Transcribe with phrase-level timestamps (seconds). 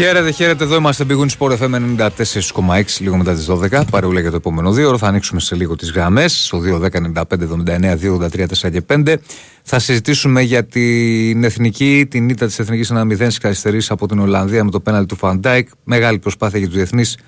[0.00, 0.64] Χαίρετε, χαίρετε.
[0.64, 3.82] Εδώ είμαστε bwin ΣΠΟΡ FM 94,6 λίγο μετά τις 12.
[3.90, 4.98] Παρεούλα για το επόμενο δίωρο.
[4.98, 6.44] Θα ανοίξουμε σε λίγο τις γραμμές.
[6.44, 9.16] Στο 2, 10, 95, 79, 2, 83, 4 και 5.
[9.62, 14.64] Θα συζητήσουμε για την εθνική, την ήττα της εθνικής 1-0 στις καθυστερήσεις από την Ολλανδία
[14.64, 15.68] με το πέναλ του Φαν Ντάικ.
[15.84, 17.18] Μεγάλη προσπάθεια για τους διεθνείς.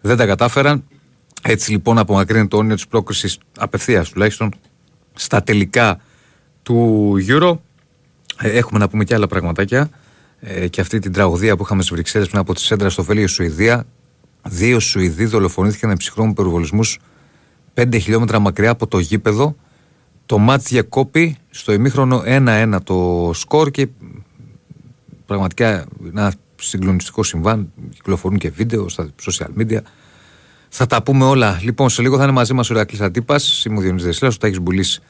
[0.00, 0.84] Δεν τα κατάφεραν.
[1.42, 4.52] Έτσι λοιπόν απομακρύνεται το όνειρο της πρόκρισης απευθείας τουλάχιστον
[5.14, 6.00] στα τελικά
[6.62, 7.56] του Euro.
[8.38, 9.90] Ε, Έχουμε να πούμε και άλλα πραγματάκια.
[10.44, 13.26] Ε, και αυτή την τραγωδία που είχαμε στις Βρυξέλλες πριν από τη Σέντρα στο Βέλγιο
[13.26, 13.86] Σουηδία.
[14.48, 16.80] Δύο Σουηδοί δολοφονήθηκαν με ψυχρόμου περιβολισμού
[17.74, 19.56] 5 χιλιόμετρα μακριά από το γήπεδο.
[20.26, 23.88] Το μάτς διακόπη στο ημίχρονο 1-1 το σκορ και
[25.26, 27.72] πραγματικά ένα συγκλονιστικό συμβάν.
[27.94, 29.78] Κυκλοφορούν και βίντεο στα social media.
[30.68, 31.60] Θα τα πούμε όλα.
[31.62, 34.38] Λοιπόν, σε λίγο θα είναι μαζί μας ο Ηρακλής Αντίπας, είμαι ο Διονύσης Δεσίλας, ο
[34.38, 35.00] Τάκης Μπουλής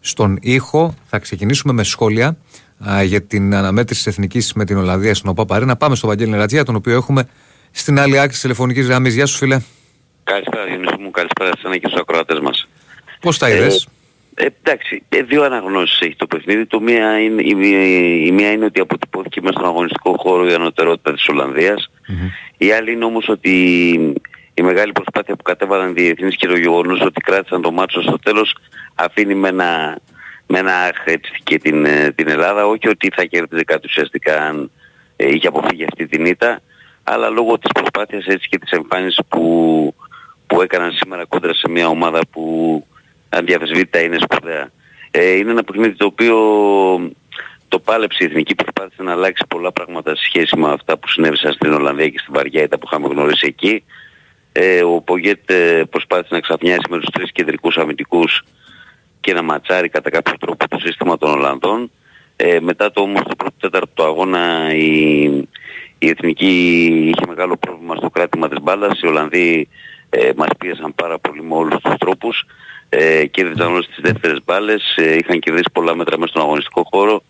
[0.00, 0.94] στον ήχο.
[1.06, 2.36] Θα ξεκινήσουμε με σχόλια α,
[3.04, 6.64] για την αναμέτρηση της Εθνικής με την Ολλανδία στην ΟΠΑ Να πάμε στο Βαγγέλη Ρατζία,
[6.64, 7.28] τον οποίο έχουμε
[7.70, 9.14] στην άλλη άκρη της τηλεφωνικής γραμμής.
[9.14, 9.60] Γεια σου, φίλε.
[10.24, 12.68] Καλησπέρα Διονύση μου, καλησπέρα σας και στους ακροατές μας.
[13.20, 13.88] Πώς τα είδες;
[14.34, 16.66] Ε, εντάξει, ε, δύο αναγνώσεις έχει το παιχνίδι.
[16.66, 20.54] Το μία είναι, η, μία- η μία είναι ότι αποτυπώθηκε μέσα στον αγωνιστικό χώρο η
[20.54, 21.90] ανωτερότητα της Ολλανδίας.
[22.56, 23.50] Η άλλη είναι όμως ότι
[24.54, 28.18] η μεγάλη προσπάθεια που κατέβαλαν οι διεθνείς και το γεγονός ότι κράτησαν το μάτσο στο
[28.18, 28.56] τέλος
[28.94, 29.98] αφήνει με ένα,
[30.46, 32.66] με ένα αχ έτσι και την, ε, την Ελλάδα.
[32.66, 34.70] Όχι ότι θα κέρδιζε κάτι ουσιαστικά αν
[35.16, 36.60] ε, είχε αποφύγει αυτή την ήττα,
[37.02, 39.94] αλλά λόγω της προσπάθειας έτσι και της εμφάνισης που,
[40.46, 42.86] που έκαναν σήμερα κόντρα σε μια ομάδα που
[43.28, 44.70] αδιαφεσβήτητα είναι σπουδαία.
[45.10, 46.36] Ε, είναι ένα παιχνίδι το οποίο
[47.68, 51.52] το πάλεψε η Εθνική, προσπάθησε να αλλάξει πολλά πράγματα σε σχέση με αυτά που συνέβησαν
[51.52, 53.84] στην Ολλανδία και στην Βαριέτα που είχαμε γνωρίσει εκεί.
[54.52, 58.44] Ε, ο Πογέτ ε, προσπάθησε να ξαφνιάσει με τους τρεις κεντρικούς αμυντικούς
[59.26, 61.90] και να ματσάρει κατά κάποιο τρόπο το σύστημα των Ολλανδών.
[62.36, 65.22] Ε, μετά το όμως το πρώτο τέταρτο του αγώνα η,
[65.98, 69.00] η Εθνική είχε μεγάλο πρόβλημα στο κράτημα της μπάλας.
[69.00, 69.68] Οι Ολλανδοί
[70.10, 72.44] ε, μας πίεσαν πάρα πολύ με όλους τους τρόπους.
[72.88, 77.22] Ε, κέρδισαν όλες τις δεύτερες μπάλες, ε, είχαν κερδίσει πολλά μέτρα μέσα στον αγωνιστικό χώρο.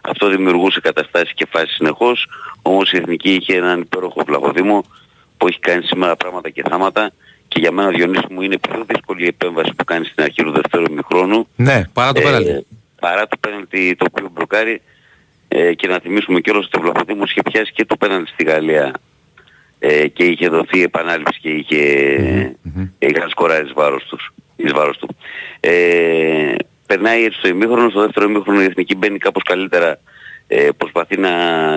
[0.00, 2.26] Αυτό δημιουργούσε καταστάσεις και φάσεις συνεχώς.
[2.62, 4.84] Όμως η Εθνική είχε έναν υπέροχο βλαχοδήμο
[5.36, 7.12] που έχει κάνει σήμερα πράγματα και θάματα.
[7.52, 10.50] Και για μένα Διονύση μου είναι πιο δύσκολη η επέμβαση που κάνεις στην αρχή του
[10.52, 11.46] δεύτερου ημιχρόνου.
[11.56, 12.66] Ναι, παρά το Ε, πέναλτι.
[13.00, 14.82] παρά το πέναλτι το οποίο μπλοκάρει
[15.48, 18.92] ε, και να θυμίσουμε κιόλας ότι ο Βλαχοδήμος είχε πιάσει και το πέναλτι στη Γαλλία
[19.78, 21.78] ε, και είχε δοθεί επανάληψη και είχε,
[22.98, 25.08] είχαν σκοράρει εις βάρος, τους, εις βάρος του.
[25.60, 26.54] Ε,
[26.86, 29.98] περνάει έτσι στο ημίχρονο, στο δεύτερο ημίχρονο η Εθνική μπαίνει κάπως καλύτερα,
[30.46, 31.30] ε, προσπαθεί να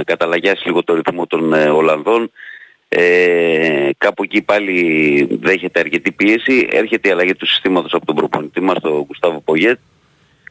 [0.04, 2.32] καταλαγιάσει λίγο το ρυθμό των ε, Ολλανδών.
[2.88, 8.62] Ε, κάπου εκεί πάλι δέχεται αρκετή πίεση, έρχεται η αλλαγή του συστήματος από τον προπονητή
[8.62, 9.80] μας, τον Γουστάβο Πογέτ,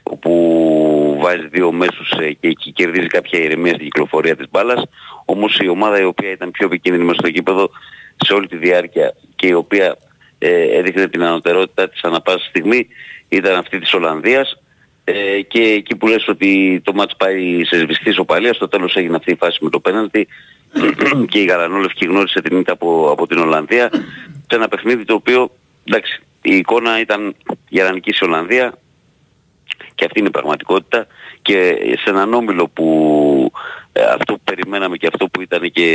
[0.02, 4.82] όπου βάζει δύο μέσους ε, και εκεί κερδίζει κάποια ηρεμία στην κυκλοφορία της μπάλας.
[5.24, 7.70] Όμως η ομάδα η οποία ήταν πιο επικίνδυνη μέσα στο γήπεδο
[8.16, 9.96] σε όλη τη διάρκεια και η οποία
[10.38, 12.86] ε, έδειχνε την ανωτερότητα της ανά πάσα στιγμή
[13.28, 14.58] ήταν αυτή της Ολλανδίας.
[15.04, 19.16] Ε, και εκεί που λες ότι το μάτς πάει σε σβηστή σοπαλία στο τέλος έγινε
[19.16, 20.28] αυτή η φάση με το πέναλτι
[21.30, 23.90] και η Γαρανόλευκη γνώρισε την ήττα από, από την Ολλανδία.
[24.46, 25.50] Σε ένα παιχνίδι το οποίο
[25.84, 27.34] εντάξει η εικόνα ήταν
[27.68, 28.78] για να νικήσει η Ολλανδία.
[29.94, 31.06] Και αυτή είναι η πραγματικότητα.
[31.42, 33.52] Και σε έναν όμιλο που
[33.92, 35.88] ε, αυτό που περιμέναμε και αυτό που ήταν και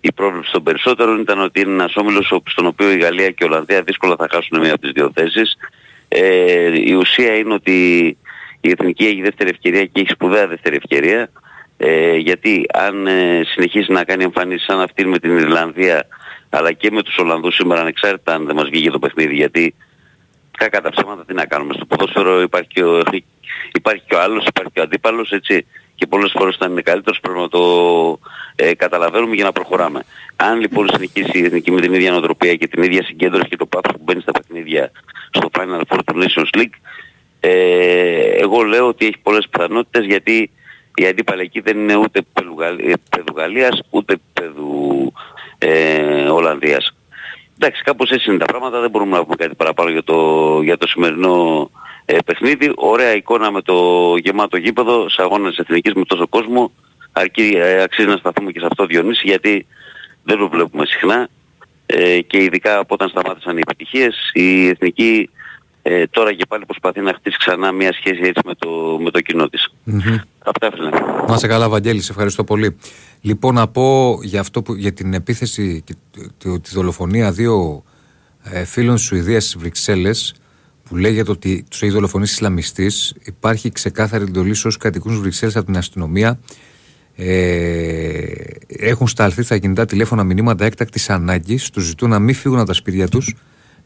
[0.00, 3.44] η πρόβλεψη των περισσότερων ήταν ότι είναι ένας όμιλος στον οποίο η Γαλλία και η
[3.44, 5.56] Ολλανδία δύσκολα θα χάσουν μία από τις δύο θέσεις.
[6.08, 8.06] Ε, η ουσία είναι ότι
[8.60, 11.30] η Εθνική έχει δεύτερη ευκαιρία και έχει σπουδαία δεύτερη ευκαιρία
[11.76, 16.06] ε, γιατί αν ε, συνεχίσει να κάνει εμφανίσεις σαν αυτή με την Ιρλανδία
[16.50, 19.74] αλλά και με τους Ολλανδούς σήμερα ανεξάρτητα αν δεν μας βγήκε το παιχνίδι γιατί
[20.58, 21.74] κακά τα ψέματα τι να κάνουμε.
[21.74, 23.02] Στο ποδόσφαιρο υπάρχει και ο,
[23.72, 27.20] υπάρχει και ο άλλος, υπάρχει και ο αντίπαλος έτσι και πολλές φορές όταν είναι καλύτερος
[27.20, 27.60] πρέπει να το
[28.56, 30.04] ε, καταλαβαίνουμε για να προχωράμε.
[30.36, 33.66] Αν λοιπόν συνεχίσει η Εθνική με την ίδια νοοτροπία και την ίδια συγκέντρωση και το
[33.66, 34.90] πάθος που μπαίνει στα παιχνίδια
[35.30, 36.74] στο Final Four του Nations League
[37.40, 40.50] ε, εγώ λέω ότι έχει πολλές πιθανότητες γιατί
[40.94, 42.22] η αντίπαλη εκεί δεν είναι ούτε
[43.10, 45.12] παιδου Γαλλίας ούτε παιδου
[45.58, 46.94] ε, Ολλανδίας.
[47.58, 50.76] Εντάξει, κάπως έτσι είναι τα πράγματα, δεν μπορούμε να πούμε κάτι παραπάνω για το, για
[50.76, 51.70] το σημερινό
[52.04, 52.72] ε, παιχνίδι.
[52.74, 53.76] Ωραία εικόνα με το
[54.16, 56.72] γεμάτο γήπεδο σε αγώνα της Εθνικής με τόσο κόσμο.
[57.12, 59.66] Αρκεί, ε, αξίζει να σταθούμε και σε αυτό Διονύση γιατί
[60.22, 61.28] δεν το βλέπουμε συχνά
[61.86, 65.30] ε, και ειδικά από όταν σταμάτησαν οι επιτυχίες η Εθνική
[65.82, 69.20] ε, τώρα και πάλι προσπαθεί να χτίσει ξανά μια σχέση έτσι με το, με το
[69.20, 69.72] κοινό της.
[69.86, 70.20] Mm-hmm.
[70.44, 70.90] Αυτά φίλε.
[71.28, 72.76] Να σε καλά Βαγγέλη, σε ευχαριστώ πολύ.
[73.20, 75.94] Λοιπόν να πω για, αυτό που, για την επίθεση και
[76.38, 77.82] τη δολοφονία δύο
[78.42, 80.34] ε, φίλων Σουηδίας στις Βρυξέλλες
[80.84, 85.66] που λέγεται ότι τους έχει δολοφονήσει Ισλαμιστής, υπάρχει ξεκάθαρη εντολή σε όσους κατοικούν Βρυξέλλες από
[85.66, 86.38] την αστυνομία.
[87.16, 88.24] Ε,
[88.66, 91.70] έχουν σταλθεί στα κινητά τηλέφωνα μηνύματα έκτακτης ανάγκης.
[91.70, 93.34] Τους ζητούν να μην φύγουν από τα σπίτια τους,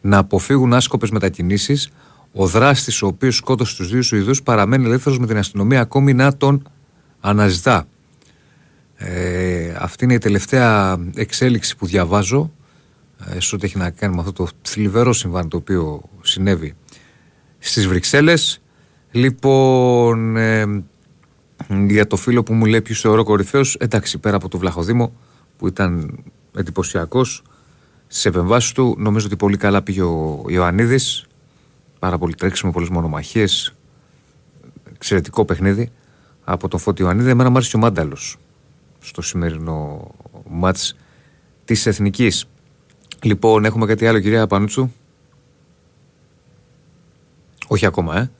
[0.00, 1.90] να αποφύγουν άσκοπες μετακινήσεις.
[2.40, 6.36] Ο δράστης, ο οποίος σκότωσε τους δύο Σουηδούς, παραμένει ελεύθερος με την αστυνομία ακόμη να
[6.36, 6.68] τον
[7.20, 7.86] αναζητά.
[8.96, 12.52] Ε, αυτή είναι η τελευταία εξέλιξη που διαβάζω
[13.26, 16.74] ε, σε ό,τι έχει να κάνει με αυτό το θλιβερό συμβάν το οποίο συνέβη
[17.58, 18.62] στις Βρυξέλλες.
[19.10, 20.84] Λοιπόν, ε,
[21.88, 25.12] για το φίλο που μου λέει ποιος θεωρώ κορυφαίος, εντάξει πέρα από το Βλαχοδήμο
[25.56, 26.18] που ήταν
[26.56, 27.42] εντυπωσιακός
[28.06, 31.27] σε επεμβάσεις του, νομίζω ότι πολύ καλά πήγε ο Ιωαννίδης,
[31.98, 33.74] πάρα πολύ τρέξιμο, πολλές μονομαχίες,
[34.94, 35.90] εξαιρετικό παιχνίδι
[36.44, 37.30] από τον Φώτη Ιωαννίδη.
[37.30, 38.36] Εμένα μου άρεσε και ο Μάνταλος
[39.00, 40.10] στο σημερινό
[40.48, 40.96] μάτς
[41.64, 42.48] της Εθνικής.
[43.22, 44.90] Λοιπόν, έχουμε κάτι άλλο κυρία Πανούτσου;
[47.66, 48.30] Όχι ακόμα, ε.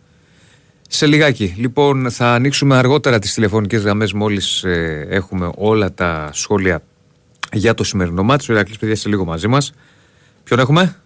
[0.91, 1.55] Σε λιγάκι.
[1.57, 6.83] Λοιπόν, θα ανοίξουμε αργότερα τις τηλεφωνικές γραμμές μόλις ε, έχουμε όλα τα σχόλια
[7.53, 8.51] για το σημερινό μάτι.
[8.51, 9.73] Ο Ηρακλής, παιδιά, σε λίγο μαζί μας.
[10.45, 10.97] Ποιον έχουμε;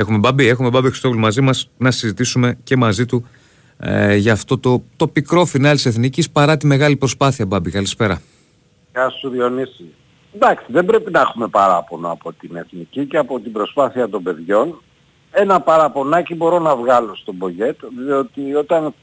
[0.00, 3.26] Έχουμε Μπάμπη, έχουμε Μπάμπη Χριστόγλου μαζί μας να συζητήσουμε και μαζί του
[3.78, 7.70] ε, για αυτό το, το πικρό φινάλ της Εθνικής παρά τη μεγάλη προσπάθεια, Μπάμπη.
[7.70, 8.20] Καλησπέρα.
[8.92, 9.84] Γεια σου Διονύση.
[10.34, 14.82] Εντάξει, δεν πρέπει να έχουμε παράπονο από την Εθνική και από την προσπάθεια των παιδιών.
[15.30, 18.94] Ένα παραπονάκι μπορώ να βγάλω στον Πογέτ, διότι όταν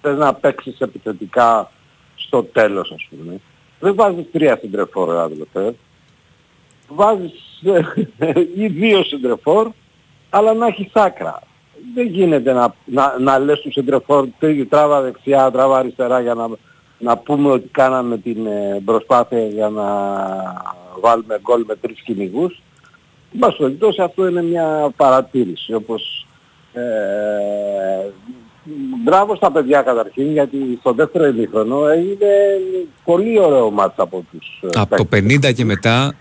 [0.00, 1.70] θες να παίξεις επιθετικά
[2.14, 3.40] στο τέλος ας πούμε,
[3.80, 5.74] δεν βάζεις τρία συντρεφόρ αδελφέ.
[6.88, 7.32] Βάζεις
[8.62, 9.70] ή δύο συντρεφόρ,
[10.30, 11.42] αλλά να έχει άκρα.
[11.94, 14.28] Δεν γίνεται να, να, να λες του συντρεφόρ
[14.68, 16.48] τράβα δεξιά, τράβα αριστερά για να,
[16.98, 19.84] να πούμε ότι κάναμε την ε, προσπάθεια για να
[21.00, 22.62] βάλουμε γκολ με τρεις κυνηγούς
[23.32, 26.26] Μας περιπτώσει αυτό είναι μια παρατήρηση όπως
[26.72, 26.80] ε,
[29.04, 32.26] μπράβο στα παιδιά καταρχήν γιατί στο δεύτερο ημίχρονο έγινε
[33.04, 36.14] πολύ ωραίο μάτς από τους ε, Από το 50 και μετά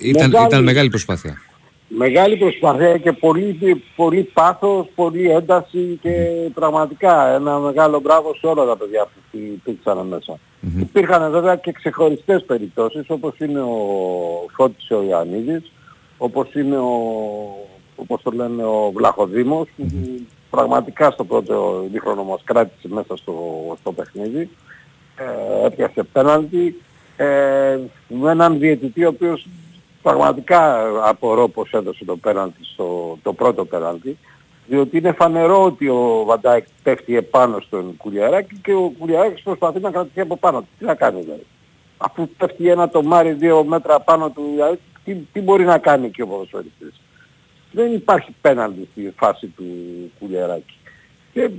[0.00, 1.47] ήταν, μεγάλη, ήταν μεγάλη προσπάθεια.
[1.88, 6.10] Μεγάλη προσπάθεια και πολύ, πολύ πάθος, πολύ ένταση και
[6.54, 10.32] πραγματικά ένα μεγάλο μπράβο σε όλα τα παιδιά που υπήρξαν μέσα.
[10.32, 10.80] Mm-hmm.
[10.80, 13.76] Υπήρχαν βέβαια και ξεχωριστές περιπτώσεις όπως είναι ο
[14.56, 15.72] Φώτης ο Ιωαννίδης
[16.18, 16.92] όπως είναι ο,
[17.96, 19.86] όπως το λένε, ο βλαχοδημος που
[20.50, 23.34] πραγματικά στο πρώτο δίχρονο μας κράτησε μέσα στο,
[23.80, 24.50] στο παιχνίδι.
[25.16, 26.82] Ε, έπιασε πέναλτι
[27.16, 27.78] ε,
[28.08, 29.46] με έναν διαιτητή ο οποίος
[30.02, 34.18] πραγματικά απορώ πως έδωσε το πέναλτι στο το πρώτο πέναλτι
[34.68, 39.90] διότι είναι φανερό ότι ο Βαντάικ πέφτει επάνω στον Κουλιαράκη και ο Κουλιαράκης προσπαθεί να
[39.90, 40.68] κρατηθεί από πάνω του.
[40.78, 41.46] Τι να κάνει δηλαδή.
[41.96, 44.42] Αφού πέφτει ένα τομάρι δύο μέτρα πάνω του
[45.04, 47.00] τι, τι μπορεί να κάνει εκεί ο ποδοσφαιριστής;
[47.72, 49.64] Δεν υπάρχει πέναντι στη φάση του
[50.18, 50.76] Κουλιαράκη.
[51.32, 51.50] Και ε,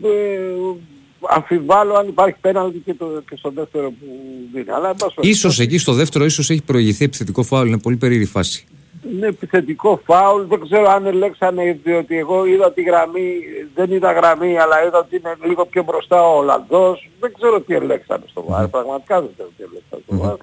[1.27, 4.05] αμφιβάλλω αν υπάρχει πέναντι και, το, και στο δεύτερο που
[4.53, 4.69] δίνει.
[4.69, 8.67] Αλλά, ίσως εκεί στο δεύτερο ίσως έχει προηγηθεί επιθετικό φάουλ, είναι πολύ περίεργη φάση.
[9.11, 13.33] είναι επιθετικό φάουλ, δεν ξέρω αν ελέξανε διότι εγώ είδα τη γραμμή,
[13.75, 17.73] δεν είδα γραμμή αλλά είδα ότι είναι λίγο πιο μπροστά ο Ολλανδός, δεν ξέρω τι
[17.73, 20.35] ελέξανε στο βάρ, πραγματικά δεν ξέρω τι ελέξανε στο βάρ.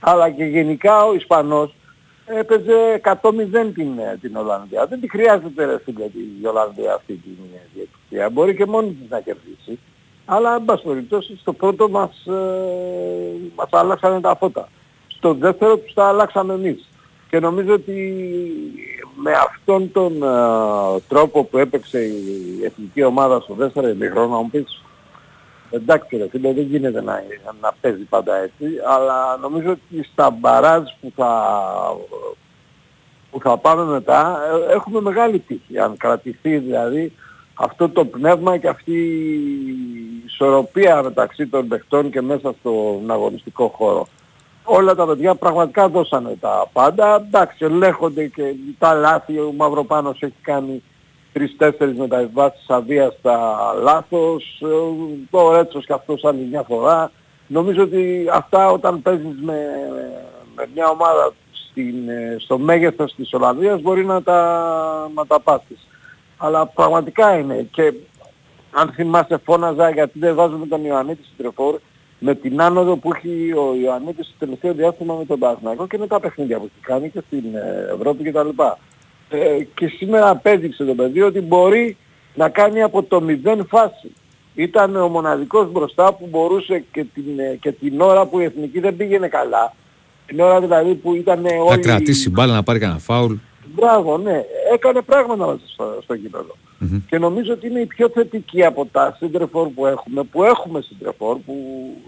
[0.00, 1.74] Αλλά και γενικά ο Ισπανός
[2.36, 4.86] έπαιζε 100-0 την, την Ολλανδία.
[4.86, 6.04] Δεν τη χρειάζεται ρε φίλε
[6.42, 7.36] η Ολλανδία αυτή την
[7.74, 8.30] διαιτησία.
[8.30, 9.78] Μπορεί και μόνη της να κερδίσει.
[10.30, 12.32] Αλλά εν πάση περιπτώσει στο πρώτο μας, ε,
[13.54, 14.68] μας άλλαξαν τα φώτα.
[15.06, 16.88] Στο δεύτερο τους τα αλλάξαμε εμείς.
[17.30, 18.22] Και νομίζω ότι
[19.14, 24.50] με αυτόν τον ε, τρόπο που έπαιξε η εθνική ομάδα στο δεύτερο ημιχρόνο, να μου
[24.50, 24.82] πεις,
[25.70, 27.22] εντάξει ρε φίλε, δεν γίνεται να,
[27.60, 31.52] να παίζει πάντα έτσι, αλλά νομίζω ότι στα μπαράζ που θα,
[33.30, 35.78] που θα πάμε μετά ε, έχουμε μεγάλη τύχη.
[35.78, 37.12] Αν κρατηθεί δηλαδή
[37.58, 44.06] αυτό το πνεύμα και αυτή η ισορροπία μεταξύ των παιχτών και μέσα στον αγωνιστικό χώρο
[44.68, 47.14] όλα τα παιδιά πραγματικά δώσανε τα πάντα.
[47.26, 49.38] Εντάξει, ελέγχονται και τα λάθη.
[49.38, 50.82] Ο Μαυροπάνος έχει κάνει
[51.32, 54.62] τρεις-τέσσερις μεταβιβάσεις αβίαστα λάθος.
[55.30, 57.10] Ο Ρέτσος και αυτός άλλη μια φορά.
[57.46, 59.56] Νομίζω ότι αυτά όταν παίζεις με,
[60.54, 61.32] με μια ομάδα
[61.70, 61.94] στην,
[62.38, 65.87] στο μέγεθος της Ολλανδίας μπορεί να τα, να τα πάθεις.
[66.38, 67.92] Αλλά πραγματικά είναι και
[68.70, 71.78] αν θυμάσαι φώναζα γιατί δεν βάζουμε τον Ιωαννίτη στην τρεφόρ
[72.18, 76.06] με την άνοδο που έχει ο Ιωαννίτης στο τελευταίο διάστημα με τον Παναθηναϊκό και με
[76.06, 78.48] τα παιχνίδια που έχει κάνει και στην ε, Ευρώπη κτλ.
[79.28, 81.96] Ε, και σήμερα απέδειξε το παιδί ότι μπορεί
[82.34, 84.12] να κάνει από το μηδέν φάση.
[84.54, 88.80] Ήταν ο μοναδικός μπροστά που μπορούσε και την, ε, και την ώρα που η Εθνική
[88.80, 89.74] δεν πήγαινε καλά.
[90.26, 91.68] Την ώρα δηλαδή που ήταν όλοι...
[91.68, 93.34] Να κρατήσει μπάλα, να πάρει κανένα φάουλ.
[93.74, 94.44] Μπράβο, ναι.
[94.72, 96.54] Έκανε πράγματα μέσα στο, στο γηπεδο
[97.08, 101.36] Και νομίζω ότι είναι η πιο θετική από τα σύντρεφόρ που έχουμε, που έχουμε σύντρεφόρ,
[101.36, 101.54] που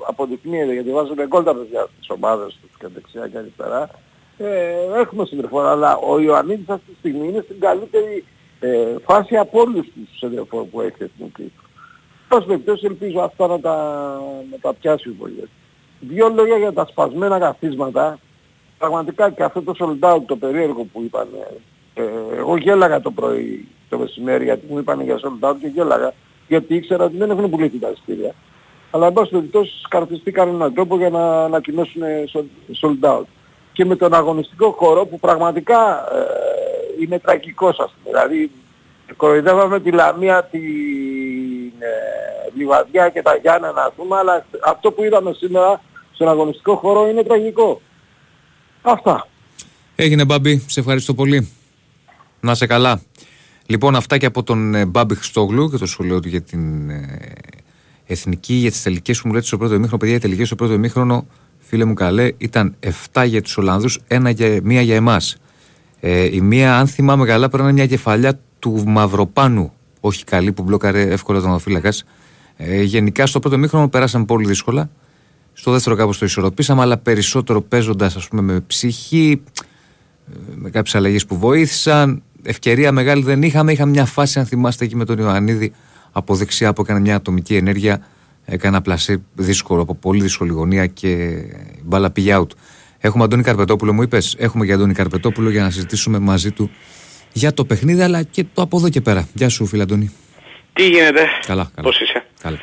[0.09, 3.91] αποδεικνύεται γιατί βάζουν γκολ τα παιδιά στις ομάδες τους και δεξιά και αριστερά.
[4.39, 8.25] Ε, έχουμε σύντρεφόρ, αλλά ο Ιωαννίδης αυτή τη στιγμή είναι στην καλύτερη
[8.61, 11.53] ε, φάση από όλους τους σύντρεφόρ που έχει εθνική.
[12.29, 13.75] Πώς περιπτώσει ελπίζω αυτά να τα,
[14.51, 15.49] να τα πιάσει ο Υπουργές.
[16.01, 18.19] Δύο λόγια για τα σπασμένα καθίσματα
[18.81, 21.29] πραγματικά και αυτό το sold out το περίεργο που είπαν,
[21.95, 22.03] ε,
[22.37, 26.13] εγώ γέλαγα το πρωί το μεσημέρι γιατί μου είπαν για sold out και γέλαγα
[26.49, 28.35] γιατί ήξερα ότι δεν έχουν πουλήσει τα εισιτήρια.
[28.91, 32.03] Αλλά εν πάση περιπτώσει σκαρτιστήκαν έναν τρόπο για να ανακοινώσουν
[32.81, 33.25] sold out.
[33.73, 38.19] Και με τον αγωνιστικό χώρο που πραγματικά ε, είναι τραγικός ας πούμε.
[38.19, 38.51] Δηλαδή
[39.17, 40.59] κοροϊδεύαμε τη Λαμία, τη
[41.79, 41.89] ε,
[42.55, 45.81] Λιβαδιά και τα Γιάννενα ας πούμε, αλλά αυτό που είδαμε σήμερα
[46.13, 47.81] στον αγωνιστικό χώρο είναι τραγικό.
[48.83, 49.29] Αυτά.
[49.95, 51.49] Έγινε Μπάμπη, σε ευχαριστώ πολύ.
[52.41, 53.03] Να σε καλά.
[53.67, 57.33] Λοιπόν, αυτά και από τον ε, Μπάμπη Χριστόγλου και το σχολείο του για την ε,
[58.07, 59.99] εθνική, για τις τελικές που μου λέτε στο πρώτο ημίχρονο.
[59.99, 61.27] Παιδιά, οι τελικές στο πρώτο ημίχρονο,
[61.59, 62.77] φίλε μου καλέ, ήταν
[63.13, 63.99] 7 για τους Ολλανδούς,
[64.63, 65.37] μία για εμάς.
[66.01, 69.73] Ε, η μία, αν θυμάμαι καλά, πρέπει να είναι μια κεφαλιά του Μαυροπάνου.
[70.01, 71.93] Όχι καλή που μπλόκαρε εύκολα τον φύλακα.
[72.57, 74.91] Ε, γενικά στο πρώτο μήχρονο περάσαμε πολύ δύσκολα.
[75.61, 79.43] Στο δεύτερο κάπως το ισορροπήσαμε, αλλά περισσότερο παίζοντας ας πούμε με ψυχή,
[80.55, 82.23] με κάποιες αλλαγές που βοήθησαν.
[82.43, 83.73] Ευκαιρία μεγάλη δεν είχαμε.
[83.73, 85.73] Είχαμε μια φάση, αν θυμάστε, εκεί με τον Ιωαννίδη
[86.13, 88.07] από δεξιά που έκανε μια ατομική ενέργεια.
[88.45, 91.43] Έκανε ένα πλασί δύσκολο, από πολύ δύσκολη γωνία και
[91.83, 92.49] μπάλα πήγε out.
[92.99, 94.35] Έχουμε Αντώνη Καρπετόπουλο, μου είπες.
[94.39, 96.71] Έχουμε και Αντώνη Καρπετόπουλο για να συζητήσουμε μαζί του
[97.33, 99.29] για το παιχνίδι, αλλά και το από εδώ και πέρα.
[99.35, 100.11] Γεια σου, φίλε Αντώνη.
[100.73, 101.89] Τι γίνεται, Καλά, καλά.
[101.89, 102.59] πώς είσαι; Καλά.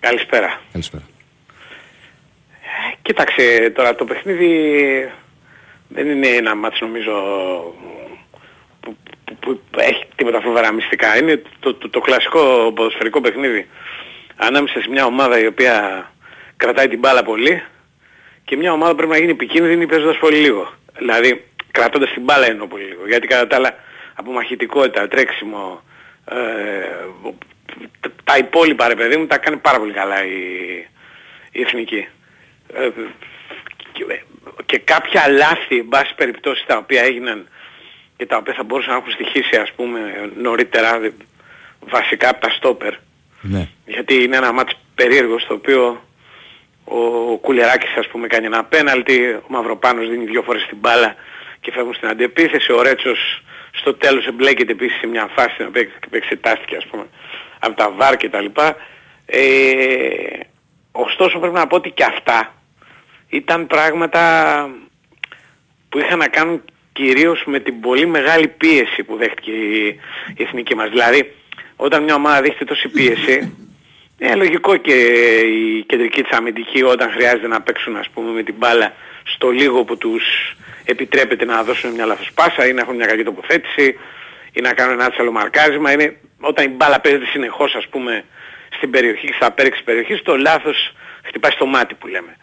[0.00, 0.60] Καλησπέρα.
[0.72, 1.02] Καλησπέρα.
[3.02, 5.12] Κοίταξε τώρα το παιχνίδι
[5.88, 7.12] δεν είναι ένα μάτς νομίζω
[8.80, 8.96] που,
[9.40, 11.18] που, που έχει τίποτα φοβερά μυστικά.
[11.18, 13.68] Είναι το, το, το κλασικό ποδοσφαιρικό παιχνίδι
[14.36, 16.06] ανάμεσα σε μια ομάδα η οποία
[16.56, 17.62] κρατάει την μπάλα πολύ
[18.44, 20.72] και μια ομάδα που πρέπει να γίνει επικίνδυνη παίζοντας πολύ λίγο.
[20.98, 23.06] Δηλαδή κρατώντας την μπάλα εννοώ πολύ λίγο.
[23.06, 23.74] Γιατί κατά τα άλλα
[24.14, 25.82] από μαχητικότητα, τρέξιμο,
[26.30, 26.36] ε,
[28.24, 30.38] τα υπόλοιπα ρε παιδί μου τα κάνει πάρα πολύ καλά η,
[31.52, 32.08] η εθνική.
[32.74, 32.88] Ε,
[33.92, 34.04] και,
[34.66, 37.48] και κάποια λάθη, εν πάση περιπτώσει, τα οποία έγιναν
[38.16, 41.10] και τα οποία θα μπορούσαν να έχουν στοιχήσει, ας πούμε, νωρίτερα, δε-
[41.80, 42.94] βασικά από τα στόπερ.
[43.40, 43.68] Ναι.
[43.86, 46.02] Γιατί είναι ένα μάτς περίεργο στο οποίο
[46.84, 46.98] ο
[47.38, 51.14] Κουλεράκης ας πούμε κάνει ένα πέναλτι, ο Μαυροπάνος δίνει δύο φορές την μπάλα
[51.60, 55.88] και φεύγουν στην αντεπίθεση, ο Ρέτσος στο τέλος εμπλέκεται επίσης σε μια φάση στην οποία
[56.10, 57.06] εξετάστηκε ας πούμε
[57.58, 58.76] από τα βάρ και τα λοιπά.
[59.26, 59.40] Ε,
[60.92, 62.54] ωστόσο πρέπει να πω ότι και αυτά
[63.32, 64.22] ήταν πράγματα
[65.88, 66.62] που είχαν να κάνουν
[66.92, 69.86] κυρίως με την πολύ μεγάλη πίεση που δέχτηκε η,
[70.36, 70.88] η εθνική μας.
[70.90, 71.34] Δηλαδή,
[71.76, 73.56] όταν μια ομάδα δέχεται τόση πίεση,
[74.18, 74.94] είναι λογικό και
[75.38, 79.84] η κεντρική της αμυντική όταν χρειάζεται να παίξουν ας πούμε με την μπάλα στο λίγο
[79.84, 83.98] που τους επιτρέπεται να δώσουν μια λάθος πάσα ή να έχουν μια κακή τοποθέτηση
[84.52, 85.92] ή να κάνουν ένα άτσαλο μαρκάρισμα.
[85.92, 88.24] Είναι όταν η μπάλα παίζεται συνεχώς ας πούμε
[88.76, 92.36] στην περιοχή και στα απέριξη της περιοχής το λάθος χτυπάει στο μάτι που λέμε.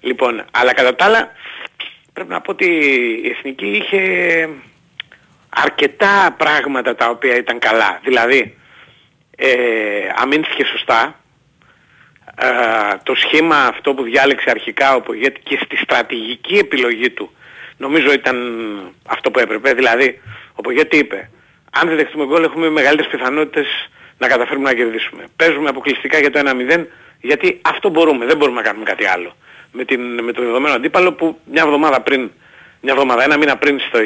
[0.00, 1.32] Λοιπόν, αλλά κατά τα άλλα
[2.12, 2.66] πρέπει να πω ότι
[3.24, 4.48] η Εθνική είχε
[5.48, 8.00] αρκετά πράγματα τα οποία ήταν καλά.
[8.04, 8.56] Δηλαδή,
[9.36, 9.48] ε,
[10.16, 11.14] αμήνθηκε σωστά.
[12.34, 12.46] Ε,
[13.02, 17.30] το σχήμα αυτό που διάλεξε αρχικά ο Πογέτη και στη στρατηγική επιλογή του
[17.80, 18.36] νομίζω ήταν
[19.06, 19.72] αυτό που έπρεπε.
[19.72, 20.20] Δηλαδή,
[20.54, 21.30] ο Πογέτη είπε,
[21.70, 23.66] αν δεν δεχτούμε γκολ έχουμε μεγαλύτερες πιθανότητες
[24.18, 25.24] να καταφέρουμε να κερδίσουμε.
[25.36, 26.84] Παίζουμε αποκλειστικά για το 1-0
[27.20, 29.36] γιατί αυτό μπορούμε, δεν μπορούμε να κάνουμε κάτι άλλο.
[29.72, 32.30] Με, την, με το δεδομένο αντίπαλο που μια εβδομάδα πριν,
[32.80, 33.98] μια εβδομάδα, ένα μήνα πριν στο,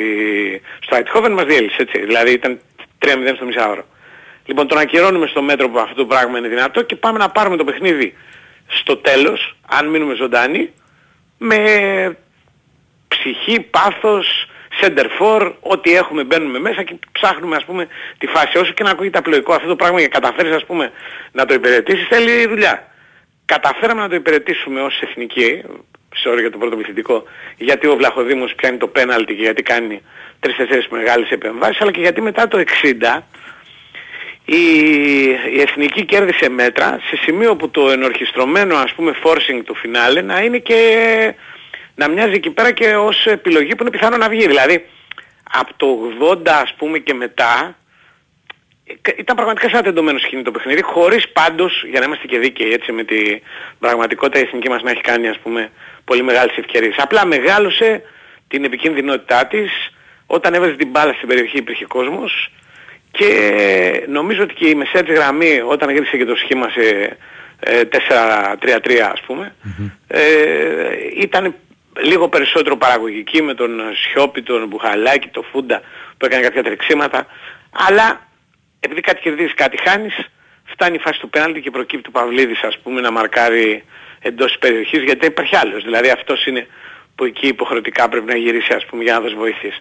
[0.81, 1.99] στο Αιτχόβεν μας διέλυσε έτσι.
[1.99, 2.61] Δηλαδή ήταν
[3.05, 3.85] 3-0 στο μισάωρο.
[4.45, 7.57] Λοιπόν τον ακυρώνουμε στο μέτρο που αυτό το πράγμα είναι δυνατό και πάμε να πάρουμε
[7.57, 8.15] το παιχνίδι
[8.67, 10.73] στο τέλος, αν μείνουμε ζωντάνοι,
[11.39, 11.59] με
[13.09, 14.49] ψυχή, πάθος,
[14.81, 18.59] center for, ό,τι έχουμε μπαίνουμε μέσα και ψάχνουμε ας πούμε τη φάση.
[18.59, 20.93] Όσο και να ακούγεται απλοϊκό αυτό το πράγμα για καταφέρεις ας πούμε
[21.33, 22.94] να το υπηρετήσεις θέλει δουλειά.
[23.45, 25.63] Καταφέραμε να το υπηρετήσουμε ως εθνική,
[26.15, 27.25] σε όριο για το πρώτο πληθυντικό,
[27.57, 30.03] γιατί ο Βλαχοδήμος πιάνει το πέναλτι και γιατί κάνει
[30.41, 33.23] τρεις-τέσσερις μεγάλες επεμβάσεις, αλλά και γιατί μετά το 60
[34.45, 34.63] η,
[35.53, 40.41] η εθνική κέρδισε μέτρα σε σημείο που το ενορχιστρωμένο ας πούμε forcing του φινάλε να
[40.41, 41.35] είναι και
[41.95, 44.47] να μοιάζει εκεί πέρα και ως επιλογή που είναι πιθανό να βγει.
[44.47, 44.87] Δηλαδή
[45.53, 45.87] από το
[46.33, 47.77] 80 ας πούμε και μετά
[49.19, 52.93] ήταν πραγματικά σαν τεντωμένο σκηνή το παιχνίδι χωρίς πάντως για να είμαστε και δίκαιοι έτσι
[52.93, 53.41] με την
[53.79, 55.71] πραγματικότητα η εθνική μας να έχει κάνει ας πούμε
[56.05, 56.95] πολύ μεγάλες ευκαιρίες.
[56.99, 58.03] Απλά μεγάλωσε
[58.49, 59.71] την επικίνδυνοτητά της
[60.27, 62.51] όταν έβαζε την μπάλα στην περιοχή υπήρχε κόσμος
[63.11, 67.17] και νομίζω ότι και η μεσαία της γραμμή όταν γύρισε και το σχήμα σε
[67.61, 69.55] 4-3-3 ε, ας πούμε
[70.07, 70.23] ε,
[71.21, 71.55] ήταν
[72.01, 75.81] λίγο περισσότερο παραγωγική με τον Σιώπη, τον Μπουχαλάκη, τον Φούντα
[76.17, 77.27] που έκανε κάποια τρεξίματα
[77.71, 78.21] αλλά
[78.85, 80.15] επειδή κάτι κερδίζεις κάτι χάνεις
[80.65, 83.85] φτάνει η φάση του πέναλτη και προκύπτει ο Παυλίδης ας πούμε να μαρκάρει
[84.21, 85.83] εντός της περιοχής γιατί δεν υπάρχει άλλος.
[85.85, 86.67] Δηλαδή αυτός είναι
[87.15, 89.81] που εκεί υποχρεωτικά πρέπει να γυρίσει ας πούμε για να δώσει βοήθειες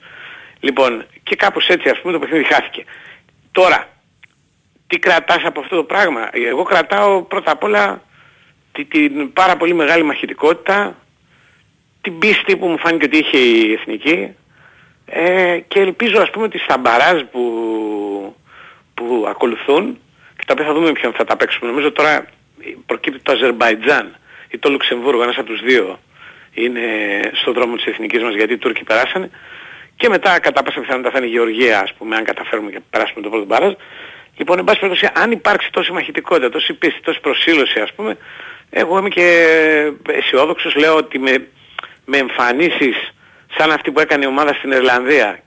[0.59, 2.83] λοιπόν και κάπως έτσι ας πούμε το παιχνίδι χάθηκε.
[3.51, 3.87] Τώρα
[4.87, 8.01] τι κρατάς από αυτό το πράγμα; Εγώ κρατάω πρώτα απ' όλα
[8.71, 10.95] την πάρα πολύ μεγάλη μαχητικότητα
[12.01, 14.35] την πίστη που μου φάνηκε ότι είχε η Εθνική
[15.05, 17.41] ε, και ελπίζω ας πούμε ότι στα μπαράζ που,
[19.07, 19.99] που ακολουθούν
[20.37, 21.69] και τα οποία θα δούμε ποιον θα τα παίξουμε.
[21.69, 22.25] Νομίζω τώρα
[22.85, 24.15] προκύπτει το Αζερμπαϊτζάν
[24.49, 25.99] ή το Λουξεμβούργο, ένας από τους δύο
[26.53, 26.81] είναι
[27.33, 29.29] στον δρόμο της Εθνικής μας γιατί οι Τούρκοι περάσανε
[29.95, 33.21] και μετά κατά πάσα πιθανότητα θα είναι η Γεωργία ας πούμε αν καταφέρουμε και περάσουμε
[33.21, 33.73] το πρώτο μπαράζ.
[34.37, 38.17] Λοιπόν, εν πάση περιπτώσει, αν υπάρξει τόση μαχητικότητα, τόση πίστη, τόση προσήλωση ας πούμε,
[38.69, 39.27] εγώ είμαι και
[40.07, 41.47] αισιόδοξος, λέω ότι με
[42.05, 43.13] με εμφανίσεις
[43.57, 45.39] σαν αυτή που έκανε η ομάδα στην Ιρλανδία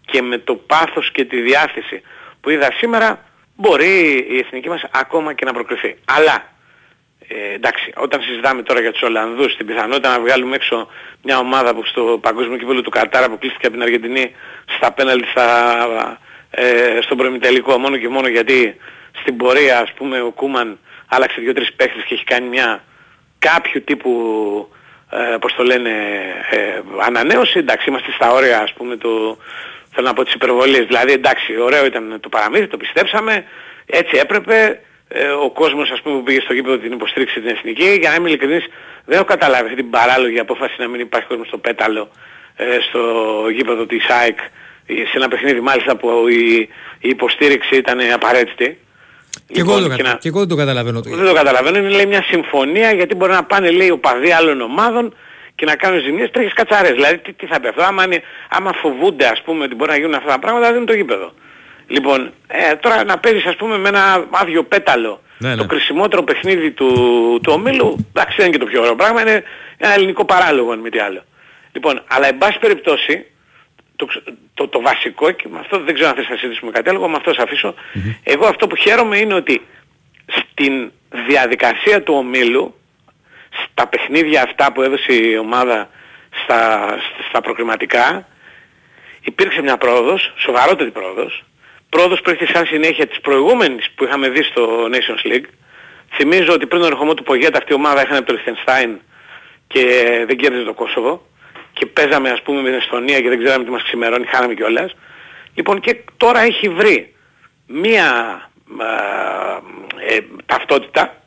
[0.00, 2.02] και με το πάθος και τη διάθεση
[2.40, 3.24] που είδα σήμερα
[3.56, 5.96] μπορεί η εθνική μας ακόμα και να προκριθεί.
[6.04, 6.44] Αλλά
[7.28, 10.88] ε, εντάξει, όταν συζητάμε τώρα για τους Ολλανδούς την πιθανότητα να βγάλουμε έξω
[11.22, 14.32] μια ομάδα που στο παγκόσμιο κύπελο του Κατάρα αποκλείστηκε από την Αργεντινή
[14.76, 16.18] στα πέναλτι στα,
[16.50, 18.76] ε, στον προημιτελικό μόνο και μόνο γιατί
[19.20, 22.84] στην πορεία ας πούμε ο Κούμαν άλλαξε δύο-τρεις παίχτες και έχει κάνει μια
[23.38, 24.12] κάποιου τύπου
[25.10, 25.90] ε, πώς το λένε,
[26.50, 29.38] ε, ανανέωση, εντάξει είμαστε στα όρια ας πούμε του,
[29.98, 33.44] θέλω να πω τις υπερβολίες, δηλαδή εντάξει ωραίο ήταν το παραμύθι, το πιστέψαμε,
[33.86, 37.96] έτσι έπρεπε, ε, ο κόσμος ας πούμε που πήγε στο γήπεδο την υποστήριξε την εθνική,
[38.00, 38.64] για να είμαι ειλικρινής
[39.04, 42.10] δεν έχω καταλάβει αυτή την παράλογη απόφαση να μην υπάρχει κόσμος στο πέταλο,
[42.56, 43.02] ε, στο
[43.54, 44.38] γήπεδο της ΑΕΚ,
[45.10, 48.78] σε ένα παιχνίδι μάλιστα που η, η υποστήριξη ήταν απαραίτητη.
[49.46, 50.14] Και, λοιπόν, εγώ, το, και, να...
[50.14, 51.00] και εγώ δεν το καταλαβαίνω.
[51.00, 51.78] Δεν το καταλαβαίνω.
[51.78, 55.14] Είναι λέει μια συμφωνία γιατί μπορεί να πάνε λέει οπαδοί άλλων ομάδων
[55.58, 56.92] και να κάνουν ζημίες τρέχεις κατσαρές.
[56.92, 59.96] Δηλαδή τι, τι θα πει αυτό; Άμα, είναι, άμα φοβούνται ας πούμε ότι μπορεί να
[59.96, 61.32] γίνουν αυτά τα πράγματα δεν είναι το γήπεδο.
[61.86, 65.56] Λοιπόν, ε, τώρα να παίζεις ας πούμε με ένα άδειο πέταλο ναι, ναι.
[65.56, 66.86] το κρισιμότερο παιχνίδι του,
[67.42, 69.42] του ομίλου, εντάξει δεν είναι και το πιο ωραίο πράγμα, είναι
[69.76, 71.24] ένα ελληνικό παράλογο αν μη τι άλλο.
[71.72, 73.26] Λοιπόν, αλλά εν πάση περιπτώσει,
[73.96, 74.06] το,
[74.54, 77.16] το, το βασικό και με αυτό δεν ξέρω αν θες να συζητήσουμε κάτι άλλο, με
[77.16, 77.74] αυτό θα αφησω
[78.22, 79.62] Εγώ αυτό που χαίρομαι είναι ότι
[80.26, 80.90] στην
[81.28, 82.74] διαδικασία του ομίλου,
[83.64, 85.88] στα παιχνίδια αυτά που έδωσε η ομάδα
[86.42, 86.88] στα,
[87.28, 88.26] στα προκριματικά,
[89.20, 91.44] υπήρξε μια πρόοδος, σοβαρότερη πρόοδος,
[91.88, 95.48] πρόοδος που έρχεται σαν συνέχεια της προηγούμενης που είχαμε δει στο Nations League.
[96.10, 98.98] Θυμίζω ότι πριν τον ερχομό του Πογέτα αυτή η ομάδα έκανε το Λιχτενστάιν
[99.66, 99.82] και
[100.26, 101.26] δεν κέρδιζε το Κόσοβο
[101.72, 104.96] και παίζαμε ας πούμε με την Εστονία και δεν ξέραμε τι μας ξημερώνει, χάναμε κιόλας.
[105.54, 107.14] Λοιπόν και τώρα έχει βρει
[107.66, 108.40] μία
[110.08, 111.22] ε, ταυτότητα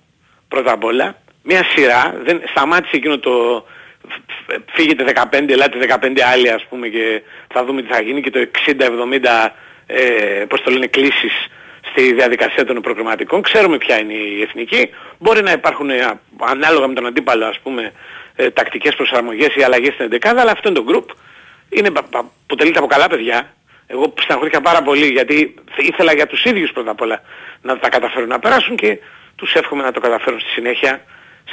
[0.48, 3.66] πρώτα απ' όλα, μία σειρά, δεν, σταμάτησε εκείνο το
[4.10, 7.22] φ- φύγετε 15, ελάτε 15 άλλοι ας πούμε και
[7.54, 9.50] θα δούμε τι θα γίνει και το 60-70
[9.88, 11.48] ε, πώς το λένε κλήσεις
[11.92, 13.42] στη διαδικασία των προκριματικών.
[13.42, 14.90] Ξέρουμε ποια είναι η εθνική.
[15.18, 17.92] Μπορεί να υπάρχουν ε, α- ανάλογα με τον αντίπαλο ας πούμε
[18.36, 21.16] ε, τακτικές προσαρμογές ή αλλαγές στην 11 αλλά αυτό είναι το group.
[21.70, 23.54] Είναι, πα- πα- αποτελείται από καλά παιδιά.
[23.88, 27.22] Εγώ στεναχωρήθηκα πάρα πολύ γιατί ήθελα για τους ίδιους πρώτα απ' όλα
[27.62, 28.98] να τα καταφέρουν να περάσουν και
[29.36, 31.02] τους εύχομαι να το καταφέρουν στη συνέχεια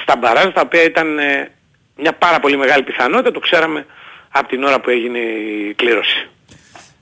[0.02, 1.50] στα μπαράζ τα οποία ήταν ε,
[1.96, 3.87] μια πάρα πολύ μεγάλη πιθανότητα, το ξέραμε
[4.30, 6.28] από την ώρα που έγινε η κλήρωση.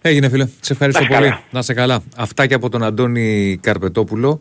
[0.01, 0.49] Έγινε φίλε.
[0.61, 1.29] Σε ευχαριστώ Να είσαι πολύ.
[1.31, 1.43] καλά.
[1.51, 2.03] Να σε καλά.
[2.17, 4.41] Αυτά και από τον Αντώνη Καρπετόπουλο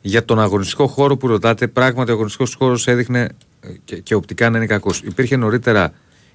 [0.00, 1.66] για τον αγωνιστικό χώρο που ρωτάτε.
[1.66, 3.28] Πράγματι, ο αγωνιστικός χώρος έδειχνε
[3.60, 5.00] ε, και, και οπτικά να είναι κακός.
[5.04, 5.92] Υπήρχε νωρίτερα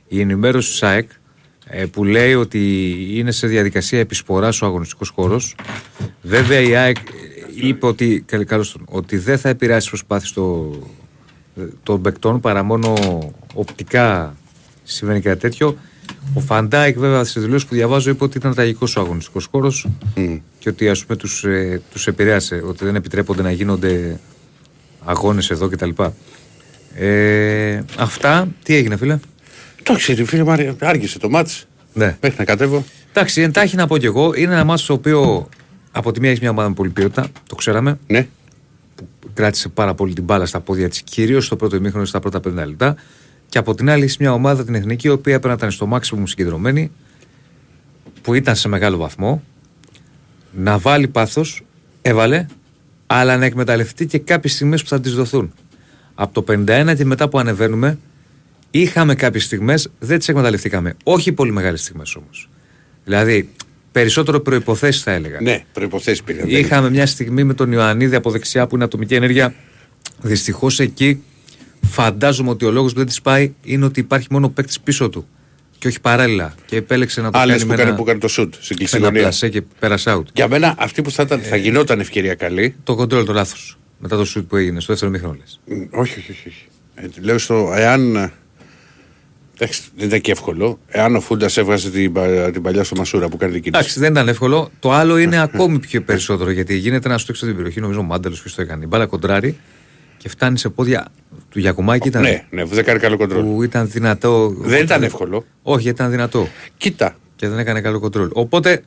[0.07, 1.09] η ενημέρωση του ΣΑΕΚ
[1.67, 5.55] ε, που λέει ότι είναι σε διαδικασία επισποράς ο αγωνιστικός χώρος.
[6.21, 7.01] Βέβαια, η ΑΕΚ ε,
[7.55, 10.31] είπε ότι, καλ- καλώς τον, ότι δεν θα επηρεάσει τις προσπάθειες
[11.55, 12.93] των, των παικτών παρά μόνο
[13.53, 14.35] οπτικά
[14.83, 15.77] συμβαίνει κάτι τέτοιο.
[16.33, 19.87] Ο Φαν Ντάικ, βέβαια, στις δηλώσεις που διαβάζω, είπε ότι ήταν τραγικός ο αγωνιστικός χώρος
[20.59, 24.19] και ότι ας πούμε τους ε, τους επηρέασε, ότι δεν επιτρέπονται να γίνονται
[25.03, 25.89] αγώνες εδώ κτλ.
[26.95, 29.19] Ε, αυτά, τι έγινε, φίλε;
[29.79, 31.67] Εντάξει, ρε φίλε Μάρια, άργησε το ματς.
[31.93, 32.17] Ναι.
[32.21, 32.83] Μέχρι να κατέβω.
[33.13, 35.49] Εντάξει, εντάξει να πω κι εγώ, είναι ένα ματς το οποίο
[35.91, 37.99] από τη μία έχεις μια ομάδα με πολλή ποιότητα, το ξέραμε.
[38.07, 38.27] Ναι.
[39.33, 42.53] Κράτησε πάρα πολύ την μπάλα στα πόδια της, κυρίως στο πρώτο ημίχρονο στα πρώτα 50
[42.53, 42.95] λεπτά.
[43.49, 45.89] Και από την άλλη, έχει μια ομάδα την εθνική, η οποία έπρεπε να ήταν στο
[45.91, 46.91] maximum συγκεντρωμένη,
[48.21, 49.43] που ήταν σε μεγάλο βαθμό,
[50.51, 51.63] να βάλει πάθος,
[52.01, 52.45] έβαλε,
[53.07, 55.53] αλλά να εκμεταλλευτεί και κάποιες στιγμές που θα της δοθούν.
[56.15, 57.97] Από το 51 και μετά που ανεβαίνουμε,
[58.71, 60.95] είχαμε κάποιες στιγμές, δεν τις εκμεταλλευτήκαμε.
[61.03, 62.49] Όχι πολύ μεγάλες στιγμές όμως.
[63.03, 63.49] Δηλαδή,
[63.91, 65.41] περισσότερο προποθέσει θα έλεγα.
[65.41, 66.49] Ναι, προποθέσει πήγαν.
[66.49, 69.53] Είχαμε μια στιγμή με τον Ιωαννίδη από δεξιά που είναι ατομική ενέργεια.
[70.21, 71.23] Δυστυχώς εκεί
[71.81, 75.27] φαντάζομαι ότι ο λόγος που δεν της πάει είναι ότι υπάρχει μόνο παίκτης πίσω του
[75.77, 76.53] και όχι παράλληλα.
[76.65, 78.63] Και επέλεξε να το Άλλες κάνει που με κάνει, ένα, που κάνει το σουτ στην
[78.69, 79.21] με ένα κλεισιγωνία.
[79.21, 80.23] πλασέ και πέρασε out.
[80.33, 82.75] Για μένα αυτή που θα, ήταν, θα γινόταν ευκαιρία καλή.
[82.83, 83.77] Το κοντρόλ το λάθος.
[83.99, 85.59] Μετά το σουτ που έγινε στο δεύτερο μήχρονο λες.
[85.65, 86.47] Μ, Όχι, όχι, όχι.
[86.47, 86.65] όχι.
[86.95, 88.31] Ε, λέω στο εάν.
[89.61, 90.79] Ε, Εντάξει, δεν ήταν και εύκολο.
[90.87, 93.79] Εάν ο Φούντας έβγαζε την, πα- την παλιά στο Μασούρα που κάνει την κίνηση.
[93.81, 94.69] Εντάξει, δεν ήταν εύκολο.
[94.79, 97.79] Το άλλο είναι ακόμη πιο περισσότερο γιατί γίνεται να στούξει την περιοχή.
[97.79, 98.83] Νομίζω ο Μάντελο ποιος το έκανε.
[98.83, 99.57] Η μπάλα κοντράρει
[100.17, 101.07] και φτάνει σε πόδια
[101.49, 102.07] του Γιακουμάκη.
[102.07, 103.43] Ήταν, Ναι, ναι, δεν κάνει καλό κοντρόλ.
[103.43, 104.53] που ήταν δυνατό.
[104.57, 105.45] Δεν ήταν εύκολο.
[105.61, 106.47] Όχι, ήταν δυνατό.
[106.77, 107.15] Κοίτα.
[107.35, 108.29] και δεν έκανε καλό κοντρόλ.
[108.33, 108.83] Οπότε,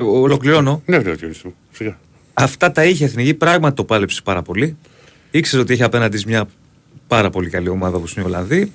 [0.00, 0.82] ο- ολοκληρώνω.
[0.86, 1.32] Ναι, ναι, ναι, ναι,
[1.72, 1.98] σιγά.
[2.34, 3.34] Αυτά τα είχε η εθνική.
[3.34, 4.76] Πράγματι το πάλεψε πάρα πολύ.
[5.30, 6.46] Ήξερε ότι είχε απέναντι της μια
[7.06, 8.72] πάρα πολύ καλή ομάδα όπως είναι η Ολλανδοί.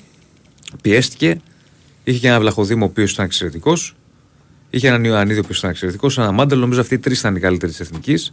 [0.82, 1.42] Πιέστηκε.
[2.04, 3.96] Είχε και ένα Βλαχοδήμο ο οποίος ήταν εξαιρετικός.
[4.70, 6.18] Είχε έναν Ιωαννίδη ο οποίος ήταν εξαιρετικός.
[6.18, 8.32] Ένα Μάντελ, νομίζω αυτοί οι τρεις ήταν οι καλύτεροι της εθνικής.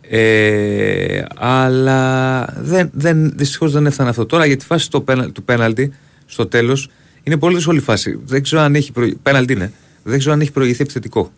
[0.00, 4.26] Ε, αλλά δεν, δεν, δυστυχώς δεν έφτανε αυτό.
[4.26, 5.92] Τώρα για τη φάση του, πένα, του πέναλτι
[6.26, 6.90] στο τέλος
[7.22, 8.20] είναι πολύ δύσκολη φάση.
[8.24, 9.18] Δεν ξέρω αν έχει προηγηθεί.
[9.22, 9.72] Πέναλτι είναι.
[10.02, 11.32] Δεν ξέρω αν έχει προηγηθεί επιθετικό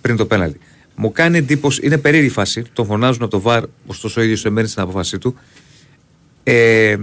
[0.00, 0.58] πριν το πέναλτι.
[0.94, 2.62] Μου κάνει εντύπωση, είναι περίεργη η φάση.
[2.72, 5.38] Τον φωνάζουν από το βαρ, ωστόσο ο ίδιος εμένει στην απόφασή του.
[6.42, 6.96] Ε,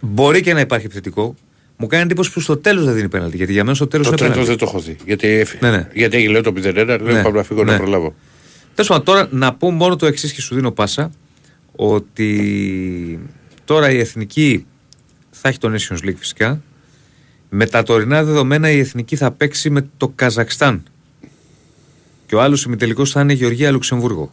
[0.00, 1.34] μπορεί και να υπάρχει επιθετικό.
[1.76, 3.36] Μου κάνει εντύπωση που στο τέλος δεν δίνει πέναλτι.
[3.36, 4.58] Γιατί για μένα στο τέλος Το είναι τρίτο πέναλτι.
[4.58, 4.96] δεν το έχω δει.
[5.06, 5.70] Γιατί, έφυγε.
[5.70, 5.88] Ναι, ναι.
[5.94, 7.72] γιατί έγινε λέω το 0-1, λέω Ναι, πάμε να φύγω ναι.
[7.72, 8.14] να προλάβω.
[8.74, 11.10] Τέλος πάντων, τώρα να πω μόνο το εξής και σου δίνω πάσα.
[11.76, 13.20] Ότι
[13.64, 14.66] τώρα η εθνική
[15.30, 16.62] θα έχει το Nations League φυσικά.
[17.48, 20.82] Με τα τωρινά δεδομένα η εθνική θα παίξει με το Καζακστάν.
[22.26, 24.32] Και ο άλλος ημιτελικός θα είναι Γεωργία Λουξεμβούργο.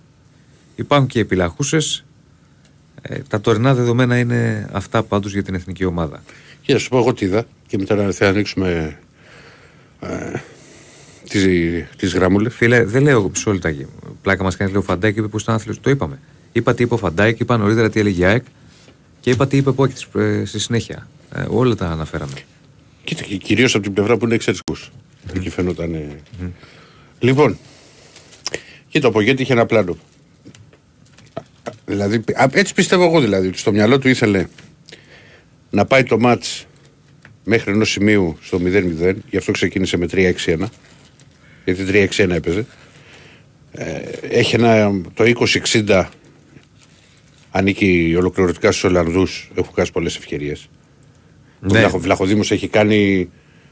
[0.76, 1.78] Υπάρχουν και επιλαχούσε.
[3.02, 6.24] Ε, τα τωρινά δεδομένα είναι αυτά πάντως για την εθνική ομάδα.
[6.72, 8.98] Και να σου πω εγώ τι είδα και μετά να θα ανοίξουμε
[10.00, 10.40] ε,
[11.30, 11.46] τις,
[11.98, 12.54] τις γραμμούλες.
[12.56, 13.86] Φίλε, δεν λέω εγώ μισό λεπτάκι.
[14.22, 15.80] Πλάκα μας κάνει λέει ο Φαντάικ είπε που ήταν άθλητο.
[15.82, 16.20] Το είπαμε.
[16.52, 18.44] Είπα τι είπε ο Φαντάικ, είπα νωρίτερα τι έλεγε η ΑΕΚ
[19.20, 21.08] και είπα τι είπε Πόκη ε, στη συνέχεια.
[21.36, 22.34] Ε, όλα τα αναφέραμε.
[23.04, 24.92] Κοίτα, και κυρίως από την πλευρά που είναι εξαιρετικούς.
[25.36, 25.94] Εκεί φαινόταν.
[25.94, 26.18] ε.
[27.20, 27.58] Λοιπόν,
[28.90, 29.98] κοίτα, ο Πογέτη είχε ένα πλάνο.
[31.86, 34.48] Δηλαδή, α, έτσι πιστεύω εγώ δηλαδή, ότι στο μυαλό του ήθελε
[35.72, 36.66] να πάει το μάτς
[37.44, 40.64] μέχρι ενός σημείου στο 0-0, γι' αυτό ξεκίνησε με 3-6-1,
[41.66, 42.66] γιατί 3-6-1 έπαιζε.
[43.72, 45.24] Ε, έχει ένα, το
[45.84, 46.06] 20-60
[47.52, 50.70] ανήκει ολοκληρωτικά στους Ολλανδούς, έχουν κάνει πολλές ευκαιρίες.
[51.62, 51.80] Ο Ναι.
[51.80, 53.30] Βλαχο, Βλαχοδήμος έχει κάνει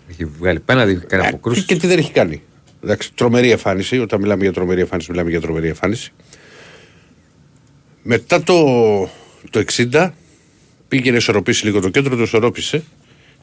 [0.09, 1.65] Έχει βγάλει πέναντι, έχει κάνει ε, αποκρούσεις.
[1.65, 2.41] Και τι δεν έχει κάνει.
[2.83, 3.99] Εντάξει, τρομερή εμφάνιση.
[3.99, 6.11] Όταν μιλάμε για τρομερή εμφάνιση, μιλάμε για τρομερή εμφάνιση.
[8.03, 8.55] Μετά το,
[9.49, 10.09] το 60
[10.89, 12.83] πήγε να ισορροπήσει λίγο το κέντρο, το ισορρόπησε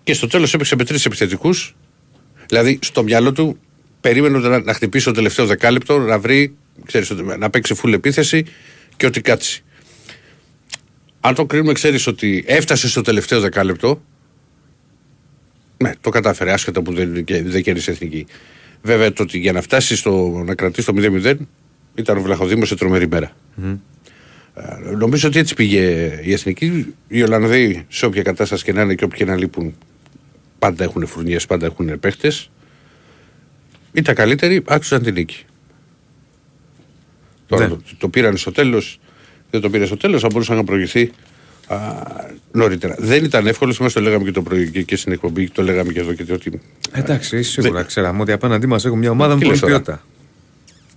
[0.04, 1.74] και στο τέλος έπαιξε με τρεις επιθετικούς.
[2.48, 3.58] Δηλαδή στο μυαλό του
[4.00, 6.56] περίμενε να, να χτυπήσει το τελευταίο δεκάλεπτο, να βρει,
[6.86, 8.44] ξέρεις, ότι- να παίξει full επίθεση
[8.96, 9.64] και ότι κάτσει.
[11.20, 14.02] Αν το κρίνουμε, ξέρεις ότι έφτασε στο τελευταίο δεκάλεπτο,
[15.78, 18.26] Ναι, το κατάφερε άσχετα που δεν, και- δεν κέρδισε εθνική.
[18.82, 21.34] Βέβαια το ότι για να φτάσει στο, να κρατήσει το 0-0
[21.94, 23.36] ήταν ο Βλαχοδήμος σε τρομερή μέρα.
[23.64, 23.74] Ε,
[24.96, 25.80] νομίζω ότι έτσι πήγε
[26.22, 26.94] η εθνική.
[27.08, 29.74] Οι Ολλανδοί σε όποια κατάσταση και να είναι και όποιοι και να λείπουν
[30.58, 32.50] πάντα έχουν φουρνιές, πάντα έχουν παίχτες.
[33.92, 35.44] Ήταν καλύτεροι, άξιζαν την νίκη.
[37.46, 37.74] Τώρα Ναι.
[37.74, 39.00] το, το πήραν στο τέλος,
[39.50, 41.10] δεν το πήρε στο τέλος, θα μπορούσε να προηγηθεί
[41.66, 41.76] α,
[42.52, 42.94] νωρίτερα.
[42.98, 45.92] Δεν ήταν εύκολο, μα το λέγαμε και το πρωί και, και στην εκπομπή, το λέγαμε
[45.92, 46.60] και εδώ και ότι.
[46.92, 50.04] Εντάξει, σίγουρα ξέραμε ότι απέναντί μας έχουμε μια ομάδα με Τι πολλή λες τώρα; ποιότητα.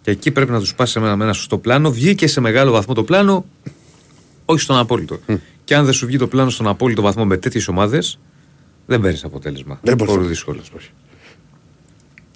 [0.01, 1.91] Και εκεί πρέπει να τους πάσει σε ένα, με ένα σωστό πλάνο.
[1.91, 3.45] Βγήκε σε μεγάλο βαθμό το πλάνο,
[4.45, 5.19] όχι στον απόλυτο.
[5.63, 8.19] Και αν δεν σου βγει το πλάνο στον απόλυτο βαθμό με τέτοιες ομάδες,
[8.85, 9.79] δεν παίρνεις αποτέλεσμα.
[9.83, 10.61] Δεν μπορείς Πολύ να- δύσκολο.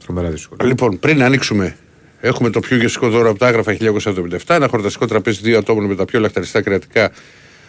[0.05, 0.67] Τρομερά δύσκολο.
[0.67, 1.77] Λοιπόν, πριν ανοίξουμε,
[2.19, 4.55] έχουμε το πιο γευστικό δώρο από τα άγραφα 1977.
[4.55, 7.11] Ένα χορταστικό τραπέζι δύο ατόμων με τα πιο λαχταριστά κρεατικά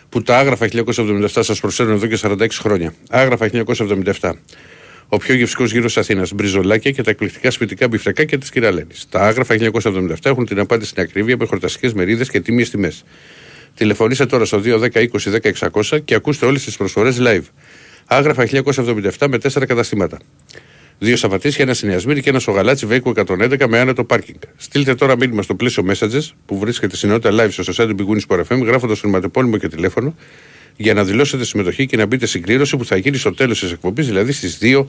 [0.09, 2.95] που τα άγραφα 1977 σας προσφέρουν εδώ και 46 χρόνια.
[3.11, 4.33] Άγραφα 1977.
[5.15, 9.07] Ο πιο γευστικός γύρος Αθήνας, μπριζολάκια και τα εκπληκτικά σπιτικά μπιφτεκάκια της κυρα-Λένης.
[9.09, 13.05] Τα Άγραφα 1977 έχουν την απάντηση στην ακρίβεια με χορταστικές μερίδες και τίμιες τιμές.
[13.75, 17.43] Τηλεφωνήστε τώρα στο 210 20 10 600 και ακούστε όλες τις προσφορές live.
[18.07, 20.19] Άγραφα 1977 με 4 καταστήματα.
[20.99, 24.05] Δύο στα Πατήσια, ένα στη Νέα Σμύρνη και ένα στο Γαλάτσι, Βεΐκου 111 με άνετο
[24.05, 24.39] πάρκινγκ.
[24.57, 28.35] Στείλτε τώρα μήνυμα στο πλαίσιο Messages που βρίσκεται στην ενότητα live στο site του bwin
[28.35, 30.15] ΣΠΟΡ FM γράφοντας ονοματεπώνυμο και τηλέφωνο
[30.77, 33.73] για να δηλώσετε συμμετοχή και να μπείτε στην κλήρωση που θα γίνει στο τέλος της
[33.73, 34.87] εκπομπής, δηλαδή στις 2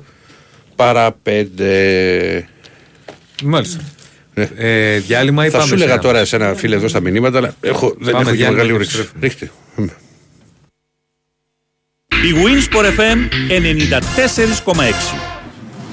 [0.76, 2.44] παρά 5.
[3.44, 3.80] Μάλιστα.
[4.56, 7.00] Ε, διάλειμμα ή Θα πάμε σου σε έλεγα ένα; τώρα σε ένα φίλο εδώ στα
[7.00, 8.98] μηνύματα, αλλά έχω, δεν Πάμε έχω και διάλειμμα μεγάλη και όρεξη.
[8.98, 9.28] επιστρέφουμε.
[9.28, 9.52] Ρίχτε.
[12.28, 13.18] Η Winsport FM
[14.66, 15.35] 94,6.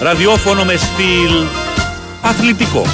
[0.00, 1.30] Ραδιόφωνο με στυλ
[2.22, 2.84] αθλητικό.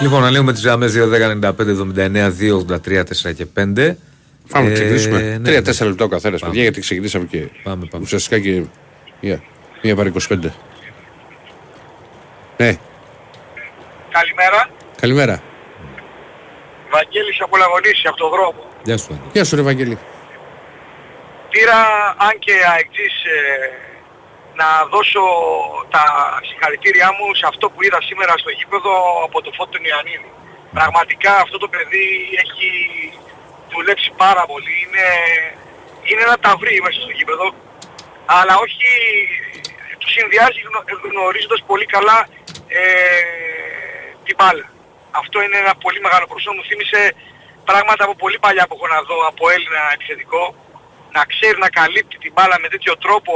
[0.00, 3.96] Λοιπόν, ανοίγουμε τις γραμμές 2, 10, 95, 79, 2, 83, 4 και 5.
[4.52, 5.20] Πάμε να Ε, ξεκινήσουμε.
[5.20, 5.90] ναι, Τρία-τέσσερα ναι.
[5.90, 8.04] λεπτά ο καθένας, παιδιά, γιατί ξεκινήσαμε και Πάμε, πάμε.
[8.04, 8.62] ουσιαστικά και
[9.20, 9.42] μία,
[9.82, 10.52] μία παρά 25.
[12.56, 12.76] Ναι,
[14.10, 14.68] Καλημέρα.
[15.00, 15.42] καλημέρα.
[16.90, 18.64] Βαγγέλης από Λαγωνίση, από τον δρόμο.
[18.84, 19.28] Γεια σου, Άγγελε.
[19.32, 19.98] Γεια σου, ρε Βαγγέλη.
[21.50, 21.78] Πήρα,
[22.26, 23.38] αν και αεκτής, ε,
[24.60, 25.22] να δώσω
[25.94, 26.04] τα
[26.48, 28.92] συγχαρητήριά μου σε αυτό που είδα σήμερα στο γήπεδο
[29.26, 30.30] από το Φώτο Ιωαννίδη.
[30.78, 32.08] Πραγματικά αυτό το παιδί
[32.42, 32.68] έχει
[33.72, 34.74] δουλέψει πάρα πολύ.
[34.84, 35.06] Είναι,
[36.08, 37.46] είναι ένα ταυρί μέσα στο γήπεδο.
[38.38, 38.88] Αλλά όχι,
[39.98, 42.18] του συνδυάζει γνω- γνωρίζοντας πολύ καλά
[42.68, 42.82] ε,
[44.24, 44.66] την μπάλα.
[45.10, 46.56] Αυτό είναι ένα πολύ μεγάλο προσώπημα.
[46.62, 47.00] Μου θύμισε
[47.64, 50.42] πράγματα από πολύ παλιά που έχω να δω από Έλληνα επιθετικό.
[51.16, 53.34] Να ξέρει να καλύπτει την μπάλα με τέτοιο τρόπο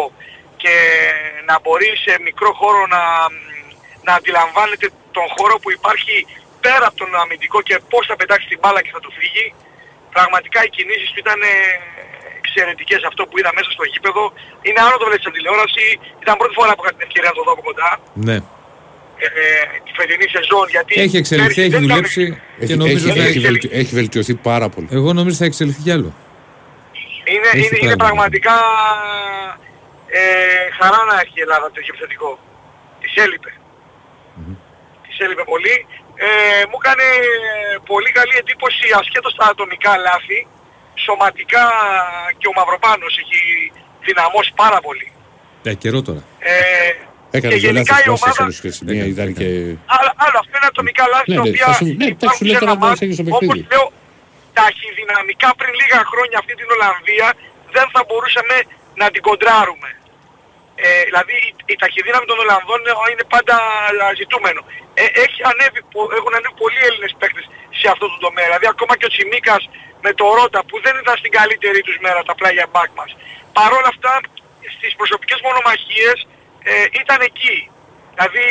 [0.63, 0.75] και
[1.49, 3.03] να μπορεί σε μικρό χώρο να,
[4.07, 6.15] να αντιλαμβάνεται τον χώρο που υπάρχει
[6.65, 9.47] πέρα από τον αμυντικό και πώς θα πετάξει την μπάλα και θα του φύγει.
[10.17, 11.55] Πραγματικά οι κινήσεις του ήταν ε,
[12.41, 14.23] εξαιρετικές αυτό που είδα μέσα στο γήπεδο.
[14.67, 15.85] Είναι άλλο το βλέπεις στην τηλεόραση.
[16.23, 17.91] Ήταν πρώτη φορά που είχα την ευκαιρία να το δω από κοντά.
[18.29, 18.37] Ναι.
[19.25, 19.47] Ε, ε,
[19.85, 22.25] τη φετινή σεζόν γιατί Έχει εξελιχθεί, πέρσι έχει δεν ήταν- δουλέψει
[22.59, 23.47] και Έχει, νομίζω έχει, θα έχει, έχει.
[23.47, 24.89] βελτι- έχει βελτιωθεί πάρα πολύ.
[24.99, 26.11] Εγώ νομίζω θα εξελιχθεί κι άλλο.
[27.35, 28.05] Είναι, Έχει είναι, είναι πράγματα.
[28.07, 28.57] πραγματικά
[30.19, 30.23] ε,
[30.79, 32.31] χαρά να έχει η Ελλάδα τέτοιο επιθετικό.
[33.03, 33.51] Της έλειπε.
[35.07, 35.77] Της έλειπε πολύ.
[36.25, 36.29] Ε,
[36.71, 37.07] μου έκανε
[37.93, 40.41] πολύ καλή εντύπωση ασχέτως τα ατομικά λάθη.
[41.05, 41.65] Σωματικά
[42.39, 43.41] και ο Μαυροπάνος έχει
[44.07, 45.07] δυναμώσει πάρα πολύ.
[45.65, 46.23] Για καιρό τώρα.
[46.39, 46.53] Ε,
[47.37, 48.33] Έκανε και δύο γενικά λάθη η ομάδα...
[48.37, 49.47] πλάσια και στη μία ήταν και.
[49.97, 52.39] Άλλο, άλλο, αυτό είναι ατομικά λάθη Ναι, τα ναι, οποία θα σου- ναι, εντάξει, υπάρχουν
[52.39, 53.67] σου λέω σε τώρα ένα να μάτς, έχεις το όπως παιχνίδι.
[53.73, 53.87] λέω
[54.59, 57.29] ταχυδυναμικά πριν λίγα χρόνια αυτή την Ολλανδία
[57.77, 58.57] δεν θα μπορούσαμε
[59.01, 59.91] να την κοντράρουμε.
[60.85, 63.57] Ε, δηλαδή η, η ταχυδύναμη των Ολλανδών είναι, είναι πάντα
[64.21, 64.61] ζητούμενο.
[65.01, 67.45] Ε, έχει ανέβει, πο- έχουν ανέβει πολλοί Έλληνες παίκτες
[67.81, 68.47] σε αυτό το τομέα.
[68.49, 69.63] Δηλαδή ακόμα και ο Τσιμίκας
[70.05, 73.11] με το Ρότα που δεν ήταν στην καλύτερη τους μέρα τα πλάγια μπακ μας.
[73.57, 74.13] Παρ' όλα αυτά
[74.77, 76.19] στις προσωπικές μονομαχίες
[76.63, 77.57] ε, ήταν εκεί.
[78.15, 78.45] Δηλαδή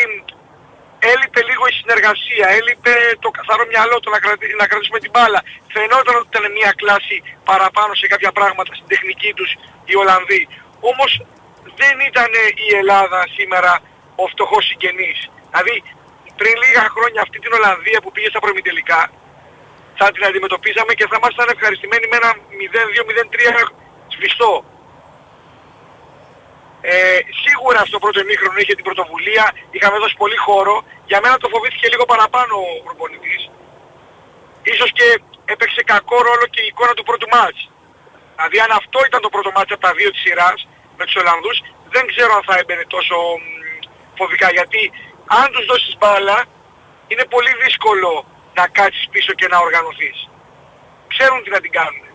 [1.11, 5.39] έλειπε λίγο η συνεργασία, έλειπε το καθαρό μυαλό, το να, κρατη- να κρατήσουμε την μπάλα.
[5.75, 7.15] Φαινόταν ότι ήταν μια κλάση
[7.49, 9.51] παραπάνω σε κάποια πράγματα στην τεχνική τους
[9.89, 10.41] οι Ολλανδοί.
[10.91, 11.11] Όμως
[11.79, 12.31] δεν ήταν
[12.67, 13.71] η Ελλάδα σήμερα
[14.23, 15.19] ο φτωχός συγγενής.
[15.49, 15.75] Δηλαδή
[16.39, 19.01] πριν λίγα χρόνια αυτή την Ολλανδία που πήγε στα προημιτελικά
[19.99, 23.71] θα την αντιμετωπίζαμε και θα ήμασταν ευχαριστημένοι με ένα 0-2-0-3
[24.13, 24.51] σβηστό.
[26.81, 30.75] Ε, σίγουρα στο πρώτο ημίχρονο είχε την πρωτοβουλία, είχαμε δώσει πολύ χώρο.
[31.09, 33.41] Για μένα το φοβήθηκε λίγο παραπάνω ο προπονητής.
[34.63, 35.07] Ίσως και
[35.45, 37.61] έπαιξε κακό ρόλο και η εικόνα του πρώτου μάτς.
[38.35, 40.59] Δηλαδή αν αυτό ήταν το πρώτο μάτς από τα δύο της σειράς
[40.97, 41.57] με τους Ολλανδούς,
[41.93, 43.43] δεν ξέρω αν θα έμπαινε τόσο μ,
[44.19, 44.47] φοβικά.
[44.57, 44.81] Γιατί
[45.39, 46.37] αν τους δώσεις μπάλα,
[47.11, 48.11] είναι πολύ δύσκολο
[48.57, 50.17] να κάτσεις πίσω και να οργανωθείς.
[51.13, 52.05] Ξέρουν τι να την κάνουν.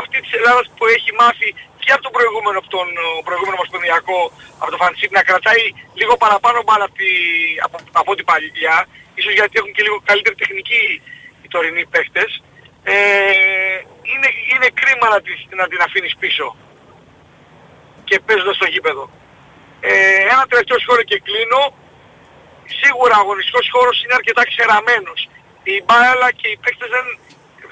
[0.00, 1.48] Αυτή της Ελλάδας που έχει μάθει
[1.86, 4.20] και από τον προηγούμενο, από τον ο, προηγούμενο μας πονδιακό,
[4.62, 5.64] από το Φανσίπ, να κρατάει
[6.00, 7.10] λίγο παραπάνω μπάλα από, τη,
[7.66, 8.76] από, από την παλιά,
[9.18, 10.82] ίσως γιατί έχουν και λίγο καλύτερη τεχνική
[11.42, 12.30] οι τωρινοί παίχτες,
[12.94, 12.94] ε,
[14.12, 16.46] είναι, είναι κρίμα να, τις, να την αφήνεις πίσω
[18.08, 19.04] και παίζοντας στο γήπεδο.
[19.80, 21.62] Ε, ένα τελευταίο σχόλιο και κλείνω.
[22.80, 25.20] Σίγουρα ο αγωνιστικός χώρος είναι αρκετά ξεραμένος.
[25.74, 27.06] Η μπάλα και οι παίκτες δεν,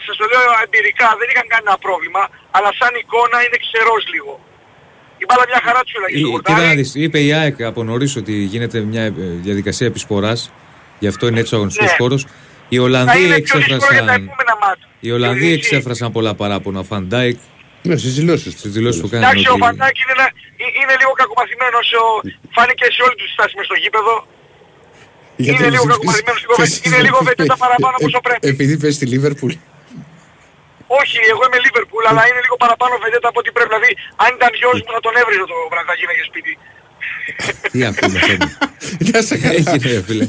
[0.06, 2.22] σας το λέω εμπειρικά, δεν είχαν κανένα πρόβλημα,
[2.56, 4.32] αλλά σαν εικόνα είναι ξερός λίγο.
[5.22, 6.68] Η μπάλα μια χαρά τους έλεγε στο Ε, Κοίτα χορτάρι.
[6.68, 9.12] να δεις, είπε η ΑΕΚ από νωρίς ότι γίνεται μια ε,
[9.46, 10.40] διαδικασία επισποράς,
[11.02, 11.96] γι' αυτό είναι έτσι ο αγωνιστικός Ναι.
[12.02, 12.20] χώρος.
[12.68, 14.86] Οι Θα Ολλανδοί είναι πιο δύσκολο για τα εξέφρασαν, επόμενα μάτια.
[15.00, 16.78] οι Ολλανδοί εξέφρασαν πολλά παράπονα.
[16.84, 17.38] Ο Φαντάικ
[17.88, 18.58] Ναι, στις δηλώσεις του.
[18.58, 19.62] στις δηλώσεις που κάνανε Εντάξει, ο ότι...
[19.64, 20.30] Φαντάκη είναι, ένα-
[20.64, 22.20] ε- είναι λίγο κακομαθημένος, ο-
[22.56, 24.14] φάνηκε σε όλη τους τη στάση μες στο γήπεδο.
[25.46, 26.76] Είναι λίγο κακομαθημένος στην κόβεση.
[26.86, 28.48] Είναι λίγο βεντέτα παραπάνω από όσο πρέπει.
[28.54, 29.52] Επειδή πες στη Λίβερπουλ.
[31.00, 33.70] Όχι, εγώ είμαι Λίβερπουλ, αλλά είναι λίγο παραπάνω βεντέτα από ό,τι πρέπει.
[33.72, 33.90] Δηλαδή,
[34.24, 36.52] αν ήταν γιος μου θα τον έβριζε το βράδυ, θα γίναγε σπίτι.
[37.72, 38.48] Τι ακούμε, Θέμη.
[39.10, 39.54] Να 'σαι καλά.
[39.58, 40.26] Έγινε, ρε φίλε.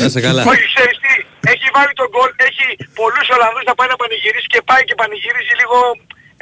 [0.00, 0.42] Να 'σαι καλά.
[0.52, 1.12] Όχι, ξέρεις τι,
[1.54, 2.66] έχει βάλει τον γκολ, έχει
[3.00, 5.78] πολλούς Ολλανδούς να πάει να πανηγυρίσει και πάει και πανηγυρίζει λίγο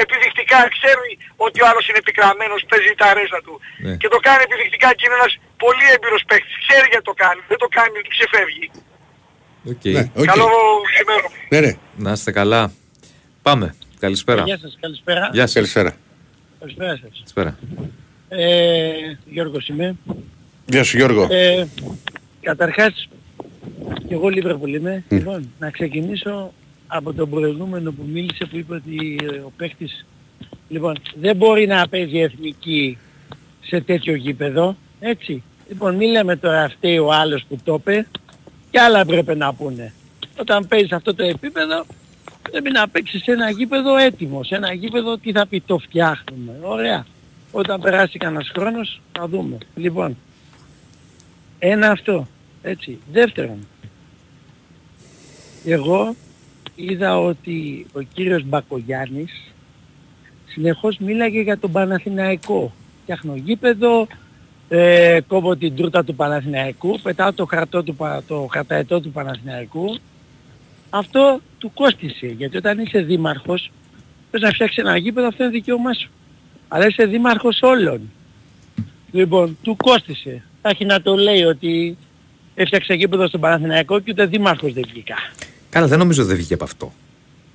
[0.03, 0.59] επιδεικτικά.
[0.77, 1.11] Ξέρει
[1.47, 3.55] ότι ο άλλος είναι πικραμένος, παίζει τα ρέστα του.
[3.85, 3.93] Ναι.
[4.01, 5.33] Και το κάνει επιδεικτικά και είναι ένας
[5.65, 6.57] πολύ έμπειρος παίκτης.
[6.65, 8.67] Ξέρει γιατί το κάνει, δεν το κάνει, του ξεφεύγει.
[9.73, 9.85] Οκ.
[9.97, 10.27] Ναι, οκ.
[10.33, 10.49] Καλό
[10.95, 11.27] σημείο.
[11.53, 11.73] Ναι, ναι.
[12.05, 12.63] Να είστε καλά.
[13.51, 13.75] Πάμε.
[13.99, 14.43] Καλησπέρα.
[14.43, 15.31] Γεια σας, καλησπέρα.
[15.33, 15.53] Γεια σας.
[15.53, 15.97] Καλησπέρα.
[16.59, 17.11] Καλησπέρα σας.
[17.13, 17.59] Καλησπέρα.
[18.29, 18.91] Ε,
[19.31, 19.97] Γιώργος είμαι.
[20.67, 21.27] Γεια σου Γιώργο.
[21.31, 21.67] Ε,
[22.41, 23.09] καταρχάς,
[24.09, 25.05] και εγώ Λίβερπουλ είμαι.
[25.09, 26.53] Λοιπόν, να ξεκινήσω
[26.87, 30.07] από τον προηγούμενο που μίλησε που είπε ότι ε, ο παίχτης
[30.69, 32.99] λοιπόν, δεν μπορεί να παίζει εθνική
[33.61, 34.77] σε τέτοιο γήπεδο.
[35.01, 35.43] Έτσι.
[35.69, 38.07] Λοιπόν, μη λέμε τώρα φταίει ο άλλος που το είπε
[38.71, 39.93] και άλλα πρέπει να πούνε.
[40.37, 41.85] Όταν παίζεις αυτό το επίπεδο
[42.43, 44.47] πρέπει να παίξεις σε ένα γήπεδο έτοιμος.
[44.47, 46.59] Σε ένα γήπεδο τι θα πει το φτιάχνουμε.
[46.63, 47.07] Ωραία.
[47.53, 49.59] Όταν περάσει κανένας χρόνος θα δούμε.
[49.75, 50.17] Λοιπόν,
[51.59, 52.27] ένα αυτό.
[52.63, 52.99] Έτσι.
[53.13, 53.67] Δεύτερον,
[55.65, 56.15] εγώ
[56.75, 59.53] είδα ότι ο κύριος Μπακογιάννης
[60.47, 62.73] συνεχώς μίλαγε για τον Παναθηναϊκό.
[63.03, 64.07] Φτιάχνω γήπεδο,
[64.69, 69.99] ε, κόβω την τούρτα του Παναθηναϊκού, πετάω το, χαρτό του, Πα- το χαρταετό του Παναθηναϊκού.
[70.91, 73.71] Αυτό του κόστισε, γιατί όταν είσαι δήμαρχος,
[74.31, 76.11] θες να φτιάξεις ένα γήπεδο, αυτό είναι δικαίωμά σου.
[76.69, 78.01] Αλλά είσαι δήμαρχος όλων.
[79.13, 80.43] Λοιπόν, του κόστισε.
[80.63, 81.97] Θα έχει να το λέει ότι
[82.55, 85.15] έφτιαξε γήπεδο στον Παναθηναϊκό και ούτε δήμαρχος δεν βγήκα.
[85.71, 86.93] Καλά, δεν νομίζω δεν βγήκε από αυτό.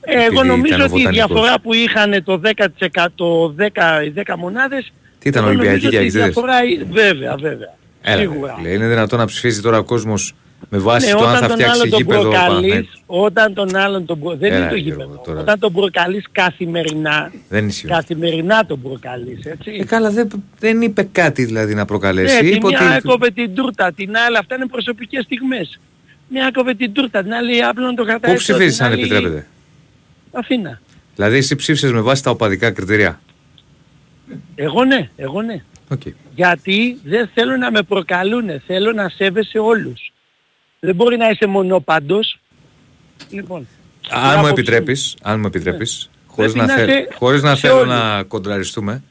[0.02, 1.28] Ε, εγώ Επειδή νομίζω ήταν ο ότι η βοτανικός.
[1.28, 5.96] διαφορά που είχαν το 10%, 10, οι 10 μονάδες, Τι ήταν εγώ Ολυμπιακοί νομίζω και
[5.96, 6.24] ότι η Αιγυδές.
[6.24, 7.76] διαφορά, ε, βέβαια, βέβαια.
[8.02, 8.60] Έλα, Σίγουρα.
[8.64, 10.34] ρε, είναι δυνατόν να ψηφίζει τώρα ο κόσμος
[10.70, 13.02] με βάση Ναι, το αν όταν θα τον φτιάξει άλλον τον γήπεδο ο προκαλείς, Παναθηναϊκός.
[13.06, 14.36] όταν τον άλλον τον προ...
[14.36, 15.22] δεν Έλα, είναι το Γιώργο, γήπεδο.
[15.26, 15.40] τώρα.
[15.40, 17.88] Όταν τον προκαλείς καθημερινά, Δεν ισχύει.
[17.88, 19.72] καθημερινά τον προκαλείς, έτσι.
[19.80, 20.28] Ε, καλά, δεν,
[20.60, 22.40] δεν είπε κάτι δηλαδή να Ναι, προκαλέσει.
[22.40, 22.96] τη είπε μια ότι...
[22.98, 25.80] έκοβε την τούρτα, την άλλη, αυτά είναι προσωπικές στιγμές.
[26.30, 28.36] Μια έκοβε την τούρτα, την άλλη άπλωνε το Πού χαρτάκι.
[28.38, 29.48] ψηφίζεις αν επιτρέπετε;
[30.32, 30.82] Αθήνα.
[31.16, 33.20] Δηλαδή εσύ ψήφισες με βάση τα οπαδικά κριτήρια;
[34.56, 35.64] Εγώ ναι, εγώ ναι.
[35.90, 36.02] Οκ.
[36.36, 40.12] Γιατί δεν θέλω να με προκαλούνε, θέλω να σέβεσαι όλους.
[40.86, 42.40] Δεν μπορεί να είσαι μονοπαντός.
[43.30, 43.68] Λοιπόν.
[44.10, 47.42] Αν η μου άποψη επιτρέπεις, αν μου επιτρέπεις, χωρίς Πρέπει να, να θε- είσαι χωρίς
[47.42, 47.94] να σε θέλω όλους.
[47.94, 49.04] να κοντραριστούμε,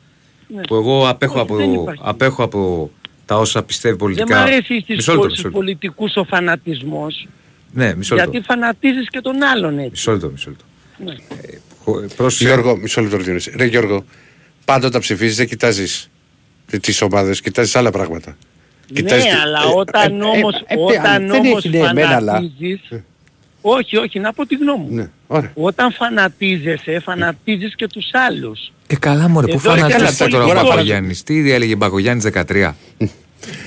[0.48, 0.60] Ναι.
[0.60, 2.02] που εγώ απέχω, Όχι, δεν από, υπάρχει.
[2.04, 2.90] απέχω από
[3.26, 4.38] τα όσα πιστεύει Δεν πολιτικά.
[4.38, 5.58] μ' αρέσει στις Μισό λεπτό, στους μισό λεπτό.
[5.58, 7.28] πολιτικούς ο φανατισμός.
[7.72, 8.30] Ναι, μισό λεπτό.
[8.30, 9.90] Γιατί φανατίζεις και τον άλλον έτσι.
[9.90, 10.64] Μισό λεπτό, μισό λεπτό.
[11.04, 11.14] Ναι.
[11.84, 12.44] Χω- πρόσεξε.
[12.54, 13.52] Γιώργο, μισό λεπτό Διονύση.
[13.56, 14.04] Ρε Γιώργο,
[14.64, 16.10] πάντα όταν ψηφίζεις δεν κοιτάζεις
[16.80, 18.36] τις ομάδες, κοιτάζεις άλλα πράγματα.
[18.92, 21.86] Κοιτάζεις ναι, τι- αλλά ε, όταν ε, όμως, ε, ε, όταν δεν όμως έχει ναι,
[21.88, 22.80] εμένα, αλλά- φανατίζεις...
[23.66, 24.94] Όχι, όχι, να πω τη γνώμη μου.
[24.94, 25.50] Ναι, ωραία.
[25.54, 28.72] Όταν φανατίζεσαι, φανατίζεις και τους άλλους.
[28.86, 30.68] Ε, καλά μωρέ, πού Εδώ φανατίζεσαι είναι τώρα ο πολιτικός.
[30.74, 31.22] Μπακογιάννης.
[31.22, 32.74] Τι ίδια έλεγε Μπακογιάννης 13.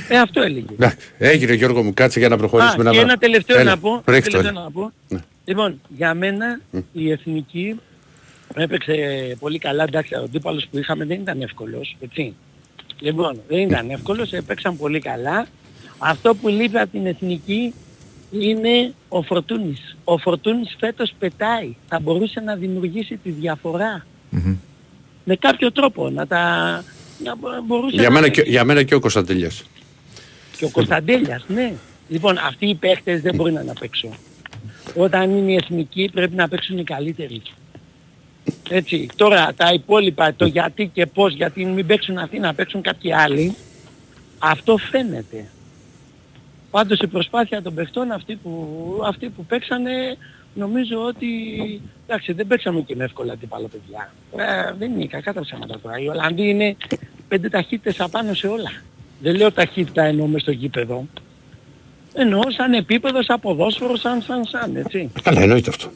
[0.09, 0.65] Ε, αυτό έλεγε.
[0.73, 2.89] Εντάξει, Έγινε Γιώργο μου, κάτσε για να προχωρήσουμε.
[2.89, 3.89] Α, και ένα τελευταίο Έλα, να πω.
[4.05, 4.51] ρίχτω, τελευταίο έλα.
[4.63, 4.91] να πω.
[5.07, 5.19] Ναι.
[5.45, 6.59] Λοιπόν, για μένα
[6.93, 7.79] η εθνική
[8.55, 8.93] έπαιξε
[9.39, 9.83] πολύ καλά.
[9.83, 12.33] Εντάξει, ο αντίπαλος που είχαμε δεν ήταν εύκολος, έτσι.
[12.99, 15.47] Λοιπόν, δεν ήταν εύκολος, έπαιξαν πολύ καλά.
[15.97, 17.73] Αυτό που λείπει από την εθνική
[18.31, 19.97] είναι ο Φορτούνης.
[20.03, 21.75] Ο Φορτούνης φέτος πετάει.
[21.87, 24.05] Θα μπορούσε να δημιουργήσει τη διαφορά.
[25.23, 26.43] Με κάποιο τρόπο να τα...
[27.23, 28.41] Να μπο- μπορούσε Για να μένα, παίξει.
[28.43, 29.63] και, για μένα και ο Κωνσταντέλιας.
[30.57, 31.73] Και ο Κωνσταντέλιας, ναι.
[32.09, 34.09] Λοιπόν, αυτοί οι παίχτες δεν μπορεί να είναι απ' έξω.
[34.95, 37.41] Όταν είναι οι εθνικοί πρέπει να παίξουν οι καλύτεροι.
[38.69, 39.09] Έτσι.
[39.15, 43.55] Τώρα τα υπόλοιπα, το γιατί και πώς, γιατί μην παίξουν αυτοί να παίξουν κάποιοι άλλοι,
[44.39, 45.45] αυτό φαίνεται.
[46.71, 50.17] Πάντως η προσπάθεια των παιχτών αυτοί που, αυτοί που παίξανε
[50.53, 51.27] νομίζω ότι
[52.07, 54.11] εντάξει δεν παίξαμε και με εύκολα αντίπαλο παιδιά.
[54.37, 55.99] Ε, δεν είναι κακά τα ψέματα τώρα.
[55.99, 56.75] Οι Ολλανδοί είναι
[57.27, 58.71] πέντε ταχύτητες απάνω σε όλα.
[59.21, 61.07] Δεν λέω ταχύτητα εννοώ μες στο γήπεδο.
[62.13, 65.11] Εννοώ σαν επίπεδο, σαν ποδόσφαιρο, σαν σαν σαν έτσι.
[65.21, 65.91] Καλά, εννοείται αυτό.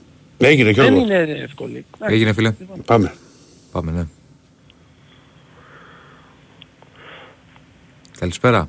[0.47, 1.01] Έγινε και Δεν εγώ.
[1.03, 1.85] είναι εύκολη.
[1.99, 2.53] Έγινε φίλε.
[2.85, 3.13] Πάμε.
[3.71, 4.03] Πάμε, ναι.
[8.19, 8.67] Καλησπέρα.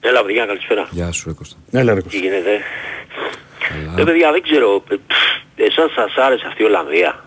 [0.00, 0.88] Έλα, παιδιά, καλησπέρα.
[0.90, 1.56] Γεια σου, Έκοστα.
[1.70, 2.60] Έλα, ρε, Τι γίνεται.
[3.68, 3.94] Καλά.
[4.00, 4.82] Ε, παιδιά, δεν ξέρω.
[4.90, 5.14] ε, πφ,
[5.56, 7.24] Εσάς σας άρεσε αυτή η Ολλανδία;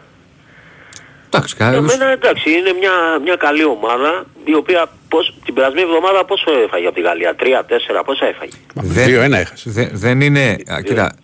[1.25, 2.91] Εντάξει, Για κα- μένα εντάξει, είναι μια,
[3.23, 7.65] μια καλή ομάδα η οποία πώς, την περασμένη εβδομάδα πόσο έφαγε από τη Γαλλία; Τρία,
[7.65, 10.57] τέσσερα, πόσα έφαγε; Δεν, δε- δεν είναι.
[10.67, 11.15] α, κοίτα.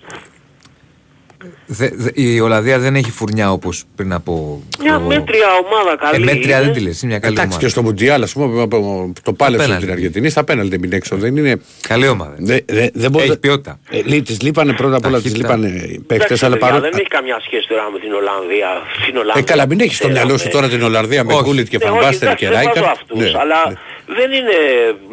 [1.66, 4.62] Δε, δε- η Ολλανδία δεν έχει φουρνιά όπως πριν από.
[4.80, 6.24] Μια ξέρω εγώ, μέτρια ομάδα Ε, καλή.
[6.26, 6.66] μέτρια είναι.
[6.66, 7.02] δεν τη λες.
[7.02, 7.66] Είναι μια καλή Εντάξει, ομάδα.
[7.66, 9.86] και στο Μουντιάλ, ας πούμε, από- το πάλεψε Απέναντι.
[9.86, 11.16] την Αργεντινή, στα πέναλτι μην έξω.
[11.16, 11.62] Δεν είναι.
[11.88, 12.36] Καλή ομάδα.
[12.38, 13.26] Δε, δε, δεν μπορεί.
[13.26, 13.80] Έχει ποιότητα.
[13.89, 15.56] Ε, λύ- της λείπανε πρώτα απ' όλα, της Ταχύτητα.
[15.58, 16.89] λείπανε οι παίκτες, Εντάξει, αλλά παιδιά, παρότι...
[16.89, 18.70] δεν έχει καμιά σχέση τώρα με την Ολλανδία.
[19.06, 19.43] Την Ε, Ολλανδία.
[19.52, 20.24] καλά, μην έχεις στο Θέλαμε.
[20.26, 21.43] μυαλό σου τώρα την Ολλανδία με Όχι.
[21.43, 22.84] Γκούλιτ και Ναι, όχι, Φανμπάστερ εντάξει, και δεν Ράικαρ.
[22.84, 23.76] βάζω αυτούς, Ναι, αλλά ναι.
[24.18, 24.58] δεν είναι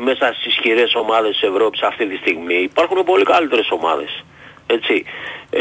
[0.09, 2.59] μέσα στις ισχυρές ομάδες της Ευρώπης αυτή τη στιγμή.
[2.73, 4.11] Υπάρχουν πολύ καλύτερες ομάδες.
[4.67, 5.05] Έτσι.
[5.51, 5.61] Ε,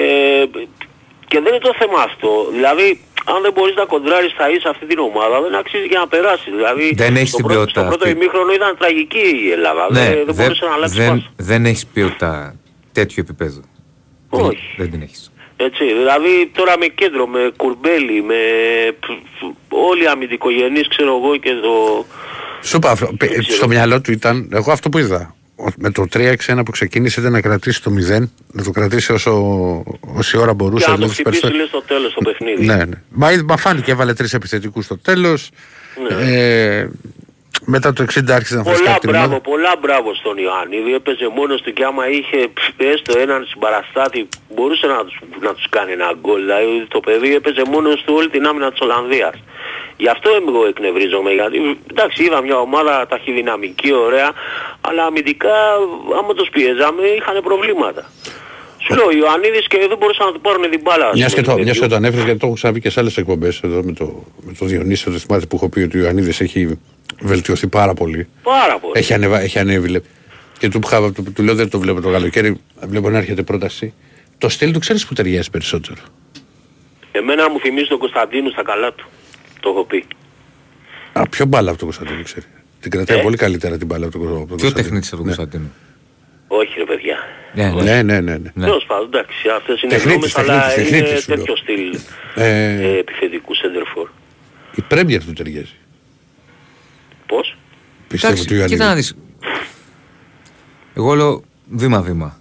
[1.28, 2.30] και δεν είναι το θέμα αυτό.
[2.52, 6.08] Δηλαδή, αν δεν μπορείς να κοντράρεις τα ίσα αυτή την ομάδα, δεν αξίζει και να
[6.08, 6.52] περάσεις.
[6.54, 8.18] Δηλαδή, Δεν έχεις στο την πρώτο- ποιότητα Στο πρώτο αυτή.
[8.18, 9.88] ημίχρονο ήταν τραγική η Ελλάδα.
[9.92, 11.30] Ναι, δεν, δεν δεν, μπορούσε να αλλάξεις δεν, πάση.
[11.36, 12.56] δεν έχεις ποιότητα
[12.92, 13.62] τέτοιου επίπεδου.
[14.30, 14.44] Όχι.
[14.46, 15.32] Δεν, δεν την έχεις.
[15.58, 18.36] Έτσι, δηλαδή τώρα με κέντρο, με κουρμπέλι, με
[19.00, 19.06] π-
[19.40, 22.06] π- όλοι οι αμυντικογενείς, ξέρω εγώ και το...
[22.62, 25.41] Σου είπα, αυτό, πε- στο μυαλό του ήταν, εγώ αυτό που είδα, ο-
[25.78, 29.32] με το 3-6-1 που ξεκίνησε ήταν να κρατήσει το 0, να το κρατήσει όσο,
[30.02, 30.86] όση ώρα μπορούσε.
[30.86, 32.66] Και να το δηλαδή, χτυπήσει περισσότερο- λέει στο τέλος το παιχνίδι.
[32.66, 33.02] Ναι, ναι.
[33.10, 35.50] Μα, είδ- μα φάνηκε, έβαλε τρεις επιθετικούς στο τέλος.
[36.10, 36.32] Ναι.
[36.40, 36.90] Ε,
[37.66, 39.42] μετά το 60 άρχισε να φρέσκει Πολλά από την μπράβο, ομάδα.
[39.52, 40.94] πολλά μπράβο στον Ιωαννίδη.
[40.94, 45.66] Έπαιζε μόνος του και άμα είχε πφ, έστω έναν συμπαραστάτη μπορούσε να τους, να τους
[45.70, 46.40] κάνει ένα γκολ.
[46.46, 49.36] Δηλαδή το παιδί έπαιζε μόνος του όλη την άμυνα της Ολλανδίας.
[50.04, 51.32] Γι' αυτό εγώ εκνευρίζομαι.
[51.40, 51.58] Γιατί
[51.92, 54.30] εντάξει είδα μια ομάδα ταχυδυναμική, ωραία,
[54.88, 55.56] αλλά αμυντικά
[56.20, 58.04] άμα τους πιέζαμε είχαν προβλήματα.
[58.84, 61.06] Σου λέω, ο Ιωαννίδης και δεν μπορούσαν να του πάρουν την μπάλα.
[61.08, 61.64] ας Μια και, πούμε, το, τέτοιο.
[61.64, 64.24] μιας και το ανέφερες, γιατί το έχω ξαναπεί και σε άλλες εκπομπές εδώ με το,
[64.46, 66.80] με το Διονύση, το θυμάται που έχω πει ότι ο Ιωαννίδης έχει
[67.22, 68.28] βελτιωθεί πάρα πολύ.
[68.44, 68.94] Πάρα πολύ.
[68.96, 69.88] Έχει, ανεβα, έχει ανέβει.
[69.88, 70.02] λέει.
[70.60, 73.94] Και του, είχα- του, του λέω δεν το βλέπω το καλοκαίρι, βλέπω να έρχεται πρόταση.
[74.38, 76.02] Το στυλ του ξέρεις που ταιριάζει περισσότερο;
[77.12, 79.08] Εμένα μου θυμίζει τον Κωνσταντίνου στα καλά του.
[79.60, 80.06] Το έχω πει.
[81.14, 82.46] Α, πιο μπάλα από τον Κωνσταντίνο ξέρει;
[82.80, 83.22] Την κρατάει Ε.
[83.22, 84.84] πολύ καλύτερα την μπάλα από τον, από τον Πιο Κωνσταντίνο.
[84.84, 85.70] τεχνίτη από τον Κωνσταντίνο;
[86.48, 87.18] Όχι ρε παιδιά.
[87.54, 87.82] Ναι, ναι.
[87.82, 88.38] Ναι, ναι, ναι.
[88.38, 88.52] ναι.
[88.54, 88.66] Ναι.
[88.66, 91.38] Τέλος πάντων, εντάξει, αυτές είναι Τεχνίτης, γνώμες, αλλά τεχνίτης, είναι τεχνίτης, σου λέω.
[91.38, 92.00] τέτοιο στυλ
[92.36, 92.48] Ε,
[92.96, 94.10] ε, επιθετικού σέντερφορ.
[94.76, 95.76] η Πρέμιερ του ταιριάζει.
[97.32, 97.58] Πώς;
[98.08, 99.14] Πιστεύω ότι ο Εντάξει, κοίτα να Ιωαννίδης.
[99.40, 99.50] δεις.
[100.94, 102.38] Εγώ λέω βήμα-βήμα.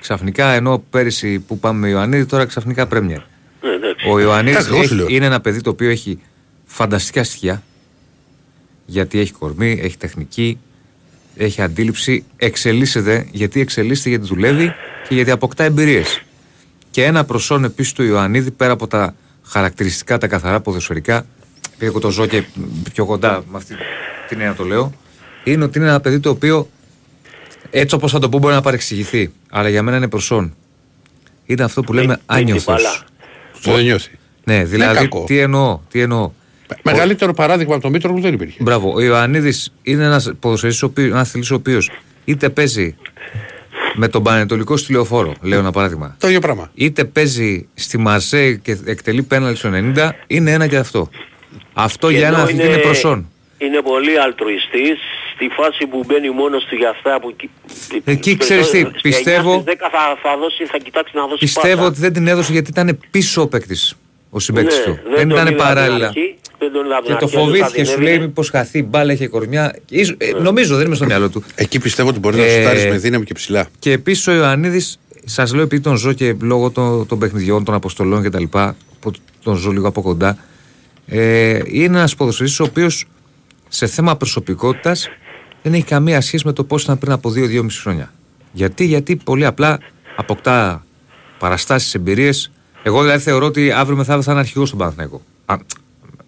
[0.00, 3.20] Ξαφνικά ενώ πέρυσι που πάμε με Ιωαννίδη, τώρα ξαφνικά πρέμιερ.
[3.62, 4.08] Ναι, εντάξει.
[4.08, 5.06] Ο Ιωαννίδης Εντάξει, εγώ σου έχει- λέω.
[5.16, 6.18] είναι ένα παιδί το οποίο έχει
[6.64, 7.62] φανταστικά στοιχεία.
[8.86, 10.58] Γιατί έχει κορμί, έχει τεχνική,
[11.36, 14.74] έχει αντίληψη, εξελίσσεται γιατί εξελίσσεται γιατί δουλεύει
[15.08, 16.20] και γιατί αποκτά εμπειρίες.
[16.90, 21.26] Και ένα προσόν επίσης του Ιωαννίδη πέρα από τα χαρακτηριστικά, τα καθαρά ποδοσφαιρικά,
[21.66, 22.42] επειδή εγώ το ζω και
[22.92, 23.74] πιο κοντά με αυτή
[24.28, 24.92] την έννοια το λέω,
[25.44, 26.68] είναι ότι είναι ένα παιδί το οποίο
[27.70, 29.32] έτσι όπως θα το πω μπορεί να παρεξηγηθεί.
[29.50, 30.54] Αλλά για μένα είναι προσόν.
[31.44, 32.64] Είναι αυτό που λέμε Δίνει άνιωθος.
[32.64, 32.98] μπάλα.
[33.62, 34.10] Το δεν νιώθει.
[34.44, 35.24] Ναι, δηλαδή κακό.
[35.24, 36.30] τι εννοώ, τι εννοώ.
[36.82, 38.62] Μεγαλύτερο παράδειγμα από τον Μήτρο που δεν υπήρχε.
[38.62, 38.92] Μπράβο.
[38.94, 41.90] Ο Ιωαννίδης είναι ένας ποδοσφαιριστής, ένας αθλητής ο οποίος
[42.24, 42.96] είτε παίζει
[43.94, 46.16] με τον Πανετολικό στη λεωφόρο, λέω ένα παράδειγμα.
[46.18, 46.70] Το ίδιο πράγμα.
[46.74, 51.10] Είτε παίζει στη Μαρσέ και εκτελεί πέναλτι στο 90, είναι ένα και αυτό.
[51.72, 53.28] Αυτό Και για ένας ενώ αθλητή είναι προσόν.
[53.58, 54.98] Είναι πολύ αλτρουιστής
[55.34, 57.36] στη φάση που μπαίνει μόνος του για αυτά που...
[57.36, 57.50] κι-
[58.04, 61.38] Εκεί ξέρεις τι, στις πιστεύω- 9 στις 10 θα, θα, δώσει, θα κοιτάξει να δώσει
[61.38, 61.88] Πιστεύω πάσα.
[61.88, 63.94] ότι δεν την έδωσε γιατί ήταν πίσω ο παίκτης.
[64.30, 64.90] Ο συμπαίκτης Ναι, του.
[65.04, 66.06] δεν Δεν τον ήταν είδα από την παράλληλα.
[66.06, 68.12] αρχή, δεν τον είδα από την Και το αρχή, αλλιώς θα φοβήθηκε, την σου λέει
[68.12, 68.26] έδινε.
[68.26, 69.76] μήπως χαθεί, μπάλα είχε κορμιά.
[69.88, 71.44] Ίσο- ε, νομίζω, δεν είμαι στο μυαλό του.
[71.54, 73.66] Εκεί πιστεύω ότι μπορεί να Ε, σουτάρεις με δύναμη και ψηλά.
[73.78, 77.74] Και επίσης ο Ιωαννίδης, σας λέω επειδή τον ζω και λόγω των, των παιχνιδιών, των
[77.74, 78.44] αποστολών κτλ.
[79.00, 79.10] που
[79.42, 80.38] τον ζω λίγο από κοντά.
[81.06, 83.04] Ε, είναι ένας ποδοσφαιριστής ο οποίος
[83.68, 85.08] σε θέμα προσωπικότητας
[85.62, 88.12] δεν έχει καμία σχέση με το πώς ήταν πριν από 2-2,5 χρόνια.
[88.52, 89.78] Γιατί, γιατί πολύ απλά
[90.16, 90.84] αποκτά
[91.38, 92.50] παραστάσεις, εμπειρίες.
[92.82, 95.22] Εγώ δηλαδή θεωρώ ότι αύριο μεθαύριο θα είναι αρχηγός στον Παναθηναϊκό.
[95.46, 95.66] Αν,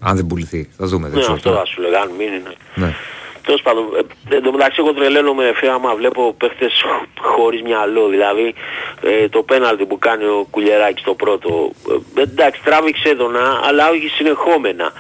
[0.01, 1.07] αν δεν πουληθεί, θα δούμε.
[1.09, 1.61] Δεν Ναι, ξέρω αυτό τώρα.
[1.61, 2.31] θα σου λέγα, αν μείνει.
[2.75, 2.87] ναι.
[2.87, 2.95] Ναι.
[3.43, 3.85] Τέλος πάντων,
[4.31, 6.73] ε, εν τω μεταξύ εγώ τρελαίνομαι φε άμα βλέπω παίχτες
[7.21, 8.55] χωρίς μυαλό, δηλαδή
[9.03, 11.71] ε, το πέναλτι που κάνει ο Κουλιεράκης στο πρώτο,
[12.17, 14.93] ε, εντάξει τράβηξε έντονα, αλλά όχι συνεχόμενα.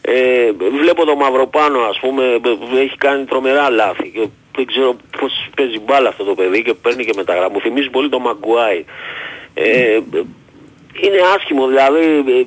[0.00, 5.48] Ε, βλέπω το Μαυροπάνο ας πούμε, ε, έχει κάνει τρομερά λάθη και δεν ξέρω πώς
[5.56, 7.52] παίζει μπάλα αυτό το παιδί και παίρνει και μεταγραμμή.
[7.52, 8.84] Μου θυμίζει πολύ το Μαγκουάι.
[9.54, 9.98] Ε,
[11.00, 12.44] είναι άσχημο δηλαδή ε, ε,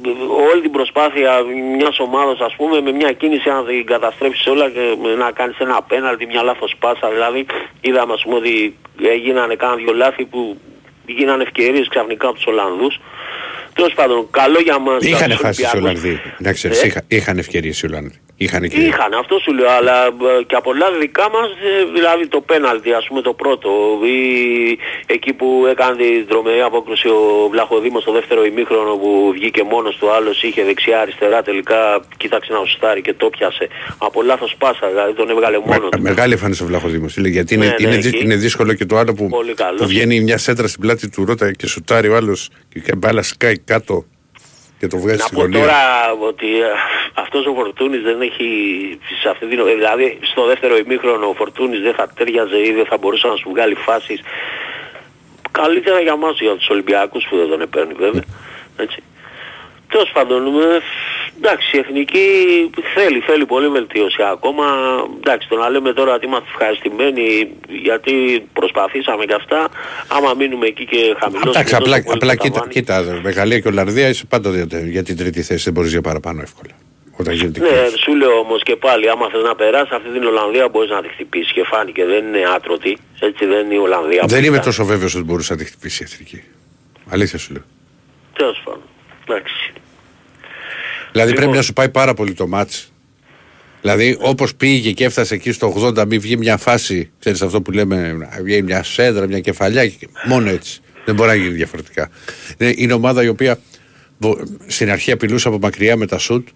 [0.52, 1.42] όλη την προσπάθεια
[1.78, 5.58] μιας ομάδας ας πούμε με μια κίνηση να την καταστρέψεις όλα και με να κάνεις
[5.58, 7.46] ένα πέναλτι, μια λάθος πάσα δηλαδή
[7.82, 10.58] είδαμε ας πούμε ότι έγινανε κάνα δυο λάθη που
[11.06, 13.00] γίνανε ευκαιρίες ξαφνικά από τους Ολλανδούς
[13.74, 15.04] Τέλος πάντων, καλό για μας.
[15.04, 16.02] για Είχαν τους φάσει οι Ολυμπιακούς.
[16.02, 16.22] Ολλανδοί.
[16.40, 18.14] Να ξέρεις, Ε; είχα- είχαν ευκαιρίες οι Ολλανδοί.
[18.44, 18.80] Είχαν και.
[18.90, 22.94] Είχαν, αυτό σου λέω, αλλά ε, και από πολλά δικά μας, ε, δηλαδή το πέναλτι,
[22.94, 23.70] ας πούμε το πρώτο,
[24.16, 24.20] ή
[25.06, 30.12] εκεί που έκανε την τρομερή απόκριση ο Βλαχοδήμος στο δεύτερο ημίχρονο που βγήκε μόνος του,
[30.12, 31.80] άλλος είχε δεξιά-αριστερά, τελικά
[32.18, 33.68] κοίταξε να σουτάρει και το πιάσε.
[33.98, 36.02] Από λάθος πάσα, δηλαδή τον έβγαλε μόνος του.
[36.02, 37.18] Μεγάλη εμφάνιση ο Βλαχοδήμος.
[37.18, 38.24] Λέει, Γιατί είναι, Ναι, ναι, είναι, δυ- εκεί.
[38.24, 39.80] είναι δύσκολο και το άλλο που, Πολύ καλός.
[39.82, 43.22] που βγαίνει μια σέντρα στην πλάτη του Ρότα και σουτάρει ο άλλος και η μπάλα
[43.22, 44.06] σκάει κάτω
[44.82, 45.60] και το βγάζει Να στη πω γωνία.
[45.60, 45.82] τώρα
[46.30, 46.66] ότι ε,
[47.14, 48.48] αυτός ο Φορτούνης δεν έχει
[49.22, 49.60] σε αυτή την...
[49.60, 53.36] ε, Δηλαδή στο δεύτερο ημίχρονο ο Φορτούνης δεν θα τέριαζε ή δεν θα μπορούσε να
[53.36, 54.20] σου βγάλει φάσεις.
[55.52, 58.24] Καλύτερα για μας για τους Ολυμπιακούς που δεν τον παίρνει βέβαια.
[58.78, 59.04] Έτσι.
[59.92, 60.80] Τέλος πάντων, ε,
[61.38, 62.26] εντάξει, η εθνική
[62.96, 64.66] θέλει, θέλει πολύ βελτίωση ακόμα.
[65.18, 67.48] Εντάξει, το να λέμε τώρα ότι είμαστε ευχαριστημένοι
[67.82, 68.14] γιατί
[68.54, 69.70] προσπαθήσαμε και αυτά,
[70.08, 72.74] άμα μείνουμε εκεί και χαμηλώσουμε Εντάξει, τόσο απλά, πολύ απλά το κοίτα, ταβάνι.
[72.74, 76.02] κοίτα, με Γαλλία και Ολλανδία είσαι πάντα για, για την τρίτη θέση, δεν μπορείς για
[76.02, 76.72] παραπάνω εύκολα.
[77.20, 77.98] Όταν γίνεται Ναι, κρίση.
[77.98, 81.08] σου λέω όμως και πάλι, άμα θες να περάσεις αυτή την Ολλανδία μπορείς να τη
[81.08, 84.24] χτυπήσεις και φάνηκε, δεν είναι άτρωτη, έτσι δεν είναι η Ολλανδία.
[84.28, 84.62] Δεν που είμαι ήταν.
[84.66, 86.44] τόσο βέβαιος ότι μπορούσε να τη χτυπήσει η εθνική.
[87.10, 87.64] Αλήθεια σου λέω.
[88.34, 88.82] Τέλος πάντων,
[89.28, 89.74] εντάξει.
[91.12, 91.44] Δηλαδή Λοιπόν.
[91.44, 92.92] πρέπει να σου πάει πάρα πολύ το μάτς.
[93.82, 97.72] Δηλαδή όπως πήγε και έφτασε εκεί στο 80 μην βγει μια φάση, ξέρεις αυτό που
[97.72, 100.80] λέμε, να βγει μια σέντρα, μια κεφαλιά, και- μόνο έτσι.
[101.06, 102.10] Δεν μπορεί να γίνει διαφορετικά.
[102.58, 103.60] Είναι, είναι ομάδα η οποία
[104.18, 106.48] βο- στην αρχή απειλούσε από μακριά με τα σουτ,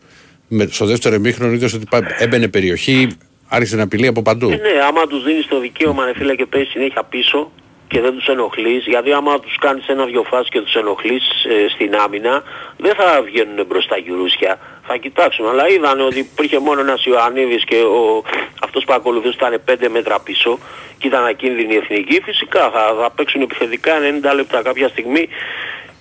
[0.47, 3.07] με, στο δεύτερο εμίχρονο είδες ότι πά- έμπαινε περιοχή,
[3.47, 4.49] άρχισε να απειλεί από παντού.
[4.49, 7.51] Ε, ναι, άμα τους δίνεις το δικαίωμα ρε φίλε και παίζεις συνέχεια πίσω
[7.87, 11.95] και δεν τους ενοχλείς, γιατί άμα τους κάνεις ένα-δυο φάσεις και τους ενοχλείς ε, στην
[11.95, 12.43] άμυνα,
[12.77, 14.59] δεν θα βγαίνουν μπροστά γιουρούσια.
[14.87, 18.23] Θα κοιτάξουν, αλλά είδαν ότι υπήρχε μόνο ένας Ιωαννίδης και ο,
[18.61, 20.59] αυτός που ακολουθούσε ήταν 5 μέτρα πίσω
[20.97, 22.21] και ήταν ακίνδυνη η εθνική.
[22.21, 23.93] Φυσικά θα, θα παίξουν επιθετικά
[24.31, 25.29] 90 λεπτά κάποια στιγμή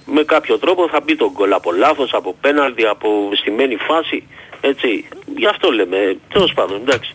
[0.06, 4.28] με κάποιο τρόπο θα μπει το γκολ από λάθος, από πέναλτι, από στημένη φάση.
[4.60, 7.12] Έτσι, γι' αυτό λέμε, τέλος πάντων, εντάξει.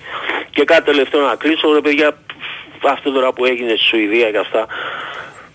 [0.49, 2.17] Και κάτι τελευταίο να κλείσω, ρε παιδιά,
[2.87, 4.67] αυτό τώρα που έγινε στη Σουηδία και αυτά,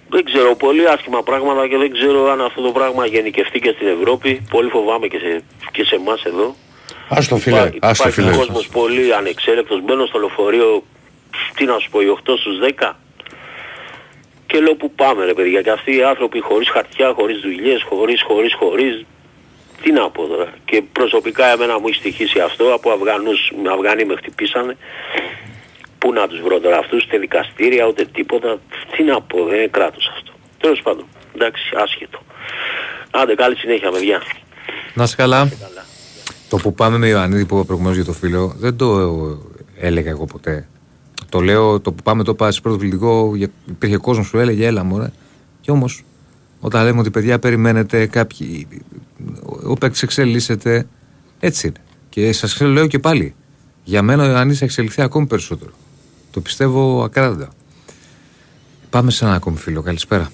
[0.09, 3.87] δεν ξέρω, πολύ άσχημα πράγματα και δεν ξέρω αν αυτό το πράγμα γενικευτεί και στην
[3.89, 4.47] Ευρώπη.
[4.51, 6.55] Πολύ φοβάμαι και σε, και σε εμάς εδώ.
[7.09, 8.37] Ας το φίλε, Υπάρχει, ας το υπάρχει φίλε.
[8.37, 10.85] κόσμος πολύ ανεξέλεκτος, μπαίνω στο λεωφορείο,
[11.55, 12.93] τι να σου πω, οι 8 στους 10
[14.47, 18.23] και λέω που πάμε ρε παιδιά και αυτοί οι άνθρωποι χωρίς χαρτιά, χωρίς δουλειές, χωρίς,
[18.23, 19.05] χωρίς, χωρίς
[19.83, 24.15] τι να πω τώρα και προσωπικά εμένα μου έχει στοιχήσει αυτό από Αφγανούς, Αφγανοί με
[24.17, 24.77] χτυπήσανε
[26.05, 28.59] πού να τους βρω τώρα αυτούς, ούτε δικαστήρια ούτε τίποτα
[28.97, 32.19] τι να πω, δεν είναι κράτος αυτό τέλος πάντων, εντάξει, άσχετο
[33.11, 34.23] άντε καλή συνέχεια παιδιά
[34.95, 35.49] Να είσαι καλά.
[36.49, 38.87] Το που πάμε με Ιωαννίδη που είπα προηγουμένως για το φίλο, δεν το
[39.79, 40.69] έλεγα εγώ ποτέ.
[41.29, 44.67] Το λέω, το που πάμε το είπα σε πρώτο αθλητικό, για- υπήρχε κόσμος που έλεγε
[44.67, 45.11] έλα μωρέ.
[45.61, 46.05] Και όμως,
[46.61, 48.69] όταν λέμε ότι παιδιά περιμένετε κάποιοι,
[49.47, 50.87] ο- ο παίκτης εξελίσσεται,
[51.41, 51.77] έτσι είναι.
[52.09, 53.35] Και σας λέω και πάλι,
[53.85, 55.71] για μένα ο Ιωαννίδης θα εξελιχθεί ακόμη περισσότερο.
[56.35, 57.49] Το πιστεύω ακράδαντα.
[58.91, 59.83] Πάμε σε ένα ακόμη φίλο.
[59.83, 60.31] Καλησπέρα.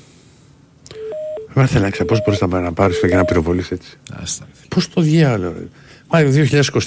[1.54, 3.98] Μα θέλω να ξέρω πώς μπορείς να, να πάρεις και να πυροβολείς έτσι.
[4.12, 4.48] Άστα.
[4.68, 5.54] Πώς το διάλογο.
[5.58, 5.66] ρε.
[6.08, 6.20] Μα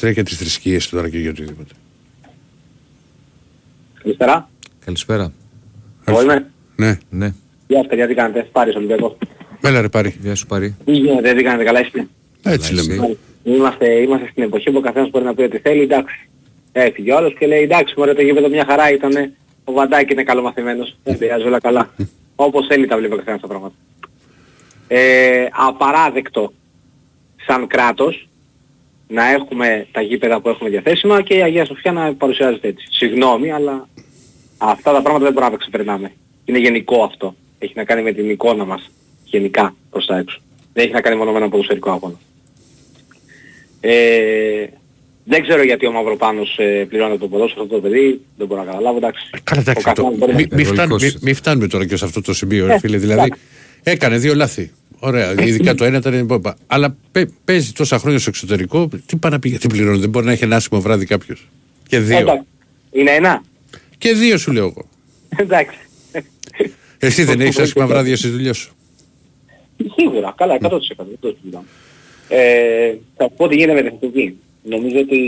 [0.03, 1.73] 2023 και τις θρησκείες τώρα και για οτιδήποτε.
[4.03, 4.49] Καλησπέρα.
[4.85, 5.31] Καλησπέρα.
[6.05, 6.45] Εγώ είμαι.
[6.75, 6.97] Ναι.
[7.09, 7.33] Ναι.
[7.67, 9.17] Γεια σας παιδιά, τι κάνετε; Πάρεις Ολυμπιακό.
[9.61, 10.15] Έλα ρε πάρει.
[10.21, 10.75] Γεια σου πάρει.
[10.85, 12.07] Τι γίνεται, τι κάνετε, καλά είστε;
[12.43, 13.05] Έτσι Καλά, λέμε.
[13.05, 13.17] εσύ.
[13.43, 16.29] Είμαστε, είμαστε στην εποχή που ο καθένας μπορεί να πει ό,τι θέλει, εντάξει.
[16.75, 20.23] Έφυγε ο άλλος και λέει εντάξει μωρέ το γήπεδο μια χαρά ήταν, ο Βαντάκη είναι
[20.23, 21.89] καλομαθημένος, δεν πειράζει όλα καλά.
[22.35, 23.75] Όπως θέλει τα βλέπει ο καθένας τα πράγματα.
[24.87, 26.53] Ε, απαράδεκτο
[27.45, 28.27] σαν κράτος
[29.07, 32.87] να έχουμε τα γήπεδα που έχουμε διαθέσιμα και η Αγία Σοφιά να παρουσιάζεται έτσι.
[32.89, 33.87] Συγγνώμη, αλλά
[34.57, 36.11] αυτά τα πράγματα δεν μπορούμε να τα ξεπερνάμε.
[36.45, 37.35] Είναι γενικό αυτό.
[37.59, 38.91] Έχει να κάνει με την εικόνα μας
[39.23, 40.39] γενικά προς τα έξω.
[40.73, 42.19] Δεν έχει να κάνει μόνο με ένα ποδοσφαιρικό αγώνα.
[43.81, 44.67] Ε,
[45.25, 48.67] Δεν ξέρω γιατί ο Μαυροπάνος ε, πληρώνει το ποδόσφαιρο αυτό το παιδί, δεν μπορώ να
[48.71, 49.29] καταλάβω, εντάξει.
[49.43, 49.89] Καλά, εντάξει.
[49.89, 51.13] Ο το- καθένας μπορεί να- Μη μη φτάνουμε, Ευρωϊκός.
[51.13, 52.97] μη- μη φτάνουμε τώρα και σε αυτό το σημείο, ρε Ε, φίλε.
[52.97, 53.41] Δηλαδή, εντάξει.
[53.83, 54.71] έκανε δύο λάθη.
[54.99, 56.45] Ωραία, ειδικά το ένα ήταν.
[56.67, 59.99] Αλλά παι- παίζει τόσα χρόνια στο εξωτερικό, τι πάει να πει γιατί πληρώνει.
[59.99, 61.47] Δεν μπορεί να έχει ένα άσημο βράδυ κάποιος.
[61.87, 62.17] Και δύο.
[62.17, 62.43] Εντάξει.
[62.91, 63.43] Είναι ένα.
[63.97, 64.85] Και δύο σου λέω εγώ.
[65.35, 65.77] Εντάξει.
[66.99, 68.73] Εσύ δεν Το- έχεις το- άσχημα το- βράδια στι δουλειέ σου.
[69.97, 71.05] Σίγουρα, καλά, 100%.
[71.09, 71.65] Δεν το συζητάμε.
[72.27, 74.37] Ε, θα πω τι γίνεται με την εθνική.
[74.63, 75.19] Νομίζω ότι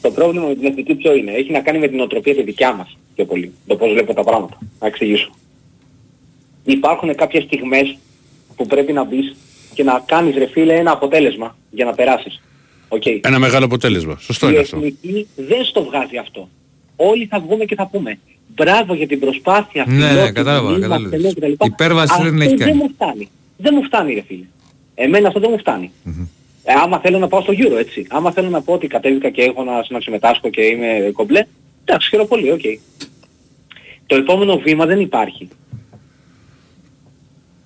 [0.00, 2.72] το πρόβλημα με την εθνική ποιο είναι; Έχει να κάνει με την νοοτροπία τη δικιά
[2.74, 3.52] μας πιο πολύ.
[3.66, 4.58] Το πώς βλέπω τα πράγματα.
[4.80, 5.30] Να εξηγήσω.
[6.64, 7.96] Υπάρχουν κάποιες στιγμές
[8.56, 9.36] που πρέπει να μπεις
[9.74, 12.42] και να κάνεις ρε φίλε ένα αποτέλεσμα για να περάσεις.
[12.88, 13.02] Οκ.
[13.06, 14.16] Ένα μεγάλο αποτέλεσμα.
[14.20, 14.76] Σωστό Η είναι αυτό.
[14.76, 16.48] εθνική δεν στο βγάζει αυτό.
[16.96, 18.18] Όλοι θα βγούμε και θα πούμε
[18.54, 21.16] μπράβο για την προσπάθεια Ναι, ναι, φιλότιμη, κατάλαβα, είμαστε, κατάλαβα.
[21.16, 21.64] ναι, κτλ.
[21.64, 22.70] Υπέρβαση Αυτό δεν έχει κάνει.
[22.70, 23.28] Δεν μου φτάνει.
[23.56, 24.44] Δεν μου φτάνει ρε φίλε.
[24.94, 25.90] Εμένα αυτό δεν μου φτάνει.
[26.64, 28.06] Ε, άμα θέλω να πάω στο Euro έτσι.
[28.10, 31.46] Άμα θέλω να πω ότι κατέβηκα και έχω να, να συμμετάσχω και είμαι κομπλέ.
[31.84, 32.60] Εντάξει, χαίρομαι πολύ, οκ.
[34.06, 35.48] Το επόμενο βήμα δεν υπάρχει.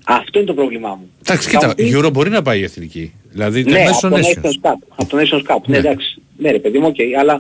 [0.06, 1.10] Αυτό είναι το πρόβλημά μου.
[1.26, 3.12] Εντάξει, Θα κοίτα, μου πεις- η Euro μπορεί να πάει η εθνική.
[3.30, 4.44] Δηλαδή, ναι, μέσω από το Nations.
[4.44, 4.76] Nations Cup.
[4.96, 5.60] Από το Nations Cup.
[5.66, 5.76] Ναι, Ναι.
[5.88, 6.22] εντάξει.
[6.38, 6.96] Ναι, ρε παιδί μου, οκ.
[7.18, 7.32] Αλλά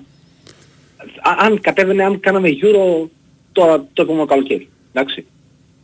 [1.20, 3.08] α- αν κατέβαινε, αν κάναμε Euro
[3.52, 4.68] τώρα το επόμενο καλοκαίρι.
[4.92, 5.26] Εντάξει.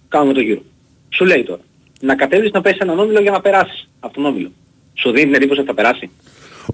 [0.09, 0.63] Κάνουμε το Euro.
[1.09, 1.61] Σου λέει τώρα.
[2.01, 4.53] Να κατέβεις να πέσει έναν όμιλο για να περάσεις από τον όμιλο.
[4.95, 6.11] Σου δίνει την εντύπωση ότι θα περάσει.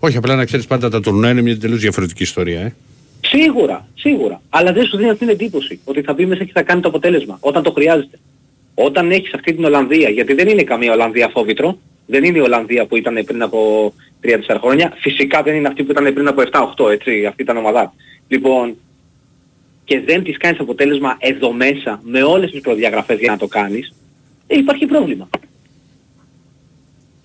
[0.00, 2.60] όχι απλά να ξέρεις πάντα τα τουρνουά είναι μια τελείως διαφορετική ιστορία.
[2.60, 2.74] Ε.
[3.20, 4.40] Σίγουρα, σίγουρα.
[4.48, 6.88] Αλλά δεν σου δίνει αυτή την εντύπωση ότι θα μπει μέσα και θα κάνει το
[6.88, 8.18] αποτέλεσμα όταν το χρειάζεται.
[8.74, 12.86] Όταν έχεις αυτή την Ολλανδία, γιατί δεν είναι καμία Ολλανδία φόβητρο, δεν είναι η Ολλανδία
[12.86, 13.92] που ήταν πριν από
[14.22, 16.42] 3-4 χρόνια, φυσικά δεν είναι αυτή που ήταν πριν από
[16.76, 17.92] 7-8, έτσι, αυτή ήταν ομάδα.
[18.28, 18.76] Λοιπόν,
[19.84, 23.94] και δεν της κάνεις αποτέλεσμα εδώ μέσα, με όλες τις προδιαγραφές για να το κάνεις,
[24.46, 25.28] ε, υπάρχει πρόβλημα.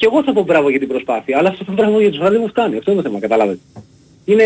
[0.04, 2.32] Και εγώ θα πω μπράβο για την προσπάθεια, αλλά αυτό το μπράβο για τους άλλους
[2.32, 2.78] δεν μου φτάνει.
[2.78, 3.60] Αυτό είναι το θέμα, καταλάβετε.
[4.26, 4.44] Είναι...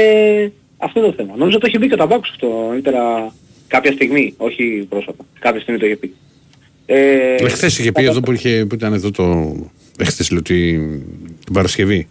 [0.78, 1.34] Αυτό είναι το θέμα.
[1.38, 3.34] Νομίζω το είχε πει και ο Ταμπάκος αυτό νωρίτερα
[3.68, 5.24] κάποια στιγμή, όχι πρόσφατα.
[5.40, 6.14] Κάποια στιγμή το είχε πει.
[6.86, 9.56] Ε, Εχθές είχε πει εδώ που, είχε, που ήταν εδώ το.
[9.98, 11.02] Εχθές λέω την,
[11.46, 12.08] την Παρασκευή.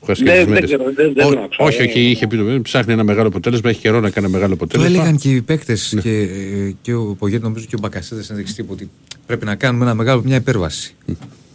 [0.00, 0.64] Που είχα Δεν- σκεφτεί δεν μέρες.
[0.68, 1.84] ξέρω, δεν- δεν Ό- τον άκουσα, Όχι, ε.
[1.84, 4.64] όχι, είχε πει το ψάχνει ένα μεγάλο αποτέλεσμα, έχει καιρό να κάνει ένα μεγάλο Το
[4.64, 4.94] αποτέλεσμα.
[4.96, 8.68] έλεγαν και οι παίκτες και, ε, και ο Πογέτη, νομίζω και ο Μπακασέτας συνέντευξη τύπου
[8.72, 8.90] ότι
[9.26, 10.94] πρέπει να κάνουμε ένα μεγάλο, μια υπέρβαση.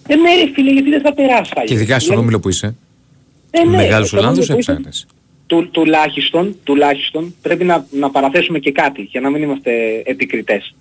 [0.07, 1.51] Ε, ναι ρε φίλε, γιατί δεν θα περάσει.
[1.65, 2.75] Και ειδικά στον όμιλο που είσαι.
[3.51, 5.09] Ε, ναι, Μεγάλου στον Ολλάνδου όμιλο που είσαι, έψαχνε.
[5.47, 10.75] του, τουλάχιστον, τουλάχιστον πρέπει να, να παραθέσουμε και κάτι για να μην είμαστε επικριτές.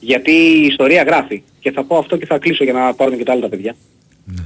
[0.00, 1.42] Γιατί η ιστορία γράφει.
[1.60, 3.74] Και θα πω αυτό και θα κλείσω για να πάρουν και τα άλλα τα παιδιά.
[4.24, 4.44] Ναι.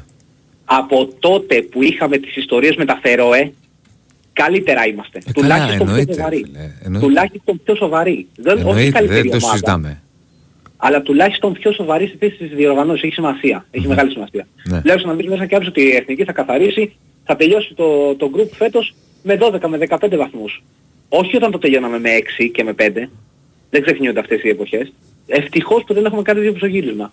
[0.65, 3.53] Από τότε που είχαμε τις ιστορίες με τα Φερόε,
[4.33, 5.19] καλύτερα είμαστε.
[5.19, 6.37] Ε, καλά, τουλάχιστον πιο εννοείται, σοβαροί.
[6.37, 7.07] φίλε, εννοείται.
[7.07, 8.27] Τουλάχιστον πιο σοβαροί.
[8.37, 10.03] Δεν, όχι Εννοείται, καλύτερη δεν το ομάδα, συζητάμε.
[10.81, 13.03] Αλλά τουλάχιστον πιο σοβαρή στη θέση της διοργανώσης.
[13.03, 13.67] Έχει σημασία.
[13.71, 14.47] Έχει μεγάλη σημασία.
[14.69, 14.81] Ναι.
[14.81, 18.31] Τουλάχιστον να μπει μέσα και άψει ότι η Εθνική θα καθαρίσει, θα τελειώσει το, το
[18.35, 20.63] group φέτος με 12 με 15 βαθμούς.
[21.09, 23.09] Όχι όταν το τελειώναμε με 6 και με 5.
[23.71, 24.93] Δεν ξεχνιούνται αυτές οι εποχές.
[25.27, 27.13] Ευτυχώς που δεν έχουμε κάνει δύο πισωγύρισμα.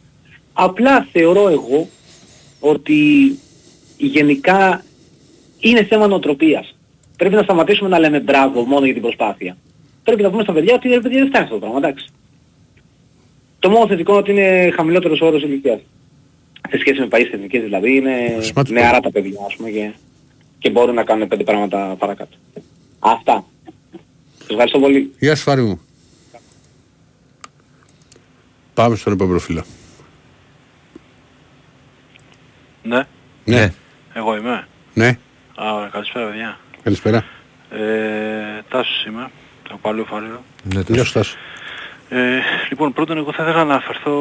[0.53, 1.88] Απλά θεωρώ εγώ
[2.59, 2.99] ότι
[3.97, 4.84] γενικά
[5.59, 6.76] είναι θέμα νοοτροπίας.
[7.18, 9.57] Πρέπει να σταματήσουμε να λέμε μπράβο μόνο για την προσπάθεια.
[10.03, 12.07] Πρέπει να πούμε στα παιδιά ότι ρε παιδιά δεν φτάνει αυτό το πράγμα, εντάξει.
[13.60, 15.80] Το μόνο θετικό είναι ότι είναι χαμηλότερος ο όρος ηλικίας.
[16.70, 18.80] Σε σχέση με παλιές εθνικές δηλαδή είναι Σημαντικό.
[18.80, 19.91] νεαρά τα παιδιά ας πούμε και,
[20.60, 22.38] και μπορούν να κάνουν πέντε πράγματα παρακάτω.
[22.99, 23.45] Αυτά.
[24.39, 25.14] Σας ευχαριστώ πολύ.
[25.20, 25.82] Γεια σου, Φάρη μου.
[28.74, 29.64] Πάμε στον επόμενο φίλο.
[32.84, 33.03] Ναι,
[33.45, 33.74] Ναι,
[34.14, 34.68] εγώ είμαι.
[34.93, 35.18] ναι,
[35.55, 36.58] Α, ωραία, καλησπέρα παιδιά.
[36.84, 37.26] καλησπέρα.
[37.72, 39.30] Ε, Τάσος είμαι,
[39.70, 40.43] από Παλαιό Φαρέρο.
[40.74, 41.36] Ναι, Γεια σου, Τάσο.
[42.10, 42.39] Ε,
[42.70, 44.12] λοιπόν, πρώτον εγώ θα ήθελα να αναφερθώ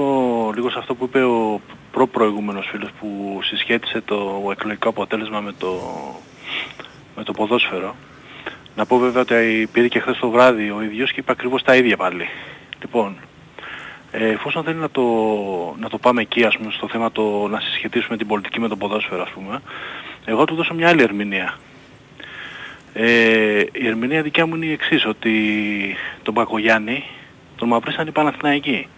[0.55, 1.61] λίγο σε αυτό που είπε ο
[1.93, 5.81] προ-προηγούμενος φίλος που συσχέτισε το εκλογικό αποτέλεσμα με το,
[7.17, 7.97] με το ποδόσφαιρο.
[8.77, 11.77] Να πω βέβαια ότι πήρε και χθες το βράδυ ο ίδιος και είπε ακριβώς τα
[11.77, 12.29] ίδια πάλι.
[12.81, 13.17] Λοιπόν,
[14.11, 15.03] ε, εφόσον θέλει να το,
[15.79, 18.77] να το πάμε εκεί, ας πούμε, στο θέμα το να συσχετίσουμε την πολιτική με το
[18.77, 19.63] ποδόσφαιρο, ας πούμε,
[20.25, 21.59] εγώ του δώσω μια άλλη ερμηνεία.
[22.93, 25.33] Ε, η ερμηνεία δικιά μου είναι η εξής, ότι
[26.23, 27.05] τον Πακογιάννη
[27.57, 28.89] τον μαυρίσαν οι Παναθηναϊκοί.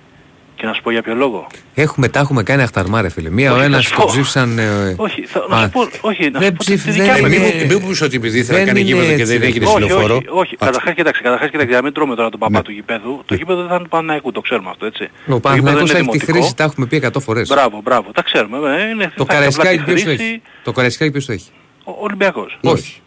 [0.57, 1.47] Και να σου πω για ποιο λόγο.
[1.75, 3.31] Έχουμε, τα έχουμε κάνει αχταρμά, ρε φίλε.
[3.31, 4.07] Μία Όχι, ο θα ένα σου το πω.
[4.07, 4.59] ψήφισαν.
[4.59, 7.13] ε, Όχι, θα, να α, σου πω, όχι, να δεν σου πω τη ψήφι- δικιά
[7.13, 7.77] δεν μου είναι- ερμηνεία.
[7.79, 9.67] Μην πεις ότι επειδή ήθελα να Δεν κάνει είναι γήπεδο και έτσι, δεν ρε έγινε
[9.67, 9.77] φίλε.
[9.79, 10.15] Όχι, συνοφόρο.
[10.17, 10.57] όχι, όχι.
[10.57, 13.23] Καταρχάς κοιτάξτε, καταρχάς κοιτάξτε, να μην τρώμε τώρα τον παπά του γηπέδου.
[13.27, 15.03] Το γήπεδο δεν θα είναι του Παναθηναϊκού, το ξέρουμε αυτό, έτσι.
[15.03, 16.33] Ο Το γήπεδο Παναθηναϊκός είναι έχει τη δημοτικό.
[16.39, 17.49] χρήση, τα έχουμε πει 100 φορές.
[17.49, 18.57] Μπράβο, μπράβο, τα ξέρουμε.
[18.83, 21.25] ε, Είναι, Το θα έχει απλά τη Καραϊσκάκι ποιος το χρήση έχει; Το Καραϊσκάκι ποιος
[21.27, 21.51] το έχει;
[21.85, 22.59] Ο Ολυμπιακός.
[22.63, 23.01] Όχι.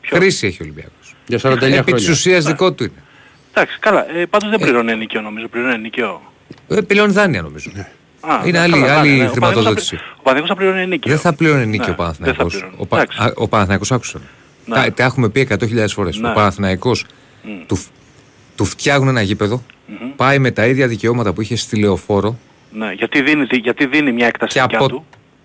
[0.00, 1.14] Ποιος; Χρήση έχει ο Ολυμπιακός.
[1.26, 2.10] Για 49 Επί της χρόνια.
[2.10, 3.02] ουσίας δικό του είναι.
[3.58, 4.16] Εντάξει, καλά.
[4.16, 6.22] Ε, πάντως δεν πληρώνει ενοικιό νομίζω, πληρώνει ενοικιό.
[6.68, 7.70] Ε, Πληρώνει δάνεια νομίζω.
[8.20, 9.24] Α, Είναι καλά, άλλη- καλά, άλλη ναι, ναι.
[9.24, 9.96] Ο χρηματοδότηση.
[9.96, 11.10] Παναθηναϊκός θα πλη- Ο Παναθηναϊκός θα πληρώνει ενίκιο.
[11.10, 12.52] Δεν θα πληρώνει Ναι, νίκη ο δεν θα Παναθηναϊκός.
[12.52, 12.74] πληρώνει.
[12.78, 12.96] Ο, Πα...
[12.96, 13.18] Εντάξει.
[13.22, 14.18] α, ο Παναθηναϊκός άκουσε.
[14.18, 14.24] με.
[14.78, 14.84] Ναι.
[14.86, 16.18] Τα, τα έχουμε πει 100.000 φορές.
[16.18, 16.28] Ναι.
[16.28, 17.04] Ο Παναθηναϊκός
[17.42, 17.50] Μμ.
[17.66, 17.78] του,
[18.56, 20.10] του φτιάχνουν ένα γήπεδο, Μμμ.
[20.16, 22.38] πάει με τα ίδια δικαιώματα που είχε στη Λεωφόρο
[22.72, 25.04] Ναι, γιατί δίνει, γιατί δίνει μια έκταση Και δικιά από- του.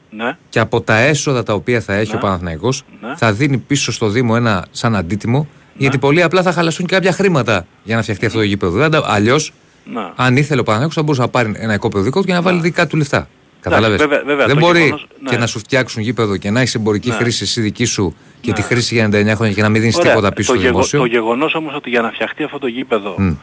[0.09, 0.37] Ναι.
[0.49, 2.17] και από τα έσοδα τα οποία θα έχει Ναι.
[2.17, 3.15] ο Παναθηναϊκός Ναι.
[3.15, 5.47] θα δίνει πίσω στο Δήμο ένα σαν αντίτιμο
[5.77, 9.03] γιατί πολύ απλά θα χαλαστούν και κάποια χρήματα για να φτιαχτεί αυτό το γήπεδο.
[9.05, 9.53] Αλλιώς,
[9.93, 10.01] Ναι.
[10.15, 12.59] αν ήθελε ο Παναθηναϊκός θα μπορούσε να πάρει ένα οικόπεδο δικό του και να βάλει
[12.59, 13.27] δικά του λεφτά.
[13.61, 13.95] Κατάλαβε.
[13.95, 15.29] βέβαια- βέβαια, Δεν το μπορεί γεγονός- ναι.
[15.29, 17.15] και να σου φτιάξουν γήπεδο και να έχει εμπορική Ναι.
[17.15, 20.09] χρήση εσύ δική σου και τη χρήση για 99 χρόνια και να μην δίνεις Ωραία.
[20.09, 20.99] τίποτα πίσω το, στο γεγο- δημόσιο.
[20.99, 23.33] το γεγονός όμως ότι για να φτιαχτεί αυτό το γήπεδο Μμ.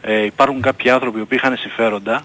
[0.00, 2.22] ε, υπάρχουν κάποιοι άνθρωποι που είχαν συμφέροντα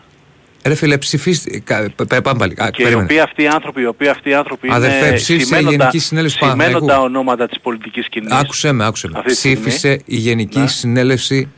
[0.65, 1.59] Ρε φίλε, ψηφίστε.
[1.63, 2.53] κα- π- π- Πάμε πάλι.
[2.57, 3.03] Α, και οι περίμενε.
[3.03, 5.99] οποίοι αυτοί οι άνθρωποι, οι οποίοι αυτοί οι άνθρωποι Αδερφέ, είναι ψήφισε η σημαίνοντα- Γενική
[5.99, 7.03] Συνέλευση σημαίνοντα Παναθηναϊκού.
[7.03, 8.31] ονόματα της πολιτικής κοινής.
[8.31, 9.17] Άκουσε με, άκουσε με.
[9.17, 9.55] Αυτή τη στιγμή.
[9.59, 10.67] Ψήφισε η Γενική Ναι.
[10.67, 11.51] Συνέλευση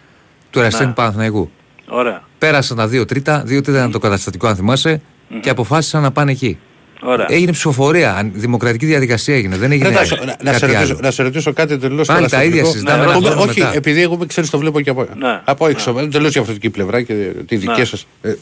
[0.49, 0.93] του Εραστέχνη Ναι.
[0.93, 1.51] Παναθηναϊκού.
[1.87, 2.23] Ωραία.
[2.37, 5.01] Πέρασαν τα δύο τρίτα, δύο τρίτα ήταν το καταστατικό, αν θυμάσαι,
[5.41, 6.57] και αποφάσισαν να πάνε εκεί.
[7.01, 7.25] Ωραία.
[7.29, 9.55] Έγινε ψηφοφορία, αν- δημοκρατική διαδικασία έγινε.
[9.55, 9.89] Δεν έγινε.
[9.89, 10.99] Ρε, να, να, να, κάτι σε ρωτήσω, άλλο.
[11.01, 13.75] να σε ρωτήσω κάτι εντελώ Πάλι τα ίδια συζητάμε ένα χρόνο Όχι, μετά.
[13.75, 15.41] επειδή εγώ ξέρεις το βλέπω και από, Ναι.
[15.43, 15.95] από έξω.
[15.99, 17.13] Εντελώ διαφορετική πλευρά και
[17.47, 17.85] τη δική Ναι.
[17.85, 18.07] σας.
[18.21, 18.33] Ε,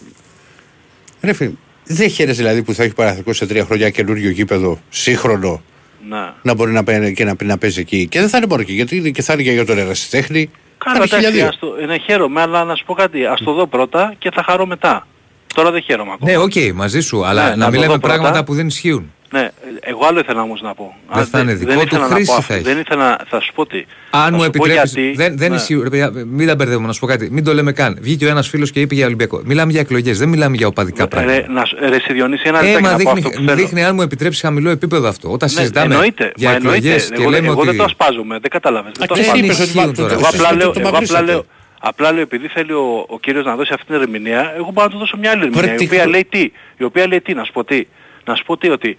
[1.23, 1.51] ρε φίλε,
[1.85, 5.61] δεν χαίρεσαι δηλαδή που θα έχει Παναθηναϊκός σε τρία χρόνια καινούριο γήπεδο σύγχρονο
[6.09, 6.31] Ναι.
[6.41, 8.07] να μπορεί να, παίρνει και να, να παίζει εκεί.
[8.07, 10.49] Και δεν θα είναι μόνο εκεί, γιατί είναι και θα είναι και για τον ερασιτέχνη.
[10.77, 13.25] Καλά, θα είναι εντάξει, χίλια ας το, ναι, χαίρομαι, αλλά να σου πω κάτι.
[13.25, 15.07] Ας το δω πρώτα και θα χαρώ μετά.
[15.53, 16.31] Τώρα δεν χαίρομαι ακόμα.
[16.31, 18.13] Ναι, οκ, μαζί σου, αλλά Ναι, να να μην το λέμε δω πρώτα.
[18.17, 19.11] πράγματα που δεν ισχύουν.
[19.33, 20.95] Ναι, εγώ άλλο ήθελα όμως να πω.
[21.13, 22.41] Δεν Α, θα είναι δικό του, ήθελα να πω χρήση αυτό.
[22.43, 22.63] θα έχει.
[22.63, 23.17] Δεν ήθελα να...
[23.29, 23.77] Θα σου πω τι.
[24.09, 24.73] Αν Θα μου σου πω επιτρέπει.
[24.73, 25.55] γιατί- Δεν, δεν ναι.
[25.55, 25.75] ισχύει.
[25.83, 27.29] Ρε, παιδιά, μην τα μπερδεύουμε, να σου πω κάτι.
[27.31, 27.97] Μην το λέμε καν.
[28.01, 29.41] Βγήκε ο ένας φίλος και είπε για Ολυμπιακό.
[29.45, 31.37] Μιλάμε για εκλογές, δεν μιλάμε για οπαδικά πράγματα.
[31.37, 33.45] Ρε, να, σου- ρε, σε Διονύση, ένα Ε, λεπτάκι μα να πω δείχνει, αυτό που
[33.45, 33.55] θέλω.
[33.57, 35.31] δείχνει αν μου επιτρέψει χαμηλό επίπεδο αυτό.
[35.31, 37.15] Όταν Ναι, συζητάμε εννοείται, για μα εκλογές εννοείται.
[37.15, 37.67] και εγώ, λέμε εγώ ότι.
[37.67, 38.91] δεν το ασπάζομαι, δεν κατάλαβες.
[38.97, 39.53] Δεν το και εσύ ασπάζομαι.
[39.53, 40.13] είπες ότι ισχύουν το- τώρα.
[40.13, 41.25] το- Εγώ απλά το- λέω, το εγώ απλά μαυρίσατε.
[41.25, 41.45] λέω,
[41.79, 44.91] απλά λέω επειδή θέλει ο, ο κύριος να δώσει αυτή την ερμηνεία, εγώ μπορώ να
[44.93, 47.21] του δώσω μια άλλη ερμηνεία, Βρε, η τι οποία χρο- λέει τι, η οποία λέει
[47.21, 47.87] τι, να σου πω τι,
[48.25, 48.97] να σου πω τι, ότι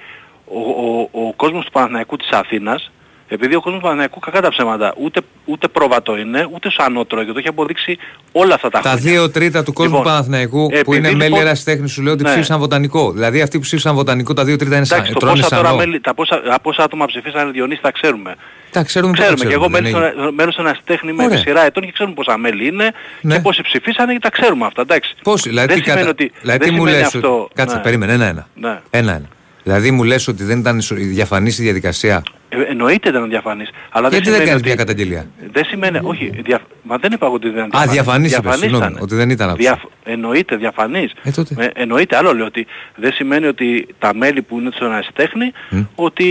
[0.55, 2.91] ο, ο, ο κόσμος του Παναθηναϊκού της Αθήνας,
[3.29, 7.33] επειδή ο κόσμος του Παναθηναϊκού κακά τα ψέματα, ούτε, ούτε πρόβατο είναι, ούτε σανότρο, και
[7.33, 7.99] το έχει αποδείξει
[8.33, 9.11] όλα αυτά τα Τα χρόνια.
[9.11, 12.23] δύο τρίτα του κόσμου Λοιπόν, Παναθηναϊκού που επειδή είναι μέλη λοιπόν- ερασιτέχνη σου λέω ότι
[12.23, 12.29] Ναι.
[12.29, 13.13] ψήφισαν βοτανικό.
[13.13, 14.97] Δηλαδή αυτοί που ψήφισαν βοτανικό τα δύο τρίτα είναι σαν.
[14.99, 15.79] Εντάξει, το τρώνε πόσα τώρα σανό.
[15.79, 18.35] μέλη, τα πόσα, τα πόσα άτομα ψηφίσανε Διονύσης τα ξέρουμε.
[18.71, 20.13] Τα ξέρουμε πώς τα Ξέρουμε και εγώ δεν μέλος είναι.
[20.17, 21.39] στον- μέλος στον Αστέχνη με Ωραία.
[21.39, 22.91] σειρά ετών και ξέρουμε πόσα μέλη είναι
[23.21, 23.35] Ναι.
[23.35, 25.15] και πόσοι ψηφίσανε και τα ξέρουμε αυτά, εντάξει.
[25.23, 27.41] Πώς, δηλαδή, δεν τι σημαίνει κατα- ότι δηλαδή δεν τι μου σημαίνει λες αυτό.
[27.43, 27.53] ότι...
[27.55, 27.83] Κάτσε, ναι.
[27.83, 28.49] περίμενε, ένα-ένα.
[28.55, 28.81] Ναι.
[28.91, 29.29] Ένα-ένα.
[29.65, 33.69] Δηλαδή μου λες ότι δεν ήταν ισο- διαφανής η διαδικασία; Ε, εννοείται δεν είναι διαφανής.
[33.91, 36.61] Αλλά Γιατί δεν σημαίνει κάνεις ότι- μια καταγγελία; Δεν σημαίνει, όχι, δια...
[36.83, 38.99] μα δεν είπα εγώ ότι δεν είναι Α, διαφανής είπες, συγγνώμη, ήταν.
[39.03, 39.63] ότι δεν ήταν αυτό.
[39.63, 39.79] Διαφ...
[40.07, 41.13] Εννοείται διαφανής.
[41.23, 41.55] Ε, τότε.
[41.59, 45.81] Ε, εννοείται άλλο λέω ότι δεν σημαίνει ότι τα μέλη που είναι στον Αστέχνη Μμ.
[45.95, 46.27] ότι,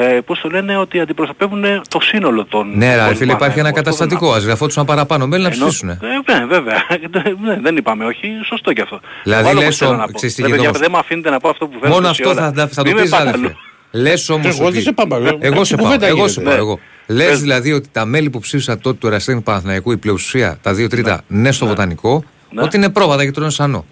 [0.00, 2.72] ε, ε, πώς το λένε, ότι αντιπροσωπεύουν το σύνολο των...
[2.76, 3.68] Ναι, ρε, των φίλε, υπάρχει ένα Παναθηναϊκών.
[3.68, 4.32] Αυτό καταστατικό.
[4.32, 5.88] Α γραφόντουσαν παραπάνω μέλη να Ενώ- ψηφίσουν.
[5.88, 5.96] Ε,
[6.38, 6.86] ναι, βέβαια.
[7.46, 8.28] Ναι, δεν είπαμε όχι.
[8.44, 9.00] Σωστό και αυτό.
[9.22, 10.12] Δηλαδή, Εγώ άλλο λες πώς θέλω ο- να πω.
[10.12, 10.80] ξέρεις τι Ρε, γίνεται παιδιά, όμως.
[10.80, 11.92] Δεν με αφήνετε να πω αυτό που θέλω.
[11.94, 12.52] Μόνο τόση αυτό ώρα.
[12.52, 13.46] θα, θα το Μην με πεις, πάτε αδελφέ.
[13.46, 13.56] αλλού.
[14.02, 14.58] Λες όμως.
[14.58, 15.84] Εγώ δεν σε πάω, εγώ- Εγώ σε την πάω.
[15.86, 16.32] κουβέντα Εγώ γίνεται.
[16.32, 16.52] σε πάω.
[16.54, 16.58] Ναι.
[16.58, 16.78] Εγώ.
[17.06, 17.40] Λες Πες.
[17.40, 21.22] δηλαδή ότι τα μέλη που ψήφισαν τότε του Εραστέχνη Παναθηναϊκού, η πλειοψηφία, τα δύο τρίτα,
[21.26, 22.62] ναι, στο βοτανικό, Ναι.
[22.62, 23.84] ότι είναι πρόβατα και τρώνε σανό.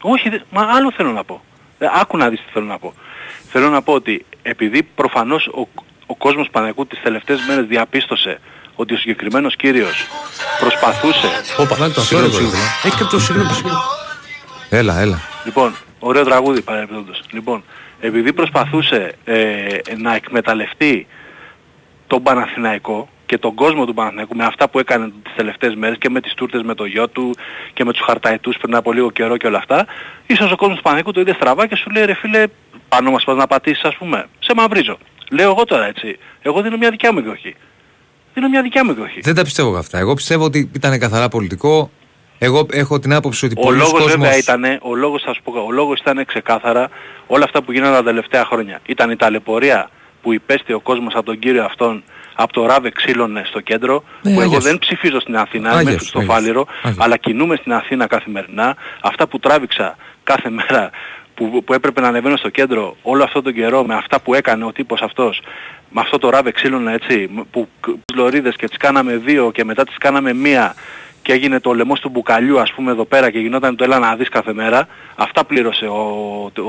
[0.00, 1.42] Όχι, δε- μα άλλο θέλω να πω.
[1.78, 2.94] Ε, Άκου να δεις τι θέλω να πω.
[3.48, 5.68] Θέλω να πω ότι επειδή προφανώς ο,
[6.06, 8.40] ο κόσμος Παναγικού τις τελευταίες μέρες διαπίστωσε
[8.82, 10.06] ότι ο συγκεκριμένος κύριος
[10.60, 11.28] προσπαθούσε...
[11.58, 12.50] Όπα, βάλει το Συγγνώμη, αθόρυβο.
[12.50, 12.70] συγγνώμη.
[12.84, 13.78] Έχει και το συγγνώμη, συγγνώμη.
[14.68, 15.20] Έλα, έλα.
[15.44, 17.22] Λοιπόν, ωραίο τραγούδι παρεμπιπτόντως.
[17.30, 17.64] Λοιπόν,
[18.00, 19.64] επειδή προσπαθούσε ε,
[19.96, 21.06] να εκμεταλλευτεί
[22.06, 26.10] τον Παναθηναϊκό και τον κόσμο του Παναθηναϊκού με αυτά που έκανε τις τελευταίες μέρες και
[26.10, 27.34] με τις τούρτες με το γιο του
[27.72, 29.86] και με τους χαρταϊτούς πριν από λίγο καιρό και όλα αυτά,
[30.26, 32.44] ίσως ο κόσμος του Παναθηναϊκού το είδε στραβά και σου λέει ρε φίλε
[32.88, 34.26] πάνω μας πας να πατήσεις ας πούμε.
[34.38, 34.98] Σε μαυρίζω.
[35.30, 36.18] Λέω εγώ τώρα έτσι.
[36.42, 37.54] Εγώ δίνω μια δικιά μου εκδοχή.
[38.34, 39.20] Δίνω μια δικιά μου εκδοχή.
[39.20, 39.98] Δεν τα πιστεύω αυτά.
[39.98, 41.90] Εγώ πιστεύω ότι ήταν καθαρά πολιτικό.
[42.38, 44.10] Εγώ έχω την άποψη ότι Ο πολλοί λόγος κόσμος...
[44.12, 46.88] βέβαια ήταν, ο λόγος, θα σου πω, ο λόγος ήταν ξεκάθαρα
[47.26, 48.80] όλα αυτά που γίνανε τα τελευταία χρόνια.
[48.86, 49.90] Ήταν η ταλαιπωρία
[50.22, 52.02] που υπέστη ο κόσμος από τον κύριο αυτόν,
[52.34, 54.64] από το ράβε ξύλωνε στο κέντρο, Ναι, που εγώ Άγιος.
[54.64, 57.04] δεν ψηφίζω στην Αθήνα, Άγιος, είμαι στο Άγιος, Φάληρο, Άγιος.
[57.04, 58.76] αλλά κινούμαι στην Αθήνα καθημερινά.
[59.00, 60.90] Αυτά που τράβηξα κάθε μέρα
[61.34, 64.64] που, που έπρεπε να ανεβαίνω στο κέντρο όλο αυτόν τον καιρό με αυτά που έκανε
[64.64, 65.40] ο τύπος αυτός,
[65.92, 69.84] με αυτό το ράβε ξύλωνα έτσι, που τις λωρίδες και τις κάναμε δύο και μετά
[69.84, 70.74] τις κάναμε μία
[71.22, 74.16] και έγινε το λαιμό του μπουκαλιού ας πούμε εδώ πέρα και γινόταν το έλα να
[74.16, 76.00] δεις κάθε μέρα, αυτά πλήρωσε ο,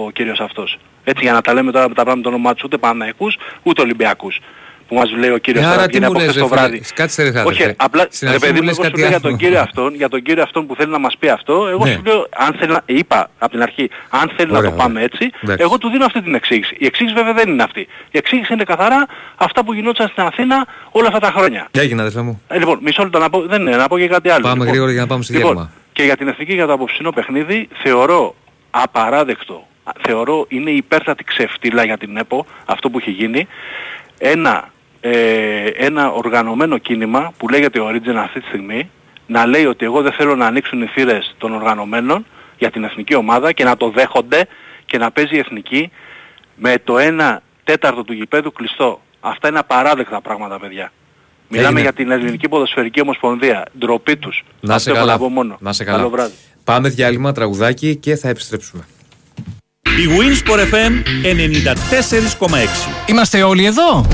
[0.06, 0.78] ο, κύριος αυτός.
[1.04, 3.82] Έτσι για να τα λέμε τώρα με τα πράγματα το όνομά τους ούτε Παναϊκούς ούτε
[3.82, 4.40] Ολυμπιακούς.
[4.88, 6.48] Που μας λέει ο κύριος Ε, τώρα άρα βγαίνει τι μου από λες, χθες το
[6.48, 6.94] ρε φίλε, βράδυ.
[6.96, 7.76] κάτσε ρε Όχι, αδερφέ.
[7.78, 9.30] απλά Στην ρε αρχή παιδί μου μου, λες εγώ σου κάτι λέω για άλλο.
[9.30, 11.92] τον κύριο αυτόν, για τον κύριο αυτόν που θέλει να μας πει αυτό, εγώ Ναι.
[11.92, 14.86] σου λέω, αν θέλει να, είπα από την αρχή, αν θέλει Ωραία, να το ωραία.
[14.86, 15.64] πάμε έτσι, Εντάξει.
[15.66, 16.76] εγώ του δίνω αυτή την εξήγηση.
[16.80, 17.80] Η εξήγηση βέβαια δεν είναι αυτή.
[18.12, 19.06] Η εξήγηση είναι καθαρά
[19.36, 21.68] αυτά που γινόταν στην Αθήνα όλα αυτά τα χρόνια.
[21.72, 24.08] Τι έγινε, αδερφέ μου; Ε, λοιπόν, μισό λεπτό να πω, δεν είναι, να πω και
[24.08, 24.42] κάτι άλλο.
[24.42, 25.74] Πάμε λοιπόν, γρήγορα για να πάμε στη λοιπόν, διάλειμμα.
[25.94, 28.36] και για την εθνική για το απόψινό παιχνίδι θεωρώ
[28.72, 29.68] απαράδεκτο,
[30.02, 33.48] θεωρώ είναι υπέρτατη ξεφτύλα για την ΕΠΟ αυτό που έχει γίνει.
[34.18, 34.72] Ένα
[35.06, 38.90] ε, ένα οργανωμένο κίνημα που λέγεται Origin αυτή τη στιγμή
[39.28, 42.26] να λέει ότι εγώ δεν θέλω να ανοίξουν οι θύρες των οργανωμένων
[42.58, 44.48] για την εθνική ομάδα και να το δέχονται
[44.86, 45.92] και να παίζει η εθνική
[46.56, 49.02] με το 1 τέταρτο του γηπέδου κλειστό.
[49.20, 50.92] Αυτά είναι απαράδεκτα πράγματα παιδιά.
[51.48, 51.82] Μιλάμε Έγινε.
[51.82, 53.66] για την Ελληνική Ποδοσφαιρική Ομοσπονδία.
[53.80, 54.44] Ντροπή τους.
[54.60, 55.18] Να σε Αυτό έχω καλά.
[55.18, 55.58] πω μόνο.
[55.60, 56.10] Να σε Καλό καλά.
[56.10, 56.34] βράδυ.
[56.64, 58.86] Πάμε διάλειμμα, τραγουδάκι και θα επιστρέψουμε.
[59.98, 60.92] Η Winsport FM
[61.24, 62.90] 94,6.
[63.06, 64.08] Είμαστε όλοι εδώ;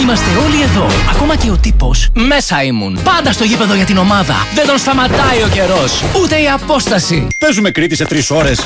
[0.00, 0.86] Είμαστε όλοι εδώ.
[1.10, 2.98] Ακόμα και ο τύπος μέσα ήμουν.
[3.04, 4.34] Πάντα στο γήπεδο για την ομάδα.
[4.54, 6.02] Δεν τον σταματάει ο καιρός.
[6.22, 7.26] Ούτε η απόσταση.
[7.38, 8.56] Παίζουμε Κρήτη σε τρεις ώρες.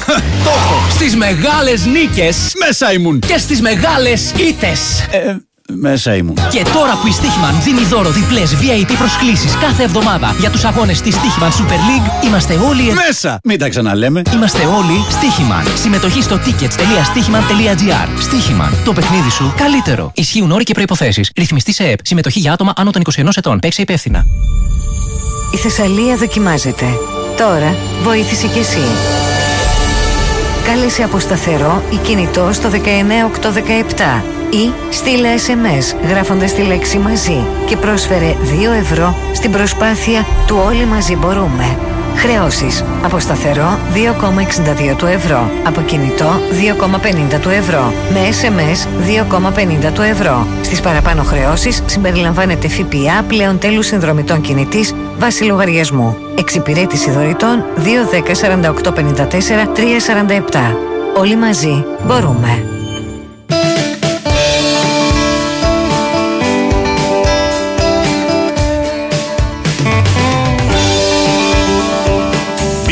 [0.44, 0.86] Το έχω.
[0.90, 2.52] Στις μεγάλες νίκες.
[2.66, 3.18] Μέσα ήμουν.
[3.18, 4.80] Και στις μεγάλες ήττες.
[5.10, 5.36] Ε,
[5.76, 6.34] μέσα ήμουν.
[6.50, 11.00] Και τώρα που η Στίχημαν δίνει δώρο διπλές VIP προσκλήσεις κάθε εβδομάδα για τους αγώνες
[11.00, 13.00] της Στίχημαν Super League, είμαστε όλοι εδώ.
[13.06, 13.40] Μέσα!
[13.44, 14.22] Μην τα ξαναλέμε.
[14.34, 15.64] Είμαστε όλοι Στίχημαν.
[15.74, 18.08] Συμμετοχή στο tickets.stichiman.gr.
[18.20, 18.76] Στίχημαν.
[18.84, 20.12] Το παιχνίδι σου καλύτερο.
[20.14, 21.30] Ισχύουν όροι και προϋποθέσεις.
[21.36, 21.98] Ρυθμιστή σε ΕΠ.
[22.02, 23.58] Συμμετοχή για άτομα άνω των 21 ετών.
[23.58, 24.26] Παίξε υπεύθυνα.
[25.54, 26.84] Η Θεσσαλία δοκιμάζεται.
[27.36, 28.82] Τώρα βοήθησε κι εσύ.
[30.70, 37.76] Κάλεσε από σταθερό ή κινητό στο 19817 ή στείλε SMS γράφοντας τη λέξη μαζί και
[37.76, 38.36] πρόσφερε
[38.72, 41.89] 2 ευρώ στην προσπάθεια του Όλοι μαζί μπορούμε.
[42.16, 43.78] Χρεώσεις από σταθερό
[44.92, 46.30] 2,62 του ευρώ, από κινητό
[47.34, 48.86] 2,50 του ευρώ, με SMS
[49.86, 50.46] 2,50 του ευρώ.
[50.62, 56.16] Στις παραπάνω χρεώσεις συμπεριλαμβάνεται ΦΠΑ πλέον τέλους συνδρομητών κινητής βάση λογαριασμού.
[56.38, 58.34] Εξυπηρέτηση δωρητών 210
[58.84, 60.76] 48 54 347.
[61.16, 62.79] Όλοι μαζί μπορούμε.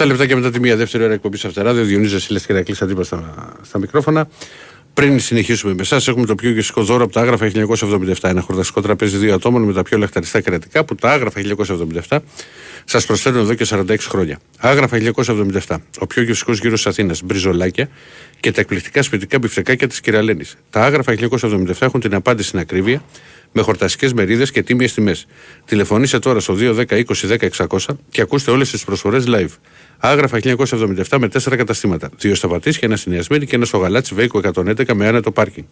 [0.00, 1.84] 7 λεπτά μετά τη μία δεύτερη ώρα εκπομπής After Ράδιο.
[1.84, 4.28] Διονύζα Σιλέ και Ηρακλής Αντύπας στα, στα μικρόφωνα.
[4.94, 8.14] Πριν συνεχίσουμε με εσάς, έχουμε το πιο γευστικό δώρο από τα άγραφα 1977.
[8.22, 11.40] Ένα χορταστικό τραπέζι δύο ατόμων με τα πιο λαχταριστά κρεατικά που τα άγραφα
[12.08, 12.18] 1977
[12.84, 14.38] σας προσφέρουν εδώ και 46 χρόνια.
[14.58, 14.98] Άγραφα
[15.66, 15.76] 1977.
[15.98, 17.88] Ο πιο γευστικός γύρος της Αθήνας, μπριζολάκια
[18.40, 20.56] και τα εκπληκτικά σπιτικά μπιφτεκάκια της κυρα-Λένης.
[20.70, 23.02] Τα άγραφα 1977 έχουν την απάντηση στην ακρίβεια
[23.52, 25.26] με χορταστικές μερίδες και τίμιες τιμές.
[25.64, 27.78] Τηλεφωνήστε τώρα στο 210 20 10 600
[28.10, 29.50] και ακούστε όλες τις προσφορές live.
[29.98, 32.10] Άγραφα 1977 με 4 καταστήματα.
[32.18, 35.66] Δύο στα Πατήσια, ένα στην Ιασμίνη και ένα στο Γαλάτσι Βέικο 111 με άνετο πάρκινγκ.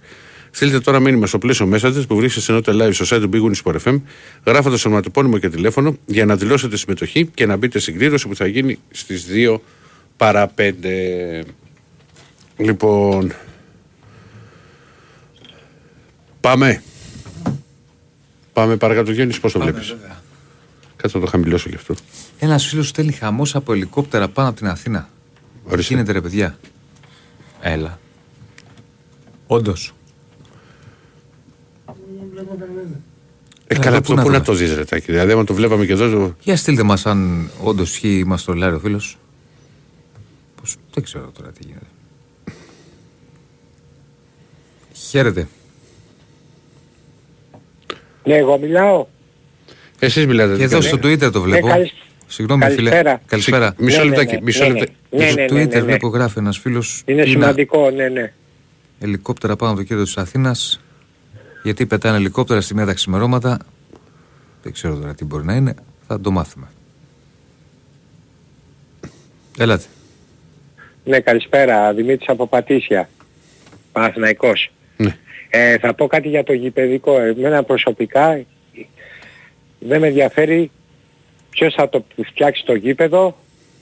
[0.51, 3.51] Στείλτε τώρα μήνυμα στο πλαίσιο Messages που βρίσκεται σε νότε live στο site του Big
[3.51, 4.01] Win Sport FM,
[4.47, 8.47] γράφοντας ονοματεπώνυμο και τηλέφωνο για να δηλώσετε συμμετοχή και να μπείτε στην κλήρωση που θα
[8.47, 9.59] γίνει στις 2
[10.17, 10.73] παρά 5.
[12.57, 13.33] Λοιπόν.
[16.41, 16.83] Πάμε.
[18.59, 20.23] Πάμε παρακάτω, Γιάννης, πώς το Πάμε, βλέπεις; βέβαια.
[20.97, 21.95] Κάτσε να το χαμηλώσω γι' αυτό.
[22.39, 25.09] Ένας φίλος στέλνει χαμός από ελικόπτερα πάνω από την Αθήνα.
[25.65, 25.95] Ορίστε.
[25.95, 26.59] Γίνεται ρε παιδιά.
[27.61, 27.99] Έλα.
[29.47, 29.93] Όντως.
[33.67, 34.45] Ε, Ε, καλά, πού αυτό να πού να δούμε.
[34.45, 35.13] το δει, Ρετάκι.
[35.13, 36.11] Δηλαδή, άμα το βλέπαμε και εδώ.
[36.11, 39.19] το- Για στείλτε μας αν όντως ισχύει μας το λέει ο φίλος.
[40.61, 40.77] Πώς...
[40.95, 41.87] Δεν ξέρω τώρα τι γίνεται.
[44.93, 45.49] Χαίρετε.
[48.29, 49.07] Ναι, εγώ μιλάω.
[49.99, 50.57] Εσείς μιλάτε.
[50.57, 51.67] Και εδώ στο Twitter το βλέπω.
[51.67, 51.95] Ναι, καλησ-
[52.27, 52.75] Συγγνώμη, φίλε.
[52.91, 53.23] καλησπέρα.
[53.27, 53.75] Καλησπέρα.
[53.79, 54.35] Μισό Ναι, ναι, λεπτάκι.
[54.35, 54.93] ναι, Μισό ναι, λεπτάκι.
[55.11, 55.83] ναι, ναι, Στο ναι, Twitter ναι, ναι.
[55.83, 57.03] βλέπω γράφει ένας φίλος.
[57.07, 58.33] Είναι σημαντικό, ναι, ναι.
[59.01, 60.81] Ελικόπτερα πάνω από το κέντρο της Αθήνας.
[61.63, 63.59] Γιατί πετάνε ελικόπτερα στη μία τα ξημερώματα.
[64.63, 65.75] Δεν ξέρω τώρα τι μπορεί να είναι.
[66.07, 66.67] Θα το μάθουμε.
[69.59, 69.85] Έλατε.
[71.05, 71.93] Ναι, καλησπέρα.
[71.93, 73.09] Δημήτρης από Πατήσια.
[73.93, 74.71] Παναθηναϊκός.
[75.51, 75.73] Ναι.
[75.73, 77.21] Ε, θα πω κάτι για το γηπαιδικό.
[77.21, 78.41] Εμένα προσωπικά
[79.79, 80.71] δεν με ενδιαφέρει
[81.51, 83.37] ποιος θα το φτιάξει το γήπεδο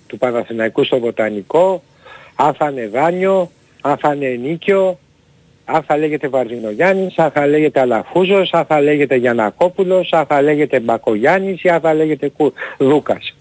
[0.06, 1.82] του Παναθηναϊκού στο Βοτανικό,
[2.34, 3.50] αν θα είναι δάνειο,
[3.80, 4.98] αν θα είναι ενίκιο,
[5.64, 10.80] αν θα λέγεται Βαρδινογιάννης, αν θα λέγεται Αλαφούζος, αν θα λέγεται Γιανακόπουλος, αν θα λέγεται
[10.80, 12.52] Μπακογιάννης ή αν θα λέγεται Κου...
[12.78, 13.36] Δούκας.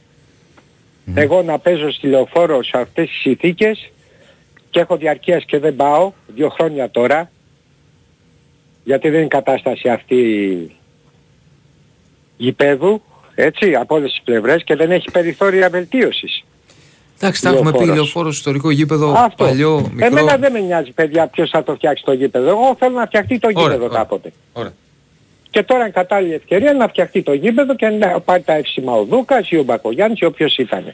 [1.13, 3.91] Εγώ να παίζω στη λεωφόρο σε αυτές τις συνθήκες
[4.69, 7.31] και έχω διαρκείας και δεν πάω, δύο χρόνια τώρα,
[8.85, 10.17] γιατί δεν είναι κατάσταση αυτή
[12.37, 13.01] γηπέδου,
[13.35, 16.43] έτσι, από όλες τις πλευρές και δεν έχει περιθώρια βελτίωσης.
[17.19, 17.95] Εντάξει, τα έχουμε πει Λεωφόρος.
[17.95, 19.43] λεωφόρος ιστορικό γήπεδο, Αυτό.
[19.43, 20.05] παλιό, μικρό.
[20.05, 22.49] Εμένα δεν με νοιάζει παιδιά ποιος θα το φτιάξει το γήπεδο.
[22.49, 23.97] Εγώ θέλω να φτιαχτεί το Ωραία, γήπεδο ωραία.
[23.97, 24.31] κάποτε.
[24.53, 24.73] Ωραία.
[25.49, 29.03] Και τώρα είναι κατάλληλη ευκαιρία να φτιαχτεί το γήπεδο και να πάρει τα εύσημα ο
[29.03, 30.93] Δούκας ή ο Μπακογιάννης ή όποιος ήταν.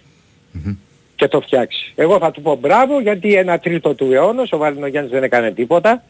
[1.15, 1.91] Και το φτιάξει.
[1.95, 6.03] Εγώ θα του πω μπράβο γιατί ένα τρίτο του αιώνας ο Βαρδινογιάννης δεν έκανε τίποτα.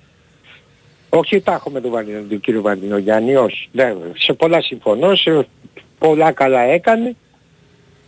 [1.13, 3.69] Όχι τα έχουμε του, Βαρδινο, του κύριου Βαρδινογιάννη, όχι.
[3.71, 5.47] Δεν, σε πολλά συμφωνώ, σε
[5.97, 7.15] πολλά καλά έκανε.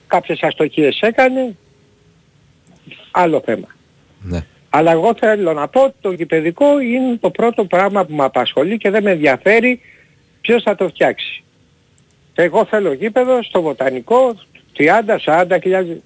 [0.07, 1.55] Κάποιες αστοχίες έκανε.
[3.11, 3.67] Άλλο θέμα.
[4.21, 4.45] Ναι.
[4.69, 8.77] Αλλά εγώ θέλω να πω ότι το γηπαιδικό είναι το πρώτο πράγμα που με απασχολεί
[8.77, 9.79] και δεν με ενδιαφέρει
[10.41, 11.43] ποιος θα το φτιάξει.
[12.33, 14.35] Εγώ θέλω γήπεδο στο βοτανικό
[15.25, 15.97] 30-40 χιλιάδες,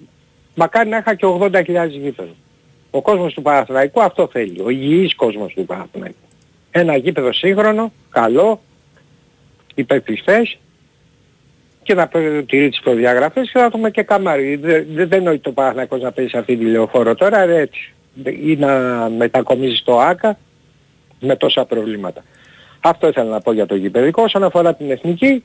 [0.54, 2.34] μακάρι να είχα και 80 χιλιάδες γήπεδο.
[2.90, 6.27] Ο κόσμος του Παναθηναϊκού αυτό θέλει, ο υγιής κόσμος του Παναθηναϊκού.
[6.78, 8.60] Ένα γήπεδο σύγχρονο, καλό,
[9.74, 10.58] υπερπιστές
[11.82, 12.08] και να
[12.46, 14.56] τηρεί τις προδιαγραφές και να έχουμε και καμάρι.
[14.56, 17.94] Δεν, δεν, δεν νοεί το Παναθηναϊκός να παίζει σε αυτή τη λεωφόρο τώρα, ρε, έτσι.
[18.44, 18.72] Ή να
[19.16, 20.38] μετακομίζεις στο ΆΚΑ
[21.20, 22.24] με τόσα προβλήματα.
[22.80, 24.22] Αυτό ήθελα να πω για το γηπεδικό.
[24.22, 25.44] Όσον αφορά την εθνική,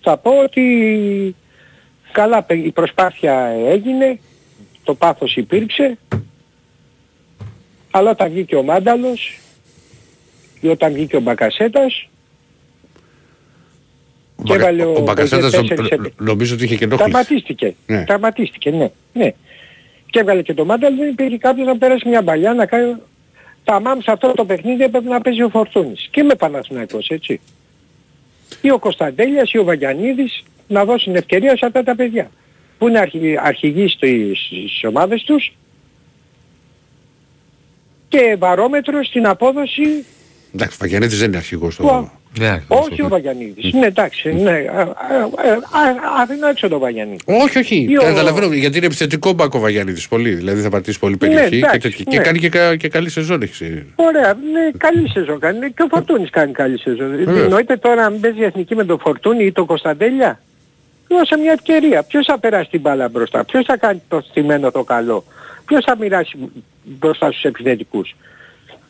[0.00, 0.64] θα πω ότι
[2.12, 4.18] καλά η προσπάθεια έγινε,
[4.84, 5.98] το πάθος υπήρξε,
[7.96, 9.38] αλλά όταν βγήκε ο Μάνταλος
[10.60, 12.08] ή όταν βγήκε ο Μπακασέτας
[14.44, 17.10] και έβαλε Ο ο Μπακασέτας Μπεζέ νο- τέσσερις επι- νομίζω ότι είχε και ενόχληση.
[17.10, 17.74] Τραυματίστηκε.
[17.86, 18.04] Ναι.
[18.04, 18.90] Τραυματίστηκε, ναι.
[19.12, 19.32] ναι.
[20.10, 22.96] Και έβγαλε και το Μάνταλο, δεν υπήρχε κάποιος να πέρασε μια παλιά να κάνει...
[23.64, 26.08] Τα μάμς σε αυτό το παιχνίδι έπρεπε να παίζει ο Φορτούνης.
[26.10, 27.40] Και με Παναθηναϊκός, έτσι.
[28.60, 32.30] Ή ο Κωνσταντέλιας ή ο Βαγιανίδης να δώσουν ευκαιρία σε αυτά τα παιδιά.
[32.78, 33.36] Που είναι αρχι...
[33.42, 35.52] αρχηγοί στις, στις ομάδες τους
[38.08, 40.04] και βαρόμετρος στην απόδοση
[40.54, 41.82] Εντάξει, ο Βαγιανίδης δεν είναι αρχηγός του...
[41.82, 42.10] στο...
[42.68, 43.72] Όχι ο Βαγιανίδης.
[43.72, 44.32] Ναι, εντάξει.
[44.32, 44.50] Ναι.
[44.50, 47.18] Α, α, α, Αφήνω έξω το Βαγιανίδη.
[47.24, 47.86] Όχι, όχι.
[47.90, 50.34] Ή ο- Καταλαβαίνω γιατί είναι επιθετικό μπακ ο Βαγιανίδης πολύ.
[50.34, 52.04] Δηλαδή θα πατήσει πολύ Ναι, περιοχή εντάξει, και, τέτοια.
[52.08, 52.16] ναι.
[52.16, 53.42] και κάνει και, κα- και καλή σεζόν.
[53.42, 53.62] Έχεις.
[53.94, 55.58] Ωραία, ναι, καλή σεζόν κάνει.
[55.72, 57.16] Και ο Φορτούνης κάνει καλή σεζόν.
[57.16, 57.38] Βεβαίως.
[57.44, 60.40] Εννοείται τώρα αν παίζει η εθνική με τον Φορτούνη ή τον Κωνσταντέλια.
[61.08, 62.02] Δώσε μια ευκαιρία.
[62.02, 63.44] Ποιος θα περάσει την μπάλα μπροστά.
[63.44, 65.24] Ποιος θα κάνει το στημένο το καλό.
[65.66, 66.36] Ποιος θα μοιράσει
[66.82, 68.16] μπροστά στους επιθετικούς;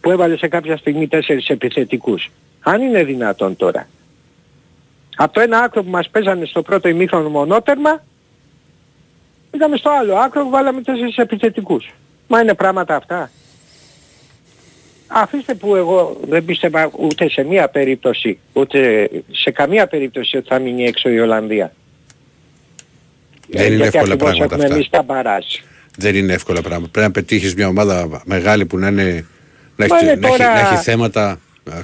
[0.01, 2.31] Που έβαλε σε κάποια στιγμή τέσσερις επιθετικούς.
[2.61, 3.89] Αν είναι δυνατόν τώρα.
[5.17, 8.03] Από το ένα άκρο που μας παίζανε στο πρώτο ημίχρονο μονότερμα,
[9.51, 11.95] πήγαμε στο άλλο άκρο που βάλαμε τέσσερις επιθετικούς.
[12.29, 13.31] Μα είναι πράγματα αυτά.
[15.07, 20.59] Αφήστε που εγώ δεν πίστευα ούτε σε μία περίπτωση, ούτε σε καμία περίπτωση ότι θα
[20.59, 21.73] μείνει έξω η Ολλανδία.
[23.49, 24.75] Δεν είναι Γιατί εύκολα ακριβώς πράγματα έχουμε αυτά.
[24.75, 25.45] εμείς τα μπαράζ.
[25.97, 26.89] Δεν είναι εύκολα πράγματα.
[26.91, 29.27] Πρέπει να πετύχεις μια ομάδα μεγάλη που να, είναι,
[29.77, 31.39] να, Μα έχει, είναι να, έχει, τώρα- να έχει θέματα α,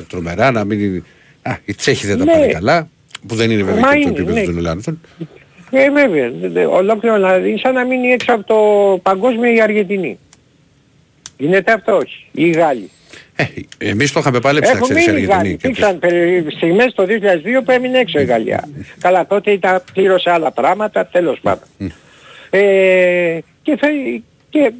[0.09, 1.03] τρομερά, να μην είναι...
[1.43, 2.33] Α, οι Τσέχοι δεν τα Ναι.
[2.33, 2.89] πάνε καλά,
[3.27, 4.45] που δεν είναι βέβαια Μα και το είναι, επίπεδο ναι.
[4.45, 5.01] των Ελλάδων.
[5.71, 6.31] Ε, βέβαια.
[6.41, 10.19] Δε- δε- Ολόκληρο δηλαδή είναι σαν να μείνει έξω από το παγκόσμιο η Αργεντινή.
[11.39, 12.27] Γίνεται αυτό όχι.
[12.33, 12.91] Οι Γάλλοι.
[13.79, 15.49] Εμείς το είχαμε παλέψει να Έχουν ξέρεις η μείνει οι Αργεντινή.
[15.49, 15.53] Γάλλοι.
[15.53, 18.69] Υπήρξαν περι- στιγμές το 2002 που έμεινε έξω η Γαλλία.
[19.01, 21.65] Καλά τότε ήταν πλήρωσε άλλα πράγματα, τέλος πάντων.
[22.51, 23.89] Ε, και, θα,
[24.51, 24.73] και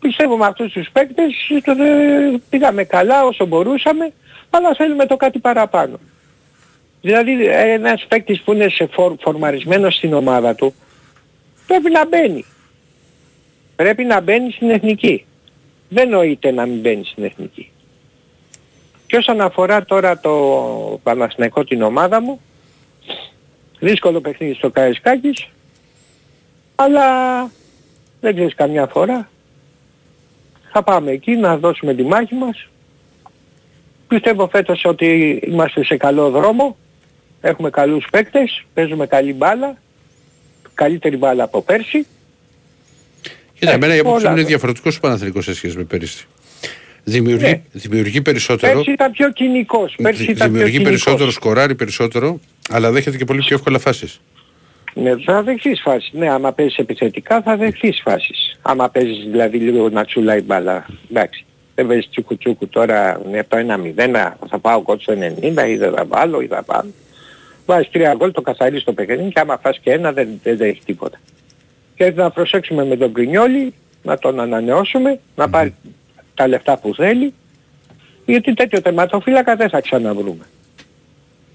[0.00, 1.32] πιστεύω με αυτούς τους παίκτες
[1.64, 4.12] το, ε, πήγαμε καλά όσο μπορούσαμε,
[4.50, 5.98] αλλά θέλουμε το κάτι παραπάνω.
[7.00, 10.74] Δηλαδή ένας παίκτης που είναι σε φορ, φορμαρισμένος στην ομάδα του
[11.66, 12.44] πρέπει να μπαίνει.
[13.76, 15.24] Πρέπει να μπαίνει στην εθνική.
[15.88, 17.70] Δεν νοείται να μην μπαίνει στην εθνική.
[19.06, 20.34] Και όσον αφορά τώρα το
[21.02, 22.40] Παναθηναϊκό την ομάδα μου,
[23.78, 25.48] δύσκολο παιχνίδι στο Καραϊσκάκης,
[26.82, 27.06] αλλά
[28.20, 29.28] δεν ξέρεις καμιά φορά.
[30.72, 32.68] Θα πάμε εκεί να δώσουμε τη μάχη μας.
[34.08, 36.76] Πιστεύω φέτος ότι είμαστε σε καλό δρόμο.
[37.40, 39.76] Έχουμε καλούς παίκτες, παίζουμε καλή μπάλα,
[40.74, 42.06] καλύτερη μπάλα από πέρσι.
[43.58, 44.38] Κοίτα, εμένα η άποψή μου όλα.
[44.40, 46.26] είναι διαφορετικός ο Παναθηναϊκός σε σχέση με πέρυσι.
[47.04, 47.60] Δημιουργεί, Ναι.
[47.72, 49.94] δημιουργεί περισσότερο, Πέρσι ήταν πιο κοινικός.
[50.02, 50.90] Πέρσι δη- ήταν πιο δημιουργεί κοινικός.
[51.02, 54.20] περισσότερο, σκοράρει περισσότερο, αλλά δέχεται και πολύ πιο εύκολα φάσεις.
[54.94, 56.10] Ναι, θα δεχθείς φάσεις.
[56.12, 58.58] Ναι, άμα παίζεις επιθετικά θα δεχθείς φάσεις.
[58.62, 60.86] Άμα παίζεις δηλαδή λίγο να τσουλάει η μπάλα.
[61.10, 61.44] Εντάξει.
[61.74, 63.56] Δεν παίζεις τσούκου τσούκου τώρα ναι, το
[63.96, 66.82] 1-0, θα πάω κότσο στο 90 ή δεν θα βάλω ή θα πάω.
[67.66, 70.68] Βάζεις τρία γκολ, το καθαρίζεις το παιχνίδι και άμα φας και ένα δεν, δεν, δεν
[70.68, 71.18] έχει τίποτα.
[71.94, 75.74] Και να προσέξουμε με τον Κρινιόλη, να τον ανανεώσουμε, να πάρει
[76.34, 77.34] τα λεφτά που θέλει,
[78.26, 80.44] γιατί τέτοιο τερματοφύλακα δεν θα ξαναβρούμε.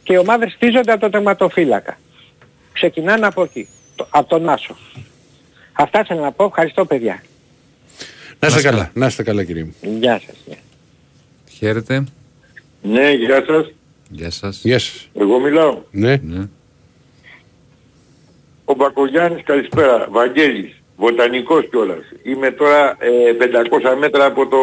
[0.04, 1.98] Και οι ομάδες στίζονται από το τερματοφύλακα.
[2.80, 4.76] Ξεκινάνε από εκεί, το- από τον Άσο.
[5.74, 6.46] Αυτά ήθελα να πω.
[6.46, 7.24] Ευχαριστώ παιδιά.
[8.40, 9.76] Να είστε καλά, να είστε καλά κύριε μου.
[10.00, 10.36] Γεια σας.
[10.48, 10.56] ναι.
[11.52, 12.04] Χαίρετε.
[12.82, 13.72] Ναι, γεια σας.
[14.10, 14.60] Γεια σας.
[14.64, 15.10] Γεια σας.
[15.14, 15.82] Εγώ μιλάω.
[15.92, 16.20] Ναι.
[18.66, 20.08] Ο Μπακογιάννης καλησπέρα.
[20.12, 20.74] Βαγγέλης.
[20.98, 22.04] Βοτανικός κιόλας.
[22.24, 24.58] Είμαι τώρα ε, 500 μέτρα από το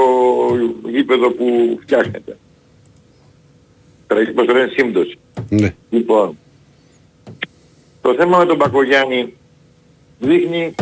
[0.89, 2.37] γήπεδο που φτιάχνεται.
[4.07, 5.19] Τραγική πώς το λένε σύμπτωση.
[5.49, 5.75] Ναι.
[5.91, 6.39] Λοιπόν,
[8.03, 9.35] το θέμα με τον Μπακογιάννη
[10.19, 10.75] δείχνει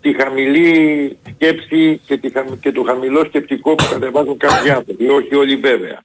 [0.00, 5.34] τη χαμηλή σκέψη και, τη, χαμ- και το χαμηλό σκεπτικό που κατεβάζουν κάποιοι άνθρωποι, όχι
[5.34, 6.00] όλοι βέβαια.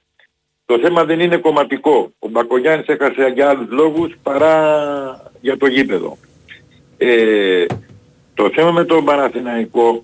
[0.64, 2.12] Το θέμα δεν είναι κομματικό.
[2.18, 6.18] Ο Μπακογιάννης έχασε για άλλους λόγους παρά για το γήπεδο.
[6.98, 7.66] Ε,
[8.34, 10.00] το θέμα με τον Παναθηναϊκό,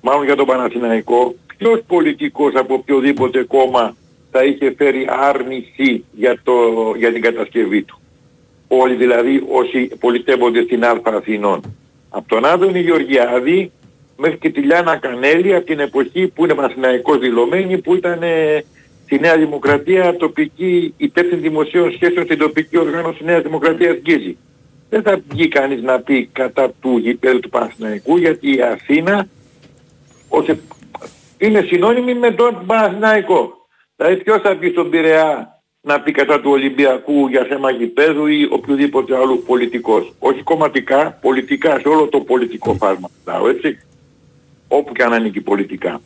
[0.00, 3.96] μάλλον για τον Παναθηναϊκό, ποιος πολιτικός από οποιοδήποτε κόμμα
[4.30, 6.52] θα είχε φέρει άρνηση για, το,
[6.96, 7.97] για την κατασκευή του;
[8.68, 11.60] Όλοι δηλαδή όσοι πολιτεύονται στην Α Αθηνών.
[12.08, 13.72] Από τον Άδωνη Γεωργιάδη
[14.16, 18.64] μέχρι και τη Λιάνα Κανέλη από την εποχή που είναι Παναθηναϊκός δηλωμένη που ήταν ε,
[19.04, 24.36] στη Νέα Δημοκρατία τοπική υπεύθυνη δημοσίων σχέσεων στην τοπική οργάνωση Νέας Δημοκρατίας Γκίζη.
[24.88, 29.28] Δεν θα βγει κανείς να πει κατά του γηπέδου του Παναθηναϊκού γιατί η Αθήνα
[30.28, 30.58] ως ε-
[31.38, 33.52] είναι συνώνυμη με τον Παναθηναϊκό.
[33.96, 38.48] Δηλαδή ποιος θα πει στον Πειραιά να πει κατά του Ολυμπιακού για θέμα γηπέδου ή
[38.50, 40.12] οποιοδήποτε άλλου πολιτικός.
[40.18, 43.10] Όχι κομματικά, πολιτικά, σε όλο το πολιτικό φάσμα.
[43.24, 43.78] μιλάω, έτσι.
[44.68, 46.00] Όπου και αν ανήκει πολιτικά.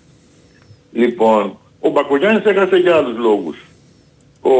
[0.92, 3.56] Λοιπόν, ο Μπακογιάννης έχασε για άλλους λόγους.
[4.40, 4.50] Ο,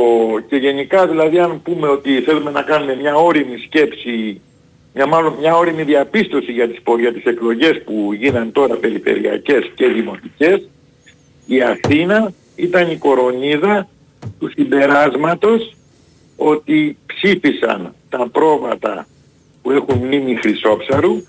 [0.49, 4.41] και γενικά δηλαδή αν πούμε ότι θέλουμε να κάνουμε μια όριμη σκέψη,
[4.95, 9.71] μια, μάλλον μια όριμη διαπίστωση για τις, πο- για τις εκλογές που γίναν τώρα περιφερειακές
[9.75, 10.69] και δημοτικές,
[11.47, 13.89] η Αθήνα ήταν η κορονίδα
[14.39, 15.74] του συμπεράσματος
[16.36, 19.07] ότι ψήφισαν τα πρόβατα
[19.62, 21.23] που έχουν μνήμη Χρυσόψαρου,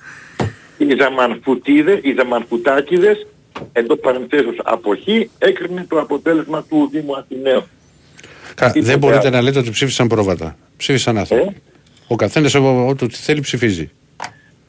[0.77, 3.27] οι Ζαμανφουτίδες, οι Ζαμανφουτάκηδες,
[3.73, 7.63] εντός παρενθέσεως αποχή, έκρινε το αποτέλεσμα του Δήμου Αθηναίου.
[8.55, 9.35] Κα- Τίποτε Δεν μπορείτε άλλο.
[9.35, 10.57] να λέτε ότι ψήφισαν πρόβατα.
[10.77, 11.55] Ψήφισαν άνθρωποι.
[12.07, 13.91] Ο καθένας ό- ό,τι θέλει ψηφίζει.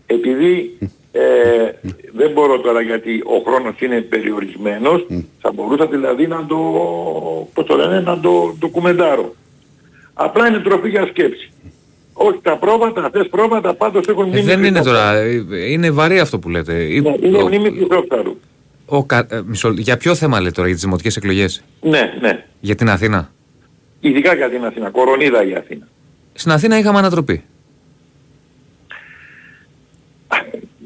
[0.07, 0.79] Επειδή
[1.17, 5.07] ε, δεν μπορώ τώρα γιατί ο χρόνος είναι περιορισμένος,
[5.41, 6.57] θα μπορούσα δηλαδή να το,
[7.55, 9.35] πώς το λένε, να το ντοκουμεντάρω.
[10.15, 11.49] Απλά είναι τροφή για σκέψη.
[12.13, 14.97] Όχι τα πρόβατα, αυτές πρόβατα πάντως έχουν Ε, μνήμη δεν είναι Χρυσόψαρου.
[14.97, 15.19] τώρα.
[15.57, 16.73] ε, Είναι βαρύ αυτό που λέτε.
[16.75, 18.37] Ε, Ναι, είναι ο- μνήμη Χρυσόψαρου.
[18.87, 22.45] ο κα- ε, μισό- για ποιο θέμα λέτε τώρα, για τις δημοτικές εκλογές; Ναι, ναι.
[22.61, 23.31] Για την Αθήνα.
[24.01, 24.91] Ειδικά για την Αθήνα.
[24.91, 25.89] Κορονίδα η Αθήνα.
[26.33, 27.45] Στην Αθήνα είχαμε ανατροπή.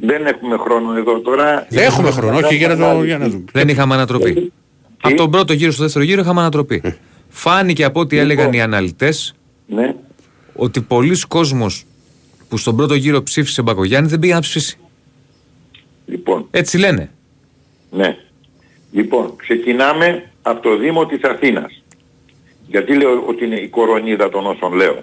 [0.00, 1.66] Δεν έχουμε χρόνο εδώ τώρα.
[1.70, 3.44] Δεν έχουμε χρόνο, όχι για να, το, για να δούμε.
[3.52, 4.52] Δεν είχαμε ανατροπή.
[5.00, 6.82] Από τον πρώτο γύρο στο δεύτερο γύρο είχαμε ανατροπή.
[7.28, 9.34] Φάνηκε από ό,τι έλεγαν οι αναλυτές
[9.66, 9.94] Ναι.
[10.54, 11.84] ότι πολλοί κόσμος
[12.48, 14.78] που στον πρώτο γύρο ψήφισε Μπακογιάννη δεν πήγε να ψηφίσει.
[16.06, 16.46] Λοιπόν.
[16.50, 17.10] Έτσι λένε.
[17.90, 18.16] Ναι.
[18.92, 21.82] Λοιπόν, ξεκινάμε από το Δήμο της Αθήνας.
[22.66, 25.02] Γιατί λέω ότι είναι η κορονίδα των όσων λέω.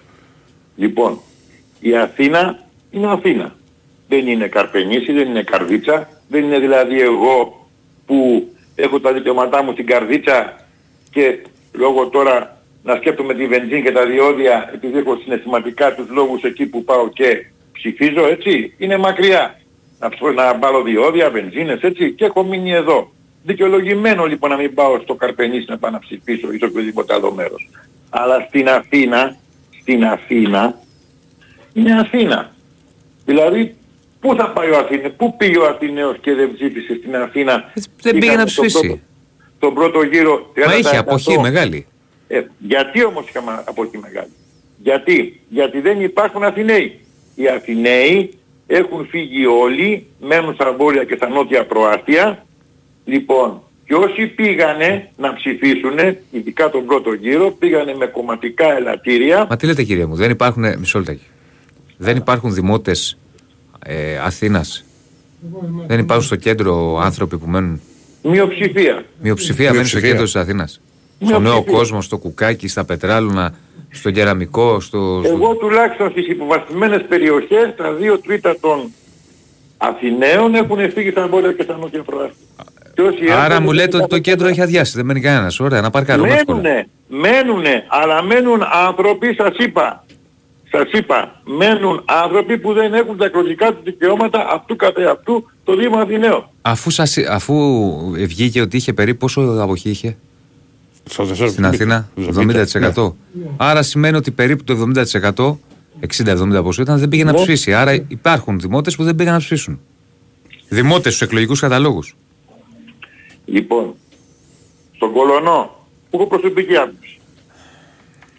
[0.75, 1.19] Λοιπόν,
[1.79, 2.59] η Αθήνα
[2.91, 3.54] είναι Αθήνα.
[4.07, 6.09] Δεν είναι Καρπενήσι, δεν είναι Καρδίτσα.
[6.27, 7.67] Δεν είναι δηλαδή εγώ
[8.05, 10.55] που έχω τα δικαιώματά μου στην Καρδίτσα
[11.11, 11.37] και
[11.73, 16.65] λόγω τώρα να σκέπτομαι τη βενζίνη και τα διόδια επειδή έχω συναισθηματικά τους λόγους εκεί
[16.65, 18.73] που πάω και ψηφίζω έτσι.
[18.77, 19.59] Είναι μακριά.
[19.99, 23.11] Να, ψω- να πάρω διόδια, βενζίνες έτσι και έχω μείνει εδώ.
[23.43, 27.31] Δικαιολογημένο λοιπόν να μην πάω στο Καρπενήσι να πάω να ψηφίσω ή σε οποιοδήποτε άλλο
[27.31, 27.69] μέρος.
[28.09, 29.35] Αλλά στην Αθήνα,
[29.81, 30.79] στην Αθήνα,
[31.73, 32.53] είναι Αθήνα.
[33.25, 33.75] Δηλαδή,
[34.25, 37.71] πού θα πάει ο Αθήναιος, πού πήγε ο Αθηναίος και δεν ψήφισε στην Αθήνα;
[38.01, 38.87] Δεν πήγε Είχαμε να στον ψηφίσει.
[38.87, 39.01] πρώτο-
[39.59, 40.67] Τον πρώτο γύρο 30%.
[40.67, 41.85] Μα είχε αποχή μεγάλη.
[42.27, 44.31] Ε, γιατί όμως είχαμε αποχή μεγάλη;
[44.77, 46.99] Γιατί, γιατί δεν υπάρχουν Αθηναίοι.
[47.35, 48.33] Οι Αθηναίοι
[48.67, 52.45] έχουν φύγει όλοι, μένουν στα βόρεια και στα νότια προάστια.
[53.05, 55.97] Λοιπόν, και όσοι πήγανε να ψηφίσουν,
[56.31, 59.45] ειδικά τον πρώτο γύρο, πήγανε με κομματικά ελαττήρια.
[59.49, 60.63] Μα τι λέτε κύριε μου, δεν υπάρχουν.
[60.79, 61.23] Μισό λεπτάκι.
[61.97, 63.17] Δεν υπάρχουν δημότες
[63.87, 64.85] ε, Αθήνας.
[65.87, 67.81] Δεν υπάρχουν στο κέντρο άνθρωποι που μένουν;
[68.23, 69.05] Μειοψηφία.
[69.21, 70.09] Μειοψηφία μένει στο Μειοψηφία.
[70.09, 70.71] κέντρο της Αθήνας.
[70.71, 71.49] Στο Μειοψηφία.
[71.53, 73.53] νέο κόσμο, στο κουκάκι, στα πετράλουνα,
[73.91, 75.21] στο κεραμικό, στο.
[75.23, 78.91] στο- Εγώ τουλάχιστον στις υποβαθμισμένες περιοχές, τα δύο τρίτα των
[79.77, 82.45] Αθηναίων έχουν φύγει στα βόρεια και στα νότια προάστια.
[82.93, 84.93] Και όσοι Άρα έρχονται μου λέτε δεν ότι το κέντρο έχει αδειάσει.
[84.95, 85.59] Δεν μένει κανένας.
[85.59, 86.61] Ωραία, να παρκάρουμε εύκολα.
[86.61, 90.05] Μένουνε, μένουνε, αλλά μένουν άνθρωποι, σας είπα,
[90.77, 95.97] σας είπα, μένουν άνθρωποι που δεν έχουν τα εκλογικά τους δικαιώματα αυτού καθεαυτού το Δήμο
[95.97, 96.51] Αθηναίο.
[96.61, 97.53] Αφού, σας, αφού
[98.11, 100.17] βγήκε ότι είχε περίπου πόσο αποχή είχε;
[101.47, 102.09] Στην Αθήνα,
[102.95, 103.13] 70%.
[103.57, 105.57] Άρα σημαίνει ότι περίπου το 70%,
[105.99, 107.37] 60-70 πόσο ήταν, δεν πήγε να Ναι.
[107.37, 107.73] ψηφίσει.
[107.73, 109.79] Άρα υπάρχουν δημότες που δεν πήγαν να ψηφίσουν.
[110.69, 112.15] Δημότες στους εκλογικούς καταλόγους.
[113.45, 113.93] Λοιπόν,
[114.95, 117.19] στον Κολονό, που έχω προσωπική άποψη.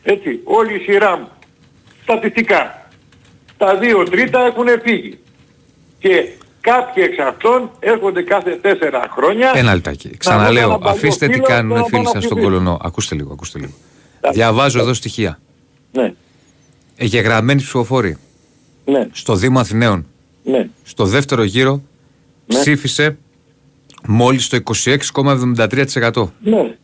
[0.03, 1.29] Έτσι, όλη η σειρά μου,
[2.11, 2.89] στατιστικά,
[3.57, 5.19] τα δύο τρίτα έχουν φύγει.
[5.99, 6.29] Και
[6.61, 9.53] κάποιοι εξ αυτών έρχονται κάθε τέσσερα χρόνια.
[9.55, 10.09] Ένα λεπτάκι.
[10.09, 12.21] να Ξαναλέω, δω κανένα αφήστε τι παλιό φίλο κάνουν να οι φίλοι πάω σας να
[12.21, 12.59] στον ψηφίσω.
[12.59, 12.79] Κολονό.
[12.83, 13.73] Ακούστε λίγο, ακούστε λίγο.
[14.33, 15.39] Διαβάζω εδώ στοιχεία.
[15.93, 16.13] Ναι.
[16.97, 18.17] Εγγεγραμμένοι ψηφοφόροι.
[18.85, 19.09] Ναι.
[19.13, 20.07] Στο Δήμο Αθηναίων.
[20.45, 20.69] Ναι.
[20.83, 21.83] Στο δεύτερο γύρο
[22.47, 23.17] ψήφισε
[24.07, 26.33] μόλις το 26,73%.
[26.43, 26.75] Ναι.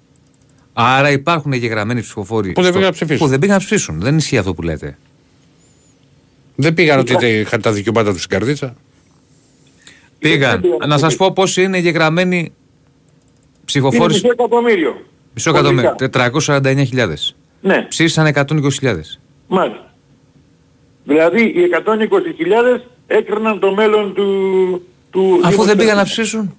[0.73, 3.19] Άρα υπάρχουν εγγεγραμμένοι ψηφοφόροι Που δεν στο- πήγαν να ψηφίσουν.
[3.25, 4.01] Που δεν πήγαν να ψηφίσουν.
[4.01, 4.99] Δεν ισχύει αυτό που λέτε.
[6.55, 8.75] Δεν πήγαν ότι τε- είχαν τα δικαιώματα τους στην καρδίτσα.
[10.19, 10.63] Πήγαν.
[10.87, 12.51] Να σας πω πόσοι είναι εγγεγραμμένοι Είναι
[13.65, 14.13] ψηφοφόροι.
[14.13, 15.03] μισό εκατομμύριο.
[15.35, 15.95] Μισό εκατομμύριο.
[15.99, 16.31] Κωδικά.
[16.31, 17.35] 449.000.
[17.61, 17.83] Ναι.
[17.89, 19.19] Ψήφισαν 120.000.
[19.47, 19.95] Μάλιστα.
[21.05, 21.69] Δηλαδή οι
[22.79, 24.87] 120.000 έκριναν το μέλλον του...
[25.11, 26.57] του Αφού δεν Δήμου πήγαν να της ψηφίσουν.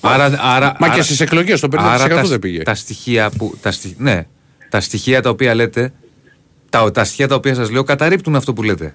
[0.00, 2.62] Άρα, άρα, Μα και άρα- στις εκλογές το 50% άρα τα, δεν πήγε.
[2.62, 3.54] Τα στοιχεία που.
[3.62, 4.26] Τα στοιχ- ναι,
[4.68, 5.92] τα στοιχεία τα οποία λέτε.
[6.70, 8.94] Τα, τα στοιχεία τα οποία σας λέω καταρρύπτουν αυτό που λέτε.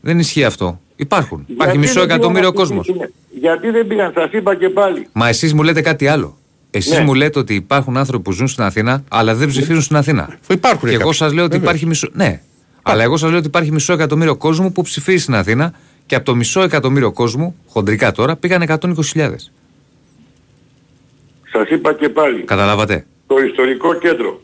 [0.00, 0.80] Δεν ισχύει αυτό.
[0.96, 1.44] Υπάρχουν.
[1.46, 2.82] Υπάρχει Γιατί μισό δεν πήγαν εκατομμύριο να κόσμος.
[2.86, 3.12] ψηφίσουν.
[3.40, 5.06] Γιατί δεν πήγαν, σας είπα και πάλι.
[5.12, 6.36] Μα εσείς μου λέτε κάτι άλλο.
[6.70, 7.04] Εσείς Ναι.
[7.04, 10.38] μου λέτε ότι υπάρχουν άνθρωποι που ζουν στην Αθήνα, αλλά δεν ψηφίζουν στην Αθήνα.
[10.48, 11.14] Υπάρχουν Και εγώ κάποιοι.
[11.18, 11.68] σας λέω ότι Βέβαια.
[11.68, 12.08] υπάρχει μισό.
[12.12, 12.40] Ναι.
[12.82, 15.72] Αλλά εγώ σας λέω ότι υπάρχει μισό εκατομμύριο κόσμο που ψηφίζει στην Αθήνα
[16.06, 19.50] και από το μισό εκατομμύριο κόσμου, χοντρικά τώρα, πήγαν 120.000.
[21.52, 22.42] Σας είπα και πάλι.
[22.42, 23.06] Καταλάβατε.
[23.26, 24.40] Το ιστορικό κέντρο.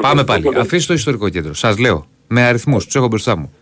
[0.00, 0.44] Πάμε πάλι.
[0.56, 1.54] Αφήστε το ιστορικό κέντρο.
[1.54, 3.52] Σας λέω με αριθμούς, τους έχω μπροστά μου.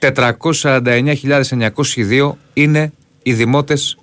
[0.00, 2.92] 449.902 είναι
[3.22, 3.96] οι δημότες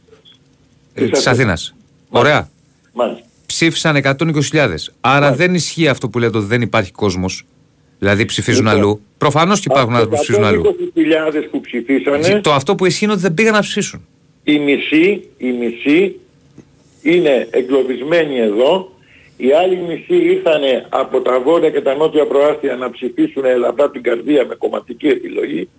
[0.94, 1.76] ε, Της της Αθήνας.
[2.10, 2.50] Ωραία.
[2.94, 3.22] Μάλιστα.
[3.46, 4.68] Ψήφισαν 120.000.
[5.02, 7.46] Άρα δεν ισχύει αυτό που λέτε ότι δεν υπάρχει κόσμος.
[8.00, 9.02] Δηλαδή ψηφίζουν Λοιπόν, αλλού.
[9.18, 10.64] Προφανώς και υπάρχουν άνθρωποι που ψηφίζουν αλλού.
[10.96, 14.06] 120.000 που ψηφίσανε, Το αυτό που ισχύει είναι ότι δεν πήγαν να ψηφίσουν.
[14.44, 16.16] η μισή, η μισή
[17.02, 18.92] είναι εγκλωβισμένοι εδώ,
[19.38, 23.94] οι άλλοι μισοί ήρθανε από τα βόρεια και τα νότια προάστια να ψηφίσουν ελαφρά από
[23.94, 25.70] την καρδία με κομματική επιλογή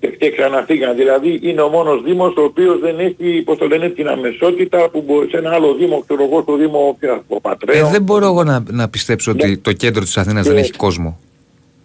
[0.00, 0.96] και, και ξαναφύγαν.
[0.96, 5.02] Δηλαδή είναι ο μόνος Δήμος ο οποίος δεν έχει, πώς το λένε, την αμεσότητα που
[5.06, 7.90] μπορεί σε ένα άλλο Δήμο, ξέρω εγώ, στο Δήμο τι να σου πω, Ε, Πατρέων.
[7.90, 9.42] δεν μπορώ εγώ να, να πιστέψω Ναι.
[9.44, 11.20] ότι το κέντρο της Αθήνας δεν Και- έχει κόσμο.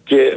[0.04, 0.36] Και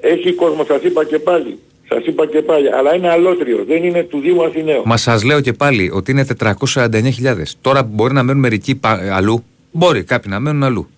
[0.00, 1.58] έχει κόσμο, σας είπα και πάλι.
[1.88, 4.82] Σας είπα και πάλι, αλλά είναι αλότριο, δεν είναι του Δήμου Αθηναίου.
[4.84, 7.56] Μα σας λέω και πάλι ότι είναι 449.000.
[7.60, 9.44] Τώρα μπορεί να μένουν μερικοί πα- αλλού.
[9.76, 10.88] Μπορεί κάποιοι να μένουν αλλού.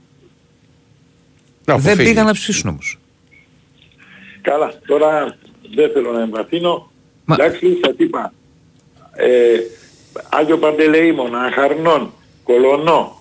[1.64, 2.08] δεν αποφύγει.
[2.08, 2.98] πήγαν να ψηφίσουν όμως.
[4.40, 5.36] Καλά, τώρα
[5.74, 6.90] δεν θέλω να εμβαθύνω.
[7.32, 8.32] Εντάξει, σας είπα.
[9.16, 9.28] Ε,
[10.28, 12.12] Άγιο Παντελεήμονα, Αχαρνών,
[12.44, 13.20] Κολονό,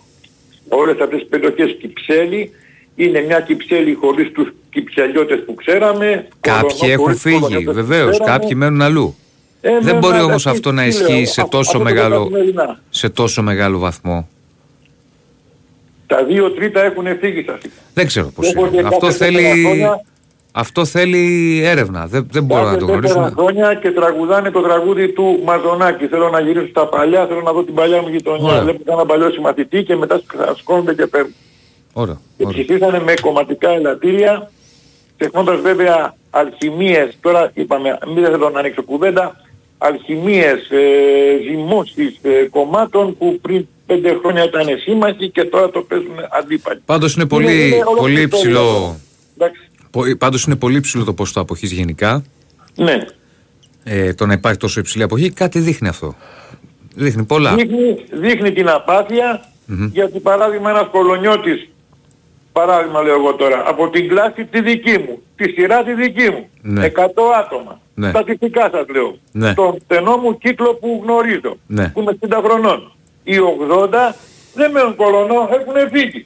[0.69, 2.51] όλες αυτές τις περιοχές Κυψέλη,
[2.95, 6.27] είναι μια Κυψέλη χωρίς τους Κυψελιώτες που ξέραμε.
[6.39, 8.09] Κάποιοι Κολονό έχουν χωρίς φύγει, Κολονιώτες που βεβαίως.
[8.19, 8.37] ξέραμε.
[8.37, 9.15] Κάποιοι μένουν αλλού.
[9.61, 11.77] Ε, δεν βέβαια, μπορεί όμως εντάξει, αυτό να τι ισχύει λέω, σε αυτό- τόσο, αυτό
[11.77, 12.79] το μεγάλο, καθημερινά.
[12.89, 14.29] σε τόσο μεγάλο βαθμό.
[16.07, 17.73] Τα δύο τρίτα έχουν φύγει σας είπα.
[17.93, 18.87] Δεν ξέρω πώς Έχω και είναι.
[18.87, 20.01] Αυτό κάθε θέλει, τέσσερα χρόνια-
[20.51, 22.05] αυτό θέλει έρευνα.
[22.07, 23.31] Δεν, δεν μπορώ να Κάθε το τέσσερα γνωρίσουμε.
[23.37, 26.07] χρόνια και τραγουδάνε το τραγούδι του Μαζονάκη.
[26.07, 28.49] Θέλω να γυρίσω στα παλιά, θέλω να δω την παλιά μου γειτονιά.
[28.51, 28.61] Ωραία.
[28.63, 30.21] Βλέπω ένα παλιό συμμαθητή και μετά
[30.57, 31.33] σκόνονται και παίρνουν.
[31.93, 32.17] Ωραία.
[32.37, 34.51] Και ψηφίσανε με κομματικά ελαττήρια,
[35.17, 39.35] ξεχνώντας βέβαια αλχημίες, τώρα είπαμε, μην δεν θέλω να ανοίξω κουβέντα,
[39.77, 46.15] αλχημίες, ε, ζυμώσεις ε, κομμάτων που πριν πέντε χρόνια ήταν σύμμαχοι και τώρα το παίζουν
[46.39, 46.81] αντίπαλοι.
[46.85, 47.97] Πάντως είναι πολύ, Είναι- είναι ολόκληρη
[48.27, 48.59] πολύ ιστορία υψηλό.
[48.77, 48.95] αυτό.
[49.37, 49.61] Εντάξει.
[49.91, 52.23] πο- Πάντως είναι πολύ υψηλό το ποσοστό αποχής γενικά.
[52.75, 53.05] Ναι.
[53.83, 56.15] Ε, το να υπάρχει τόσο υψηλή αποχή, κάτι δείχνει αυτό.
[56.95, 57.55] Δείχνει πολλά.
[57.55, 59.89] Δείχνει, δείχνει την απάθεια Μμμ.
[59.93, 61.69] γιατί παράδειγμα ένας κολονιώτης,
[62.51, 66.49] παράδειγμα λέω εγώ τώρα, από την κλάση τη δική μου, τη σειρά τη δική μου,
[66.61, 66.85] Ναι.
[66.85, 68.09] 100 άτομα, Ναι.
[68.09, 69.51] στατιστικά σας λέω, Ναι.
[69.51, 71.89] στον στενό μου κύκλο που γνωρίζω, Ναι.
[71.89, 72.91] που είμαι 60 χρονών,
[73.31, 73.35] οι
[74.11, 74.15] 80
[74.53, 76.25] δεν μένουν κολονό, έχουν φύγει.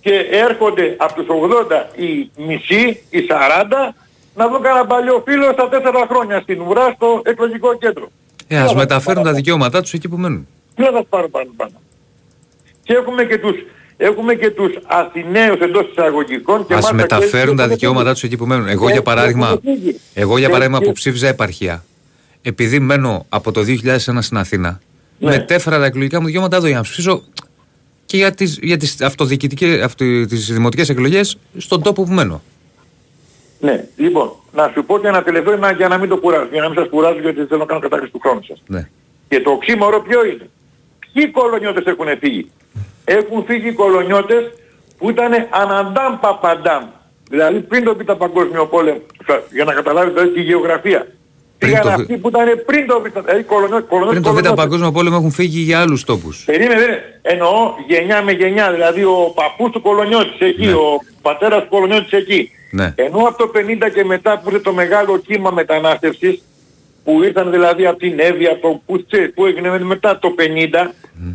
[0.00, 0.14] Και
[0.48, 3.94] έρχονται από τους 80 οι μισοί, οι 40,
[4.34, 8.10] να δουν κανένα παλιό φίλο στα 4 χρόνια στην ουρά στο εκλογικό κέντρο.
[8.48, 10.46] Ε, ας μεταφέρουν τα δικαιώματά τους εκεί που μένουν.
[10.74, 11.72] Τι να τα πάρω πάνω πάνω.
[12.82, 13.56] Και έχουμε και τους,
[13.96, 17.74] έχουμε και τους Αθηναίους εντός εισαγωγικών και Ας μάλιστα και μεταφέρουν έχουν τα φύγει.
[17.74, 18.68] δικαιώματά τους εκεί που μένουν.
[18.68, 20.00] Εγώ Και- για και παράδειγμα, έχουν φύγει.
[20.14, 21.84] εγώ για Και- παράδειγμα και- που ψήφιζα επαρχία,
[22.42, 24.80] επειδή μένω από το 2001 στην Αθήνα,
[25.18, 25.30] Ναι.
[25.30, 27.22] μετέφερα τα εκλογικά μου δικαιώματα εδώ για να ψηφίσω
[28.06, 32.42] και για τις, για τις, αυτοδιοικητικές, αυτο, τις δημοτικές εκλογές στον τόπο που μένω.
[33.60, 36.60] Ναι, λοιπόν, να σου πω και ένα τελευταίο να- για να μην το κουράσω, για
[36.62, 38.62] να μην σας κουράσω γιατί θέλω να κάνω κατάκριση του χρόνου σας.
[38.66, 38.88] Ναι.
[39.28, 40.50] Και το οξύμορο ποιο είναι;
[41.12, 42.50] Ποιοι κολονιώτες έχουν φύγει;
[43.04, 44.42] Έχουν φύγει οι κολονιώτες
[44.98, 46.84] που ήταν αναντάμ παπαντάμ.
[47.30, 51.06] Δηλαδή πριν το Β' Παγκόσμιο Πόλεμο, σα- για να καταλάβετε δηλαδή, τη γεωγραφία.
[51.66, 53.86] Πήγαν το Β' αυτοί που ήταν πριν το Β' δηλαδή κολονιώτες.
[54.10, 56.42] Πριν το Β' Παγκόσμιο Πόλεμο έχουν φύγει για άλλους τόπους.
[56.44, 57.02] Περίμενε, περίμενε.
[57.22, 60.72] εννοώ γενιά με γενιά, δηλαδή ο παππούς του κολονιώτης εκεί, Ναι.
[60.72, 62.50] ο πατέρας του κολονιώτης εκεί.
[62.70, 62.92] Ναι.
[62.96, 66.42] Ενώ από το 50 και μετά που ήρθε το μεγάλο κύμα μετανάστευσης,
[67.04, 70.90] που ήρθαν δηλαδή από την Εύη, από το που, ξέρεις, που έγινε μετά το 50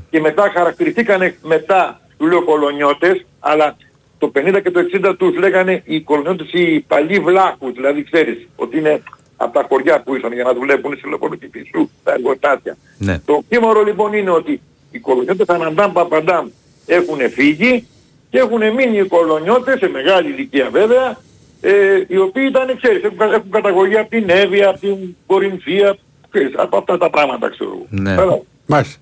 [0.09, 3.77] και μετά χαρακτηριστήκαν μετά του λέω κολονιώτες, αλλά
[4.17, 8.77] το 50 και το 60 τους λέγανε οι κολονιώτες οι παλιοί βλάχους, δηλαδή ξέρεις ότι
[8.77, 9.01] είναι
[9.37, 12.77] από τα χωριά που ήρθαν για να δουλεύουν σε λεωφορείο και φυσού, τα εργοτάτια.
[12.97, 13.19] Ναι.
[13.25, 14.61] Το κύμορο λοιπόν είναι ότι
[14.91, 16.47] οι κολονιώτες αναντάμ παπαντάμ
[16.85, 17.87] έχουν φύγει
[18.29, 21.17] και έχουν μείνει οι κολονιώτες σε μεγάλη ηλικία βέβαια
[21.61, 25.97] ε, οι οποίοι ήταν ξέρεις έχουν, κα- έχουν καταγωγή από την Εύβοια, από την Κορινθία
[26.29, 27.85] ξέρεις, από αυτά τα πράγματα ξέρω εγώ.
[27.89, 28.15] Ναι.
[28.15, 28.41] Καλά.
[28.65, 28.99] Μάλιστα.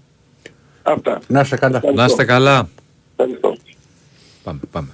[0.84, 1.20] Αυτά.
[1.28, 1.82] Να είστε καλά.
[1.94, 2.70] Να είστε καλά.
[3.16, 3.56] Ευχαριστώ.
[4.44, 4.88] Πάμε, πάμε.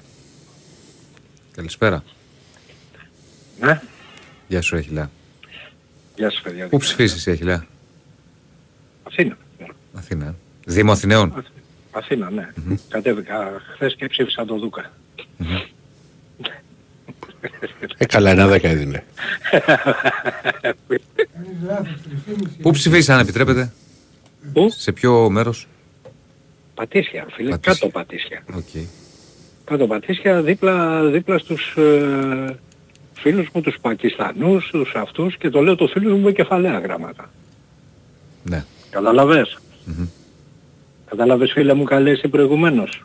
[1.55, 2.03] Καλησπέρα.
[3.59, 3.81] Ναι.
[4.47, 5.09] Γεια σου, Αχιλά.
[6.22, 6.68] Γεια σας παιδιά.
[6.68, 7.65] Πού ψηφίσεις, Αχιλά.
[9.03, 9.38] Αθήνα.
[9.93, 10.35] Αθήνα.
[10.65, 11.45] Δήμο Αθηναίων.
[11.91, 12.49] Αθήνα, ναι.
[12.89, 14.91] Κατέβηκα χθες και ψήφισα τον Δούκα.
[17.98, 19.03] Ε, καλά, ένα δέκα έδινε.
[22.61, 23.73] Πού ψηφίσατε, αν επιτρέπετε;
[24.53, 25.68] Πού; Σε ποιο μέρος;
[26.73, 27.73] Πατήσια, φίλε, Πατήσια.
[27.73, 28.43] κάτω Πατήσια.
[28.53, 28.85] Οκ.
[29.64, 32.60] Κάτω Πατήσια, δίπλα, δίπλα στους ε,
[33.22, 37.30] φίλους μου, τους Πακιστανούς, τους αυτούς και το λέω το φίλους μου με κεφαλαία γράμματα.
[38.43, 38.64] Ναι.
[38.89, 39.57] Καταλαβες;
[41.11, 43.03] Κατάλαβες φίλε μου καλέ εσύ προηγουμένως.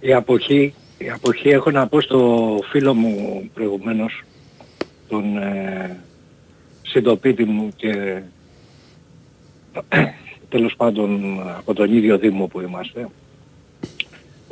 [0.00, 4.22] Η αποχή, η αποχή έχω να πω στο φίλο μου προηγουμένως,
[5.08, 5.96] τον ε,
[6.82, 8.22] συντοπίτη μου και
[10.48, 13.08] τέλος πάντων από τον ίδιο Δήμο που είμαστε,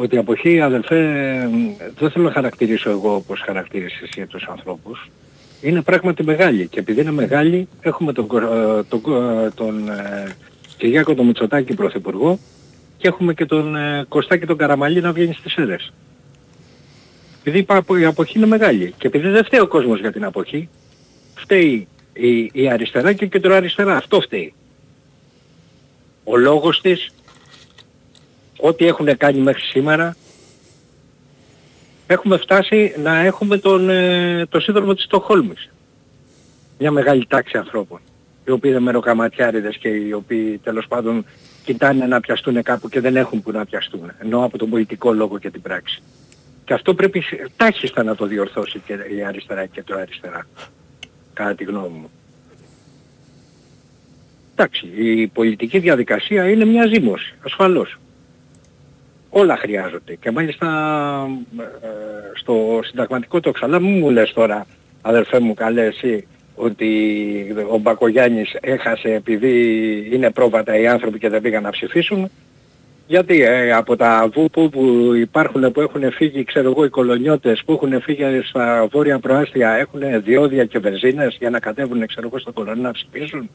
[0.01, 1.01] ότι η αποχή αδελφέ
[1.99, 5.11] δεν θέλω να χαρακτηρίσω εγώ όπως χαρακτήρισες εσύ τους ανθρώπους,
[5.63, 9.89] είναι πράγματι μεγάλη και επειδή είναι μεγάλη έχουμε τον, Κο- ε, τον, Κο- ε, τον
[9.89, 10.35] ε,
[10.77, 12.39] Κυριάκο τον Μητσοτάκη Πρωθυπουργό
[12.97, 15.93] και έχουμε και τον ε, Κωστάκη τον Καραμαλή να βγαίνει στις αίρες.
[17.41, 20.25] Επειδή η πα- η αποχή είναι μεγάλη και επειδή δεν φταίει ο κόσμος για την
[20.25, 20.69] αποχή,
[21.35, 23.97] φταίει η, η αριστερά και η κεντροαριστερά.
[23.97, 24.53] Αυτό φταίει.
[26.25, 27.11] Ο λόγος της,
[28.61, 30.17] ό,τι έχουν κάνει μέχρι σήμερα,
[32.07, 35.69] έχουμε φτάσει να έχουμε τον, ε, το σύνδρομο της Στοχόλμης.
[36.79, 38.01] Μια μεγάλη τάξη ανθρώπων,
[38.47, 41.25] οι οποίοι είναι μεροκαματιάριδες και οι οποίοι τέλος πάντων
[41.65, 45.39] κοιτάνε να πιαστούν κάπου και δεν έχουν που να πιαστούν, ενώ από τον πολιτικό λόγο
[45.39, 46.03] και την πράξη.
[46.65, 50.47] Και αυτό πρέπει σε- τάχιστα να το διορθώσει και η αριστερά και το αριστερά,
[51.33, 52.11] κατά τη γνώμη μου.
[54.55, 57.99] Εντάξει, η πολιτική διαδικασία είναι μια ζήμωση, ασφαλώς.
[59.31, 60.15] Όλα χρειάζονται.
[60.15, 60.67] Και μάλιστα
[61.59, 61.87] ε,
[62.35, 64.67] στο συνταγματικό το ξαλά μου μου λες τώρα,
[65.03, 69.55] αδερφέ μου καλέ εσύ, ότι ο Μπακογιάννης έχασε επειδή
[70.13, 72.31] είναι πρόβατα οι άνθρωποι και δεν πήγαν να ψηφίσουν.
[73.07, 77.73] Γιατί ε, από τα βούπου που υπάρχουν που έχουν φύγει, ξέρω εγώ, οι κολονιώτες που
[77.73, 82.53] έχουν φύγει στα βόρεια προάστια έχουν διόδια και βενζίνες για να κατέβουν, ξέρω εγώ, στο
[82.53, 83.51] κολονί να ψηφίσουν;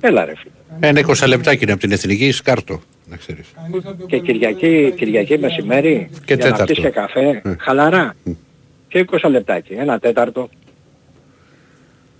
[0.00, 0.88] Έλα ρε φίλε.
[0.88, 2.80] Ένα 20 λεπτάκι είναι από την εθνική σκάρτο.
[3.06, 3.46] Να ξέρεις.
[4.06, 6.72] Και Κυριακή, Κυριακή μεσημέρι Και για να τέταρτο.
[6.74, 7.54] πεις και καφέ, Ε.
[7.58, 8.14] χαλαρά.
[8.88, 10.48] Και 20 λεπτάκι, ένα τέταρτο.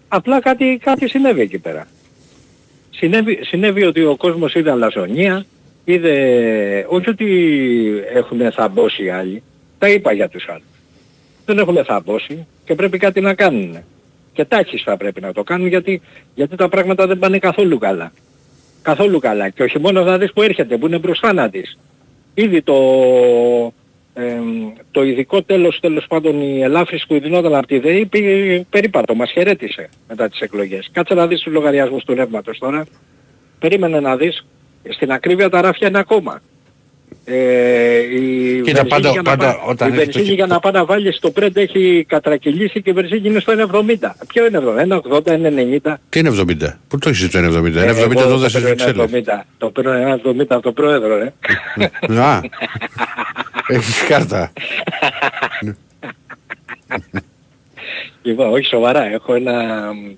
[0.09, 1.86] Απλά κάτι, κάτι συνέβη εκεί πέρα.
[2.90, 5.44] Συνέβη, συνέβη ότι ο κόσμος είδε αλαζονία,
[5.85, 6.15] είδε,
[6.89, 7.27] όχι ότι
[8.15, 9.43] έχουν θαμπώσει οι άλλοι,
[9.78, 10.65] τα είπα για τους άλλους.
[11.47, 13.77] Δεν έχουν θαμπώσει και πρέπει κάτι να κάνουν.
[14.32, 16.01] Και τάχιστα πρέπει να το κάνουν γιατί,
[16.35, 18.12] γιατί τα πράγματα δεν πάνε καθόλου καλά.
[18.82, 19.48] Καθόλου καλά.
[19.48, 21.78] Και όχι μόνο να δεις που έρχεται, που είναι μπροστά να δεις.
[22.35, 22.74] Ήδη το,
[24.15, 29.15] εμ, το ειδικό τέλος, τέλος πάντων η ελάφρυνση που δινόταν από τη ΔΕΗ πήγε περίπατο,
[29.15, 30.89] μας χαιρέτησε μετά τις εκλογές.
[30.93, 32.86] Κάτσε να δεις τους λογαριασμούς του ρεύματος τώρα.
[33.59, 34.47] Περίμενε να δεις.
[34.89, 36.40] Στην ακρίβεια τα ράφια είναι ακόμα.
[37.32, 40.47] Ε, η Κοίτα, βενζίνη πάντα- για να πάντα πά- όταν η έχεις βενζίνη το- για
[40.47, 44.16] να πάει να βάλεις στο πρέντ έχει κατρακυλήσει και η βενζίνη είναι στο 1,70.
[44.28, 46.01] Ποιο είναι 70, 1,80, 1,90.
[46.09, 46.78] Τι είναι 70.
[46.89, 47.81] Πού το έχεις το 1,70.
[47.81, 49.11] Ε, 1,70 εγώ το το δώσεις παίρνω στις Βρυξέλλες.
[49.11, 49.44] 1,70.
[49.59, 51.32] Το παίρνω 1,70 από τον πρόεδρο, ρε.
[52.20, 52.40] Α,
[53.66, 54.52] έχεις κάρτα.
[58.23, 60.16] Λοιπόν, όχι σοβαρά, έχω ένα, ε,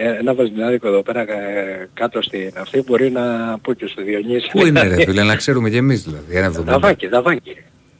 [0.00, 4.48] ένα βασιλιάδικο εδώ πέρα ε, κάτω στην αυτή μπορεί να πω και στο Διονύση.
[4.52, 6.36] Πού είναι ρε φίλε, να ξέρουμε κι εμείς δηλαδή.
[6.36, 6.72] Ένα εβδομήντα.
[6.72, 7.56] Δαβάκι, δαβάκι.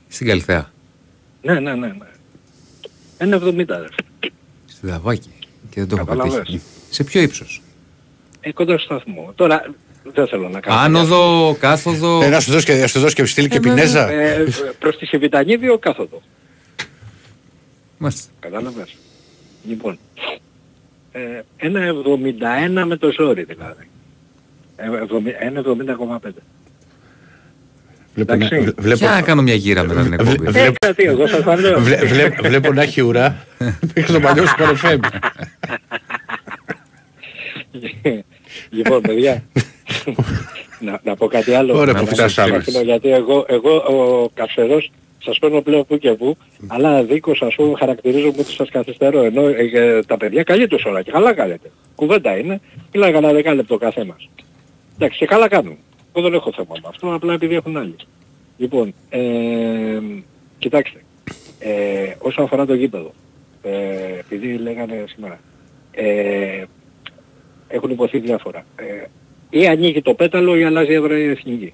[0.08, 0.70] Στην Καλυθέα.
[1.42, 1.86] Ναι, ναι, ναι.
[1.86, 2.06] ναι.
[3.18, 3.86] Ένα 70 ρε.
[4.66, 5.30] Στη Δαβάκι.
[5.70, 6.34] Και δεν το έχω Καταλαβες.
[6.36, 6.60] πετύχει.
[6.90, 7.62] Σε ποιο ύψος;
[8.40, 9.32] Ε, κοντά στο σταθμό.
[9.34, 9.74] Τώρα
[10.14, 10.78] δεν θέλω να κάνω.
[10.80, 12.22] Άνοδο, κάθοδο.
[12.22, 14.10] Ε, να σου δώσει και, να σου δώσει και στείλει και Ε, πινέζα.
[14.10, 14.44] Ε,
[14.78, 16.22] προς τη Σεβιτανίδιο κάθοδο.
[17.98, 18.30] Μάλιστα.
[18.40, 18.96] Κατάλαβες.
[19.68, 20.20] Λοιπόν, ε,
[21.56, 21.80] ένα
[22.80, 23.88] 71 με το ζόρι δηλαδή.
[24.76, 26.42] Ε, εβδομη- Ένα 70,5.
[28.14, 28.72] Βλέπω, να, εντάξει.
[28.78, 30.58] βλέπω, Για να κάνω μια γύρα μετά την εκπομπή.
[30.58, 31.80] Ε, κάτι, εγώ σας τα λέω.
[31.80, 33.36] βλέ- βλέ- βλέπω να έχει ουρά.
[33.94, 34.98] Έχει το παλιό σου FM.
[38.70, 39.42] λοιπόν, παιδιά,
[40.86, 41.76] να, να πω κάτι άλλο.
[41.78, 42.56] Ωραία, Να που σας φτάσαμε.
[42.56, 44.90] αφήνω, Γιατί εγώ, εγώ ο καυσερός
[45.26, 46.36] σας παίρνω πλέον που και που,
[46.66, 51.02] αλλά δίκως ας πούμε χαρακτηρίζω ότι σας καθυστερώ, ενώ ε, τα παιδιά καλή τους όλα
[51.02, 51.70] και καλά κάνετε.
[51.94, 52.60] Κουβέντα είναι,
[52.92, 54.28] μιλάει κανένα δεκάλεπτο ο καθένας.
[54.94, 55.76] Εντάξει, και καλά κάνουν.
[56.12, 57.96] Εγώ δεν έχω θέμα με αυτό, απλά επειδή έχουν άλλοι.
[58.56, 60.00] Λοιπόν, ε,
[60.58, 61.04] κοιτάξτε,
[61.58, 63.12] ε, όσον αφορά το γήπεδο,
[63.62, 65.40] ε, επειδή λέγανε σήμερα,
[65.90, 66.64] ε,
[67.68, 68.64] έχουν υποθεί διάφορα.
[68.76, 69.04] Ε,
[69.50, 71.72] ή ανοίγει το πέταλο ή αλλάζει έδρα η εθνική.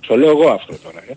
[0.00, 0.98] Στο λέω εγώ αυτό τώρα.
[1.08, 1.12] Ε.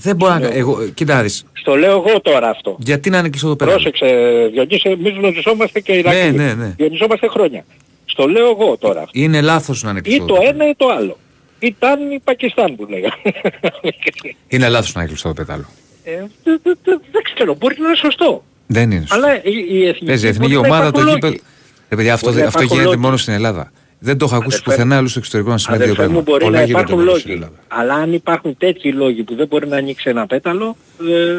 [0.00, 0.46] Δεν μπορώ να.
[0.52, 1.44] Εγώ, κοίτα να δεις.
[1.52, 2.76] Στο λέω εγώ τώρα αυτό.
[2.80, 3.70] Γιατί να είναι κλειστό το πέρα.
[3.70, 4.06] Πρόσεξε,
[4.52, 6.32] Διονύση, εμείς γνωριζόμαστε και οι Ναι, Ηρακλή.
[6.38, 6.74] ναι, ναι.
[6.78, 7.64] Γνωριζόμαστε χρόνια.
[8.04, 9.04] Στο λέω εγώ τώρα.
[9.12, 10.24] Είναι λάθος να είναι Ή κλειστό.
[10.24, 11.18] το ένα ή το άλλο.
[11.58, 13.14] Ήταν η Πακιστάν που λέγανε.
[14.48, 15.64] Είναι λάθος να είναι κλειστό το πετάλο.
[16.04, 16.10] Ε,
[16.44, 18.44] δεν- δεν- δεν- Δεν ξέρω, μπορεί να είναι σωστό.
[18.66, 19.00] Δεν είναι.
[19.00, 19.14] σωστό.
[19.14, 21.32] Αλλά η, η εθνική, Παίζει η εθνική μπορεί να ομάδα το υπάρχουν γήπεδο.
[21.32, 21.42] λόγοι.
[21.88, 23.06] Ρε παιδιά, αυτό, Μπορεί να αυτό υπάρχουν γίνεται λόγοι.
[23.06, 23.72] μόνο στην Ελλάδα.
[23.98, 26.30] Δεν το έχω ακούσει Αδερφέ- πουθενά αλλού στο εξωτερικό να σημαίνει δύο Αδερφέ μου πράγματα.
[26.30, 27.42] μπορεί Πολλά να γίνονται υπάρχουν μόνο στην λόγοι.
[27.42, 27.62] Ελλάδα.
[27.68, 31.34] Αλλά αν υπάρχουν τέτοιοι λόγοι που δεν μπορεί να ανοίξει ένα πέταλο, ε,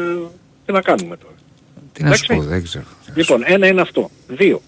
[0.66, 1.34] τι να κάνουμε τώρα;
[1.92, 2.46] Τι να σου Εντάξει.
[2.46, 2.84] πω, δεν ξέρω.
[3.14, 4.10] Λοιπόν, ένα είναι αυτό.
[4.28, 4.62] Δύο.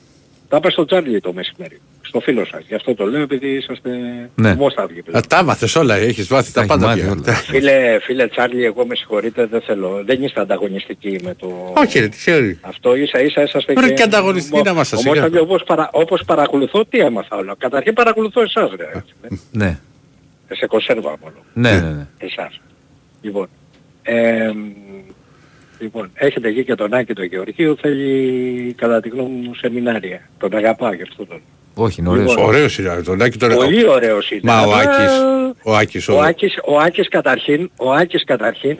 [0.48, 1.80] Τα είπα στο Τσάρλι το μεσημέρι.
[2.02, 2.64] Στο φίλο σας.
[2.68, 3.90] Γι' αυτό το λέω επειδή είσαστε
[4.34, 4.50] Ναι.
[4.52, 5.00] δημόσταυργοι.
[5.16, 7.16] Α, τα μάθες όλα, έχεις μάθει τα πάντα πια.
[7.50, 10.02] Φίλε, φίλε Τσάρλι, εγώ με συγχωρείτε, δεν θέλω.
[10.04, 11.72] Δεν είστε ανταγωνιστικοί με το...
[11.76, 12.58] Όχι ρε, τι ξέρει.
[12.60, 15.40] Αυτό ίσα ίσα είσαστε Ρε, και ανταγωνιστικοί να είμαστε, Όμως, σιγά.
[15.40, 17.54] όπως, παρα, όπως παρακολουθώ, τι έμαθα όλο.
[17.58, 18.84] Καταρχήν παρακολουθώ εσάς, ρε.
[18.98, 19.14] έτσι,
[19.50, 19.66] ναι.
[19.66, 19.76] Ναι,
[20.56, 21.34] Σε κονσέρβα μόνο.
[21.52, 21.88] ναι, ναι.
[21.90, 22.06] ναι.
[22.18, 22.60] Εσάς.
[23.20, 23.48] Λοιπόν,
[24.02, 24.50] ε,
[25.78, 30.28] λοιπόν, έχετε εκεί και τον Άκη τον Γεωργίου, θέλει κατά τη γνώμη μου σεμινάρια.
[30.38, 31.40] Τον αγαπάω γι' αυτό τον.
[31.74, 32.28] Όχι, είναι ωραίος.
[32.30, 33.54] Λοιπόν, Ωραίος είναι, τον Άκη τώρα.
[33.54, 34.40] Πολύ ωραίος είναι.
[34.44, 35.12] Μα ο Αλλά- Άκης,
[35.62, 38.76] ο Άκης, ο- Ο Άκης, ο Άκης καταρχήν, ο Άκης καταρχήν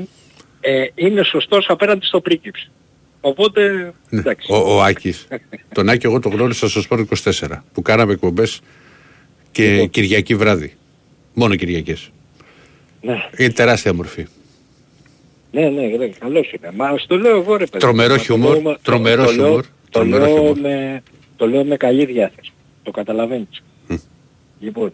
[0.61, 2.71] ε, είναι σωστός απέναντι στο πρίγκιψ.
[3.21, 4.53] Οπότε, Ναι, εντάξει.
[4.53, 5.27] Ο, ο Άκης.
[5.75, 8.61] τον Άκη εγώ τον γνώρισα στο Σπόρ 24 που κάναμε εκπομπές
[9.51, 9.91] και Λοιπόν.
[9.91, 10.75] Κυριακή βράδυ.
[11.35, 12.11] Μόνο Κυριακές.
[13.01, 13.17] Ναι.
[13.37, 14.27] Είναι τεράστια μορφή.
[15.53, 16.71] Ναι, ναι, ναι, καλός είναι.
[16.77, 17.79] Μα στο λέω εγώ ρε παιδί.
[17.79, 20.59] Τρομερός Μα το χιούμορ, λέω με- τρομερός το λέω- χιούμορ, Το τρομερός λέω, χιούμορ.
[20.61, 21.03] με,
[21.37, 22.53] το λέω με καλή διάθεση.
[22.83, 23.63] Το καταλαβαίνεις.
[24.61, 24.93] Λοιπόν,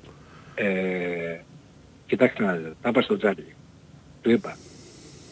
[0.55, 1.41] ε,
[2.07, 2.75] κοιτάξτε να δείτε.
[2.83, 3.55] Τα είπα στον Τζάρλι.
[4.23, 4.57] Του είπα.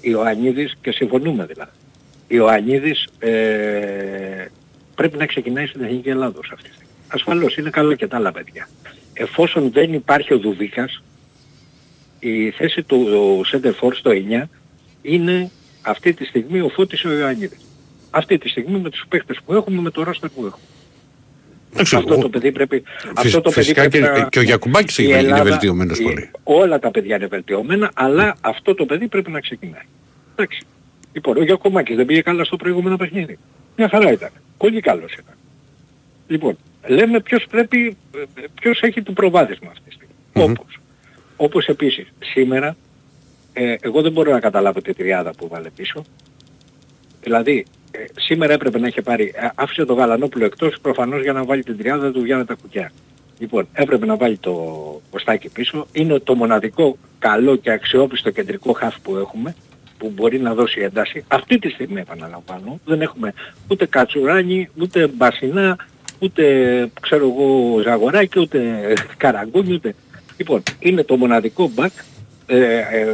[0.01, 1.71] Ιωαννίδης και συμφωνούμε δηλαδή.
[2.29, 4.47] Ιωαννίδης ε,
[4.95, 6.93] πρέπει να ξεκινάει στην Εθνική Ελλάδος αυτή τη στιγμή.
[7.09, 8.69] Ασφαλώς είναι καλό και τα άλλα παιδιά.
[9.13, 11.03] Εφόσον δεν υπάρχει ο Δουβίκας,
[12.19, 13.07] η θέση του
[13.45, 14.11] Σέντερφορ στο
[14.43, 14.43] 9
[15.03, 15.51] είναι
[15.83, 17.61] αυτή τη στιγμή ο Φώτης ο Ιωαννίδης.
[18.11, 20.65] Αυτή τη στιγμή με τους παίχτες που έχουμε, με το ρόστερ που έχουμε.
[21.75, 22.83] Εντάξει, αυτό εγώ- το παιδί πρέπει...
[22.87, 25.99] Φυσ- αυτό το παιδί φυσικά πρέπει και- να- και ο Γιακουμπάκης η είναι Ελλάδα- βελτιωμένος
[25.99, 26.31] η- πολύ.
[26.45, 29.83] Όλα τα παιδιά είναι βελτιωμένα, αλλά αυτό το παιδί πρέπει να ξεκινάει.
[30.33, 30.61] Εντάξει.
[31.13, 33.39] Λοιπόν, ο Γιακουμάκης δεν πήγε καλά στο προηγούμενο παιχνίδι.
[33.77, 34.31] Μια χαρά ήταν.
[34.59, 35.35] Πολύ καλός ήταν.
[36.27, 38.21] Λοιπόν, λέμε ποιος πρέπει, ε,
[38.61, 40.53] ποιος έχει το προβάδισμα αυτή τη στιγμή.
[40.53, 40.79] Όπως.
[41.37, 42.77] Όπως επίσης, σήμερα,
[43.53, 46.05] ε, εγώ δεν μπορώ να καταλάβω τη τριάδα που βάλε πίσω.
[47.23, 47.65] Δηλαδή, ε,
[48.15, 51.77] σήμερα έπρεπε να είχε πάρει, ε, άφησε τον Γαλανόπουλο εκτός προφανώς για να βάλει την
[51.77, 52.93] τριάδα δεν του βγαίνουν τα κουκιά.
[53.39, 54.53] Λοιπόν, έπρεπε να βάλει το
[55.11, 55.87] ποστάκι πίσω.
[55.93, 59.55] Είναι το μοναδικό καλό και αξιόπιστο κεντρικό χαφ που έχουμε
[59.99, 61.25] που μπορεί να δώσει ένταση.
[61.29, 62.81] Αυτή τη στιγμή επαναλαμβάνω.
[62.85, 63.35] Δεν έχουμε
[63.69, 65.77] ούτε Κατσουράνι, ούτε Μπασινά,
[66.19, 66.45] ούτε
[67.01, 69.95] ξέρω εγώ Ζαγοράκη, ούτε Καραγκούνι, ούτε...
[70.37, 72.05] Λοιπόν, είναι το μοναδικό back
[72.47, 73.07] ε, ε,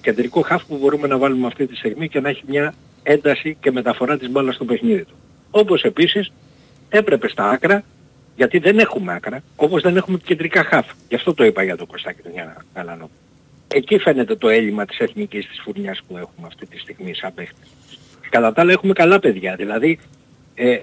[0.00, 2.74] κεντρικό χαφ που μπορούμε να βάλουμε αυτή τη στιγμή και να έχει μια
[3.04, 5.14] ένταση και μεταφορά της μπάλας στο παιχνίδι του.
[5.50, 6.32] Όπως επίσης
[6.88, 7.84] έπρεπε στα άκρα,
[8.36, 10.86] γιατί δεν έχουμε άκρα, όπως δεν έχουμε και κεντρικά χαφ.
[11.08, 13.10] Γι' αυτό το είπα για το Κωστάκη του Γιάννα Καλανό.
[13.68, 17.68] Εκεί φαίνεται το έλλειμμα της εθνικής της φουρνιάς που έχουμε αυτή τη στιγμή σαν παίχτες.
[18.30, 19.98] Κατά τα άλλα έχουμε καλά παιδιά, δηλαδή
[20.54, 20.78] ε,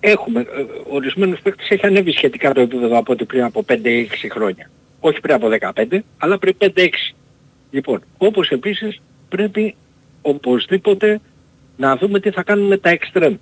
[0.00, 0.44] έχουμε, ε,
[0.90, 4.70] ορισμένους παίχτες έχει ανέβει σχετικά το επίπεδο από ό,τι πριν από 5-6 χρόνια.
[5.00, 7.14] Όχι πριν από 15, αλλά πριν 5-6.
[7.70, 9.74] Λοιπόν, όπως επίσης πρέπει
[10.22, 11.20] οπωσδήποτε
[11.76, 13.36] να δούμε τι θα κάνουμε τα εξτρέμ.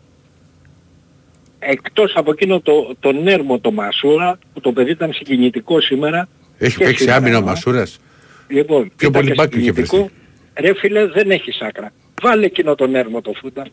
[1.58, 6.28] Εκτός από εκείνο το, το νέρμο το Μασούρα, που το παιδί ήταν συγκινητικό σήμερα.
[6.58, 7.44] Έχει και παίξει σήμερα, άμυνα ο ε.
[7.44, 8.00] Μασούρας;
[8.48, 10.10] Λοιπόν, Πιο ήταν πολύ και μπάκ είχε συγκινητικό.
[10.54, 11.92] Ρε φίλε, δεν έχεις άκρα.
[12.22, 13.66] Βάλε εκείνο το νέρμο το φούτα.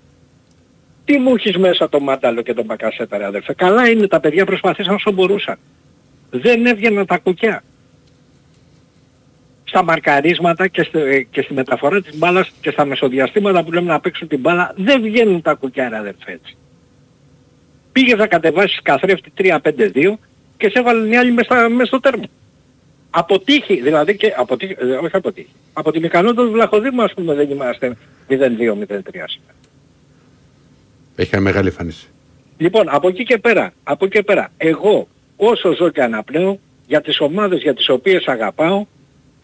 [1.06, 4.46] Τι μου έχεις μέσα το μάνταλο και τον μπακασέτα ρε αδερφέ; Καλά είναι τα παιδιά
[4.46, 5.58] προσπαθήσαν όσο μπορούσαν.
[6.30, 7.64] Δεν έβγαιναν τα κουκιά.
[9.70, 14.00] Στα μαρκαρίσματα και στη, και στη μεταφορά της μπάλας και στα μεσοδιαστήματα που λέμε να
[14.00, 16.58] παίξουν την μπάλα δεν βγαίνουν τα κουκιά ρε αδερφέ έτσι.
[17.92, 20.18] Πήγες να κατεβάσεις καθρέφτη 3-5-2
[20.58, 22.24] και σε έβαλαν οι άλλοι μες, στα- μες στο τέρμα.
[23.10, 25.50] Αποτύχει, δηλαδή και αποτύχει, ε, όχι αποτύχει.
[25.74, 27.98] Από τη μηχανότητα του Βλαχοδήμου ας πούμε δεν είμαστε
[28.30, 29.56] 0-2-0-3 σήμερα.
[31.16, 32.08] Έχει μια μεγάλη εμφάνιση.
[32.58, 37.02] Λοιπόν, από εκεί και πέρα, από εκεί και πέρα, εγώ όσο ζω και αναπνέω, για
[37.02, 38.86] τις ομάδες για τις οποίες αγαπάω,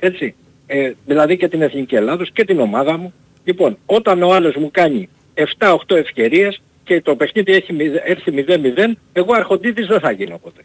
[0.05, 0.35] έτσι,
[0.67, 3.13] ε, δηλαδή και την Εθνική Ελλάδος και την ομάδα μου,
[3.43, 8.97] λοιπόν, όταν ο άλλος μου κάνει 7-8 ευκαιρίες και το παιχνίδι έχει, μηδε- έρθει 0-0,
[9.13, 10.61] εγώ αρχοντήτης δεν θα γίνω ποτέ.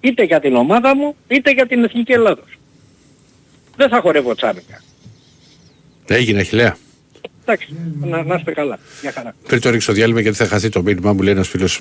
[0.00, 2.58] Είτε για την ομάδα μου, είτε για την Εθνική Ελλάδος.
[3.76, 4.82] Δεν θα χορεύω τσάμικα.
[6.08, 6.76] Έγινε, Αχιλέα.
[7.44, 8.78] Εντάξει, να, να είστε καλά.
[9.02, 9.34] Μια χαρά.
[9.46, 11.80] Πριν το ρίξω διάλειμμα γιατί θα χαθεί το μήνυμα μου, λέει ένας φίλος.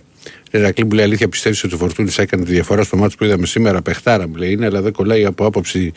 [0.51, 3.45] Ερακλή μου λέει αλήθεια, πιστεύεις ότι ο Φορτούνης έκανε τη διαφορά στο μάτι που είδαμε
[3.45, 5.91] σήμερα; Πεχτάρα μου λέει είναι, αλλά δεν κολλάει από άποψη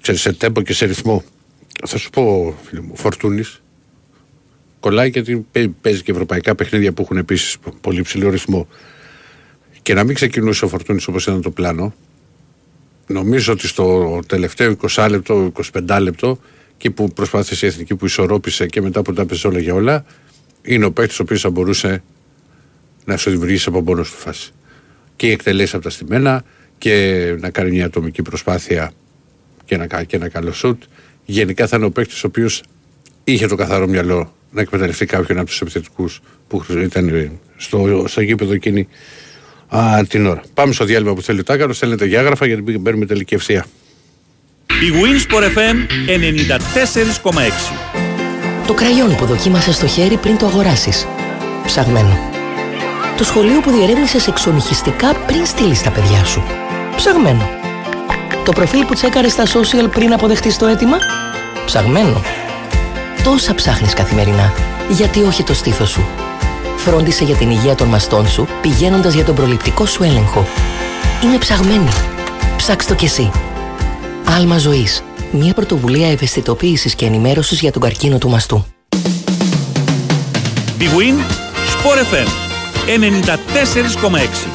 [0.00, 1.22] ξέρεις, σε τέμπο και σε ρυθμό.
[1.86, 3.62] Θα σου πω, φίλε μου, ο Φορτούνης
[4.80, 8.68] κολλάει γιατί παί- παίζει και ευρωπαϊκά παιχνίδια που έχουν επίσης πολύ ψηλό ρυθμό.
[9.82, 11.94] και να μην ξεκινούσε ο Φορτούνης όπως ήταν το πλάνο,
[13.06, 16.38] νομίζω ότι στο τελευταίο 20 λεπτό, 25 λεπτό,
[16.84, 20.04] εκεί που προσπάθησε η Εθνική που ισορρόπησε και μετά που τα έπαιζε όλα για όλα,
[20.62, 22.02] είναι ο παίκτης ο οποίος θα μπορούσε
[23.04, 24.52] να σου δημιουργήσει από μόνος του φάση.
[25.16, 26.44] Και εκτελέσει από τα στημένα
[26.78, 28.92] και να κάνει μια ατομική προσπάθεια
[29.64, 30.82] και ένα, και ένα καλό σουτ.
[31.24, 32.62] Γενικά θα είναι ο παίκτης ο οποίος
[33.24, 38.52] είχε το καθαρό μυαλό να εκμεταλλευτεί κάποιον από τους επιθετικούς που ήταν στο, στο γήπεδο
[38.52, 38.88] εκείνη
[39.68, 40.42] α, την ώρα.
[40.54, 41.76] Πάμε στο διάλειμμα που θέλει ο Τάκαρος.
[41.76, 43.66] Στέλνετε για άγραφα γιατί παίρνουμε τελική ευθεία.
[44.66, 45.76] Η Winsport FM
[47.26, 47.40] 94,6
[48.66, 51.06] Το κραγιόν που δοκίμασες στο χέρι πριν το αγοράσεις.
[51.66, 52.18] Ψαγμένο.
[53.16, 56.42] Το σχολείο που διερεύνησες εξονυχιστικά πριν στείλεις τα παιδιά σου.
[56.96, 57.48] Ψαγμένο.
[58.44, 60.96] Το προφίλ που τσέκαρες στα social πριν αποδεχτείς το αίτημα.
[61.66, 62.22] Ψαγμένο.
[63.24, 64.52] Τόσα ψάχνεις καθημερινά.
[64.88, 66.04] Γιατί όχι το στήθος σου.
[66.76, 70.46] Φρόντισε για την υγεία των μαστών σου πηγαίνοντας για τον προληπτικό σου έλεγχο.
[71.24, 71.88] Είναι ψαγμένη.
[72.56, 73.30] Ψάξ' το κι εσύ.
[74.24, 75.02] Άλμα ζωής.
[75.32, 78.66] Μια πρωτοβουλία ευαισθητοποίησης και ενημέρωσης για τον καρκίνο του μαστού.
[80.78, 81.16] Big Win
[81.74, 82.28] Sport FM
[82.86, 84.46] 94,6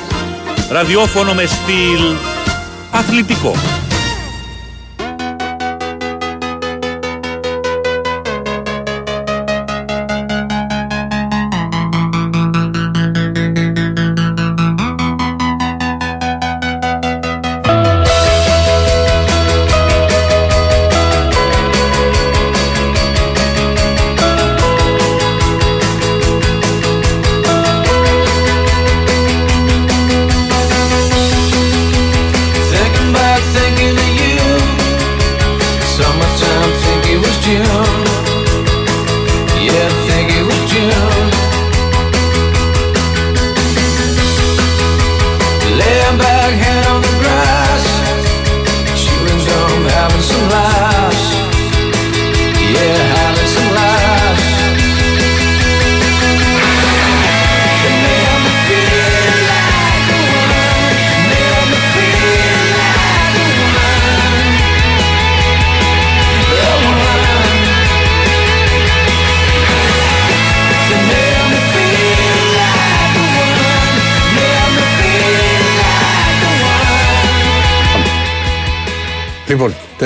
[0.71, 2.15] Ραδιόφωνο με στυλ
[2.91, 3.55] αθλητικό.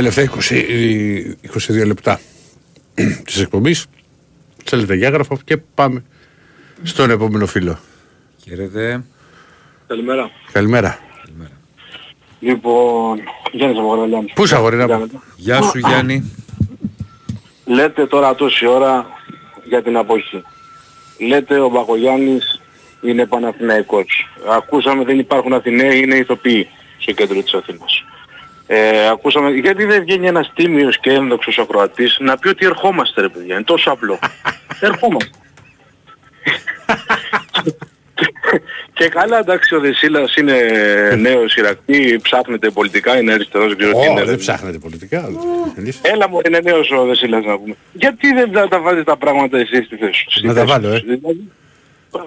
[0.04, 0.30] Τελευταία
[1.72, 2.20] 20, 22 λεπτά
[3.26, 3.86] της εκπομπής.
[4.64, 6.04] Θέλετε για άγραφο και πάμε
[6.84, 7.80] στον επόμενο φίλο.
[8.44, 9.04] Χαίρετε.
[9.88, 10.32] Καλημέρα.
[10.52, 11.00] Καλημέρα.
[12.40, 13.20] Λοιπόν,
[13.52, 14.32] Γιάννης από Γρανιάννη.
[14.36, 15.10] Πού είσαι αγόρι να πω.
[15.36, 16.32] Γεια σου Γιάννη.
[17.66, 19.06] Λέτε τώρα τόση ώρα
[19.64, 20.44] για την απόχη.
[21.20, 22.62] Λέτε ο Μπακογιάννης
[23.02, 24.28] είναι Παναθηναϊκός.
[24.50, 26.68] Ακούσαμε δεν υπάρχουν Αθηναίοι, είναι ηθοποιοί
[26.98, 28.04] στο κέντρο της Αθήνας.
[28.68, 33.30] Ε, ακούσαμε, γιατί δεν βγαίνει ένας τίμιος και ένδοξος ακροατής να πει ότι ερχόμαστε ρε
[33.30, 34.19] παιδιά, είναι τόσο απλό.
[34.80, 35.30] ερχόμαστε.
[38.94, 40.56] και καλά εντάξει ο Δεσίλας είναι
[41.18, 44.23] νέος Ιρακτή, ψάχνεται πολιτικά, είναι αριστερός, δεν ξέρω τι Ω, είναι.
[44.23, 45.30] δεν ψάχνετε πολιτικά.
[45.77, 47.76] Εμείς- Έλα μου, είναι νέος ο Δεσίλας να πούμε.
[47.94, 50.31] Γιατί δεν τα, τα βάζεις τα πράγματα εσύ στη θέση σου.
[50.40, 50.95] στη Να τα θέση βάλω, σου.
[50.95, 50.99] ε.
[51.15, 51.52] Δηλαδή,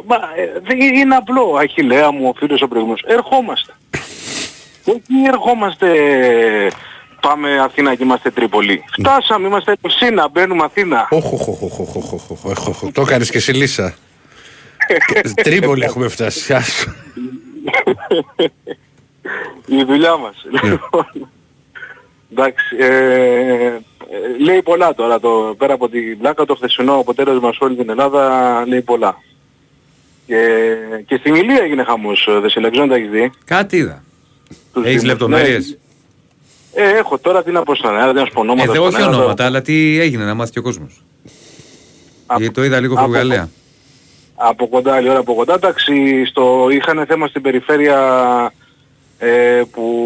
[0.06, 3.02] Μα, ε, δεν είναι απλό, Αχιλέα μου, ο φίλος ο προηγούμενος.
[3.06, 3.72] Ερχόμαστε.
[4.86, 5.88] Όχι ερχόμαστε
[7.20, 8.84] πάμε Αθήνα και είμαστε Τρίπολη.
[8.98, 9.08] Ναι.
[9.08, 11.08] Φτάσαμε, είμαστε Ελσίνα, μπαίνουμε Αθήνα.
[11.10, 11.24] Οχ,
[12.92, 13.94] το έκανες και εσύ Λίσσα.
[15.42, 16.54] Τρίπολη έχουμε φτάσει.
[19.66, 20.44] Η δουλειά μας.
[20.50, 20.70] Ναι.
[20.70, 21.06] Λοιπόν.
[22.32, 23.76] Εντάξει, ε,
[24.38, 28.62] λέει πολλά τώρα το, πέρα από την πλάκα το χθεσινό αποτέλεσμα σε όλη την Ελλάδα
[28.66, 29.22] λέει πολλά.
[30.26, 30.76] Και,
[31.06, 32.60] και στην Ηλία έγινε χαμός, ε, δεν σε
[32.92, 34.04] έχεις δει; Κάτι είδα.
[34.76, 35.18] Τους Έχεις Δήμους.
[35.18, 35.78] λεπτομέρειες;
[36.74, 38.72] Ναι, ε, έχω τώρα τι να πω στον αέρα, δεν να σου πω Ε, ονόματα
[38.72, 41.02] δεν στον όχι αέρα, ονόματα, αλλά τι έγινε να μάθει και ο κόσμος.
[42.36, 43.48] Γιατί το είδα λίγο από- φευγαλέα.
[44.34, 45.54] Από κοντά, άλλη ώρα από κοντά.
[45.54, 47.98] Εντάξει, στο, είχαν θέμα στην περιφέρεια
[49.18, 50.02] ε, που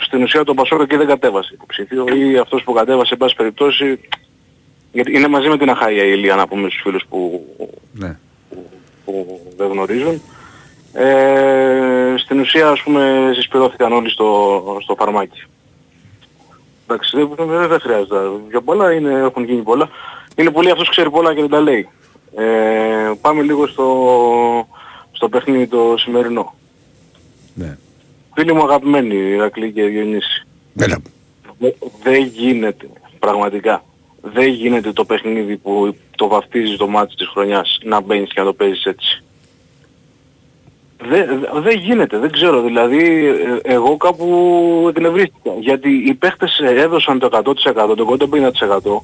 [0.00, 3.98] στην ουσία τον Πασόκο και δεν κατέβασε υποψήφιο ή αυτός που κατέβασε, εν πάση περιπτώσει,
[4.92, 7.44] γιατί είναι μαζί με την Αχάια η Ηλία να πούμε στους φίλους που,
[7.92, 8.16] Ναι.
[9.04, 10.22] που δεν γνωρίζουν.
[10.96, 15.42] Ε, στην ουσία ας πούμε συσπηρώθηκαν όλοι στο, στο φαρμάκι.
[16.86, 18.16] Εντάξει, δεν, δεν, δεν χρειάζεται
[18.50, 19.88] για πολλά, είναι, έχουν γίνει πολλά.
[20.36, 21.88] Είναι πολύ αυτός που ξέρει πολλά και δεν τα λέει.
[22.36, 23.88] Ε, πάμε λίγο στο,
[25.12, 26.54] στο παιχνίδι το σημερινό.
[27.54, 27.78] Ναι.
[28.34, 30.46] Φίλοι μου αγαπημένοι, Ηρακλή και Διονύση.
[30.78, 30.98] Έλα.
[31.58, 31.72] Δε-
[32.02, 32.88] Δεν γίνεται,
[33.18, 33.84] πραγματικά.
[34.22, 38.46] Δεν γίνεται το παιχνίδι που το βαφτίζει το μάτι της χρονιάς να μπαίνεις και να
[38.46, 39.22] το παίζεις έτσι.
[41.08, 42.62] Δεν δεν γίνεται, δεν ξέρω.
[42.62, 45.50] Δηλαδή ε, εγώ κάπου εκνευρίστηκα.
[45.60, 48.16] Γιατί οι παίχτες έδωσαν το 100%, το
[48.94, 49.00] 150%.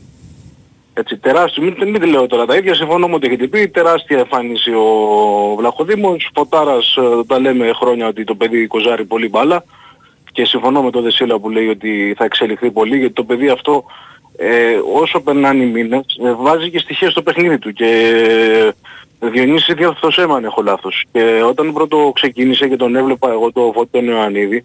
[0.93, 4.19] Έτσι, τεράστιο, μην, μην τη λέω τώρα τα ίδια, συμφωνώ με ό,τι έχετε πει, τεράστια
[4.19, 9.65] εμφάνιση ο Βλαχοδήμος, Φωτάρας ε, τα λέμε χρόνια ότι το παιδί κοζάρει πολύ μπάλα
[10.33, 13.85] και συμφωνώ με τον Δεσίλα που λέει ότι θα εξελιχθεί πολύ γιατί το παιδί αυτό
[14.37, 18.71] ε, όσο περνάνε οι μήνες ε, βάζει και στοιχεία στο παιχνίδι του και ε,
[19.21, 21.05] Διονύση διόρθωσέ με αν έχω λάθος.
[21.13, 24.65] Και όταν πρώτο ξεκίνησε και τον έβλεπα εγώ το Φώτο Ιωαννίδη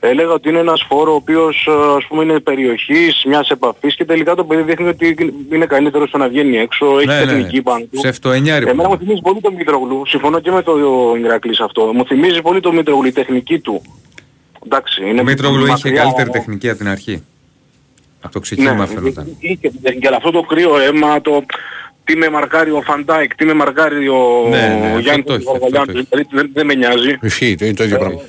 [0.00, 4.04] έλεγα ότι είναι ένας φόρο ο οποίος ε, ας πούμε είναι περιοχής, μιας επαφής και
[4.04, 7.56] τελικά το παιδί δείχνει ότι είναι καλύτερο στο να βγαίνει έξω, έχει Ναι, ναι, τεχνική
[7.56, 7.62] ναι.
[7.62, 7.98] πάνω του.
[7.98, 10.72] Ψευτοεννιάρη Εμένα που μου θυμίζει πολύ το Μητρογλου, συμφωνώ και με το
[11.24, 11.92] Ηρακλή σε αυτό.
[11.94, 13.82] Μου θυμίζει πολύ το Μήτρογλου, η τεχνική του.
[14.64, 17.22] Εντάξει, είναι Ο Μήτρογλου είχε μακριά, καλύτερη τεχνική από την αρχή.
[18.20, 19.36] Από το ξεκίνημα ναι, φαίνονταν.
[19.38, 21.44] είχε την τεχνική, αλλά αυτό το κρύο αίμα, το
[22.10, 25.24] τι με μαρκάρει ο Φαν Ντάικ, τι με μαρκάρει ο, Ναι, ναι, ο αυτό Γιάννης
[25.26, 27.18] το έχει, Γαργαλιάνης, δηλαδή δεν, δεν με νοιάζει.
[27.22, 28.20] Ισχύει, το είναι το ίδιο πράγμα.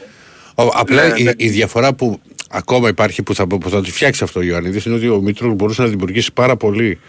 [0.55, 1.31] Ο, απλά Ναι, η, ναι.
[1.37, 4.95] η διαφορά που ακόμα υπάρχει που θα, που θα τη φτιάξει αυτό ο Ιωαννίδης είναι
[4.95, 6.99] ότι ο Μήτρογλου μπορούσε να δημιουργήσει πάρα πολύ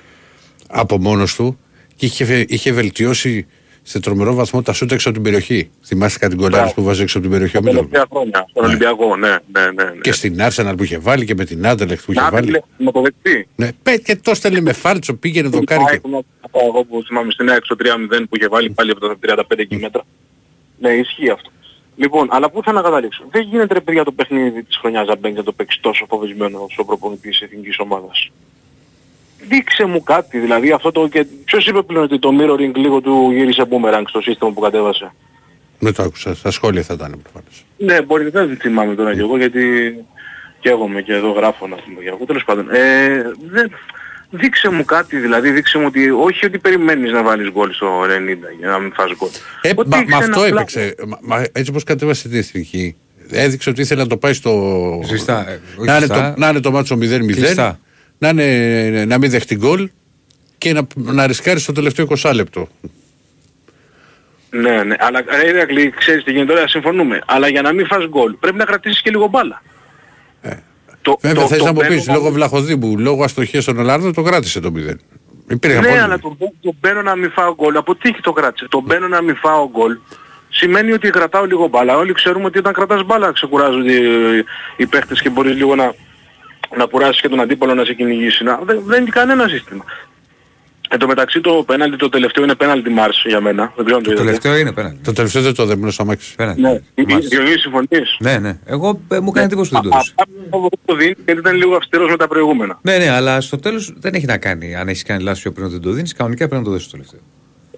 [0.68, 1.58] από μόνος του
[1.96, 3.46] και είχε, είχε βελτιώσει
[3.82, 5.70] σε τρομερό βαθμό τα σούτ έξω από την περιοχή.
[5.84, 7.88] Θυμάστε κάτι γκολάρες που βάζει έξω από την περιοχή ο Τα Μήτρογλου.
[7.90, 9.84] τελευταία χρόνια, στον Ολυμπιακό, ναι, ναι, ναι.
[9.84, 10.00] ναι.
[10.00, 12.50] Και στην Arsenal που είχε βάλει και με την Άντελεχτ που είχε Να, βάλει.
[12.50, 13.46] με- με το δεξί.
[13.56, 15.84] Ναι, πέ, και το στέλνει με φάλτσο, πήγαινε το κάρι.
[15.90, 16.00] και-
[16.52, 20.02] Εγώ που θυμάμαι στην έξω 3-0 που είχε βάλει πάλι από τα 35 εκεί μέτρα.
[20.78, 21.50] Ναι, ισχύει αυτό.
[21.96, 23.24] Λοιπόν, αλλά πού θα να καταλήξω.
[23.30, 26.06] Δεν γίνεται ρε παιδιά το παιχνίδι της χρονιάς να μπαίνει και να το παίξει τόσο
[26.08, 28.30] φοβισμένο ο προπονητής της εθνικής ομάδας.
[29.48, 31.08] Δείξε μου κάτι, δηλαδή αυτό το...
[31.08, 31.26] Και...
[31.44, 35.12] Ποιος είπε πλέον ότι το mirroring λίγο του γύρισε boomerang στο σύστημα που κατέβασε;
[35.78, 37.64] Δεν το άκουσα, στα σχόλια θα ήταν προφανώς.
[37.76, 39.94] Ναι, μπορεί δεν θυμάμαι τώρα κι εγώ γιατί
[40.60, 42.24] καίγομαι και εδώ γράφω να πούμε για εγώ.
[42.24, 43.70] Τέλος πάντων, ε, δεν,
[44.30, 48.06] δείξε μου κάτι δηλαδή, δείξε μου ότι όχι ότι περιμένεις να βάλεις γκολ στο 90
[48.58, 49.28] για να μην φας γκολ.
[49.60, 50.56] Ε, Ότι μα, έχεις μα ένα αυτό πλάνο.
[50.56, 50.94] έπαιξε.
[51.06, 52.96] Μα, μα έτσι όπως κατέβασε την εθνική,
[53.30, 55.00] έδειξε ότι ήθελε να το πάει στο...
[55.04, 56.32] Ζεστά, ε, όχι να, είναι ζεστά.
[56.34, 57.78] το, να είναι το μάτσο 0-0, Κλειστά.
[58.22, 59.88] Να, είναι, να μην δεχτεί γκολ
[60.58, 62.68] και να, να ρισκάρει στο τελευταίο 20 λεπτό.
[64.50, 67.20] Ναι, ναι, αλλά ρε Ηρακλή, ξέρεις τι γίνεται τώρα, συμφωνούμε.
[67.26, 69.62] Αλλά για να μην φας γκολ πρέπει να κρατήσεις και λίγο μπάλα.
[71.02, 73.78] Το, Ε, Βέβαια το- θες το να μου πεις, μπαίνω- λόγω Βλαχοδήμου, λόγω αστοχίας των
[73.78, 74.98] Ολλάνδων, το κράτησε το 0.
[75.48, 76.04] Υπήρχε Ναι, πρόβλημα.
[76.04, 77.76] αλλά το, το μπαίνω να μην φάω γκολ.
[77.76, 78.66] Από τι το κράτησε.
[78.68, 79.98] Το μπαίνω να μην φάω γκολ.
[80.48, 81.96] Σημαίνει ότι κρατάω λίγο μπάλα.
[81.96, 84.44] Όλοι ξέρουμε ότι όταν κρατάς μπάλα ξεκουράζονται οι,
[84.76, 85.94] οι παίχτες και μπορείς λίγο να,
[86.76, 88.44] να κουράσεις και τον αντίπαλο να σε κυνηγήσει.
[88.44, 89.84] Να, δεν, δεν είναι κανένα σύστημα.
[90.88, 93.72] Εν τω μεταξύ το πέναλτι το τελευταίο είναι πέναλτι Μάρς για μένα.
[93.76, 94.26] Δεν ξέρω αν το Το είδατε.
[94.26, 94.98] τελευταίο είναι πέναντι.
[95.04, 96.34] Το τελευταίο δεν το δέμουν στο αμάξι.
[96.56, 96.80] Ναι.
[96.94, 98.16] Διονύση συμφωνείς.
[98.18, 98.58] Ναι, ναι.
[98.64, 100.14] Εγώ ε, μου κάνει εντύπωση που δεν το έδωσε.
[100.16, 102.78] Αυτά που το δίνει γιατί ήταν λίγο αυστηρός με τα προηγούμενα.
[102.82, 105.68] Ναι, ναι, αλλά στο τέλος δεν έχει να κάνει αν έχεις κάνει λάθος πιο πριν
[105.68, 106.12] δεν το δίνεις.
[106.14, 107.20] Κανονικά πρέπει να το δώσεις το τελευταίο.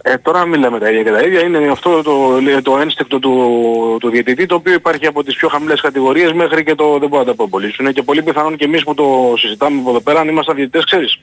[0.06, 1.40] Ε, τώρα μην λέμε τα ίδια και τα ίδια.
[1.40, 5.80] Είναι αυτό το, το ένστικτο του, του διαιτητή το οποίο υπάρχει από τις πιο χαμηλές
[5.80, 7.74] κατηγορίες μέχρι και το δεν μπορώ να τα πω πολύ.
[7.80, 10.84] Είναι και πολύ πιθανόν και εμείς που το συζητάμε από εδώ πέρα αν είμαστε διαιτητές
[10.84, 11.22] ξέρεις.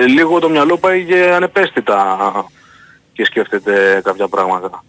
[0.00, 2.18] Ε, λίγο το μυαλό πάει και ανεπαίσθητα
[3.12, 4.84] και σκέφτεται κάποια πράγματα.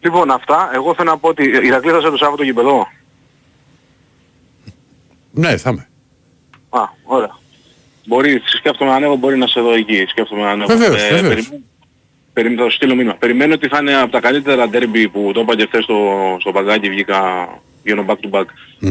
[0.00, 2.88] Λοιπόν αυτά, εγώ θέλω να πω ότι η Ηρακλή θα σε το Σάββατο γηπεδό.
[5.30, 5.88] Ναι, θα είμαι.
[6.70, 7.36] Α, ωραία.
[8.06, 10.04] Μπορεί, σκέφτομαι να ανέβω, μπορεί να σε δω εκεί.
[10.08, 10.76] Σκέφτομαι να ανέβω.
[10.76, 11.20] Βεβαίως, βεβαίως.
[11.34, 11.62] περιμένω-
[12.38, 13.14] περιμένω- θα σου στείλω μήνυμα.
[13.14, 15.96] Περιμένω ότι θα είναι από τα καλύτερα ντέρμπι που το είπα και χθες στο,
[16.40, 17.18] στο παγκάκι, βγήκα,
[17.84, 18.44] βγαίνω back to back.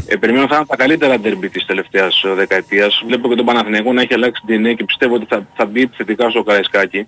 [0.07, 3.03] Ε, περιμένω θα είναι από τα καλύτερα ντέρμπι της τελευταίας ε, δεκαετίας.
[3.05, 6.29] Βλέπω και τον Παναθηναϊκό να έχει αλλάξει DNA και πιστεύω ότι θα, θα μπει επιθετικά
[6.29, 7.07] στο Καραϊσκάκι.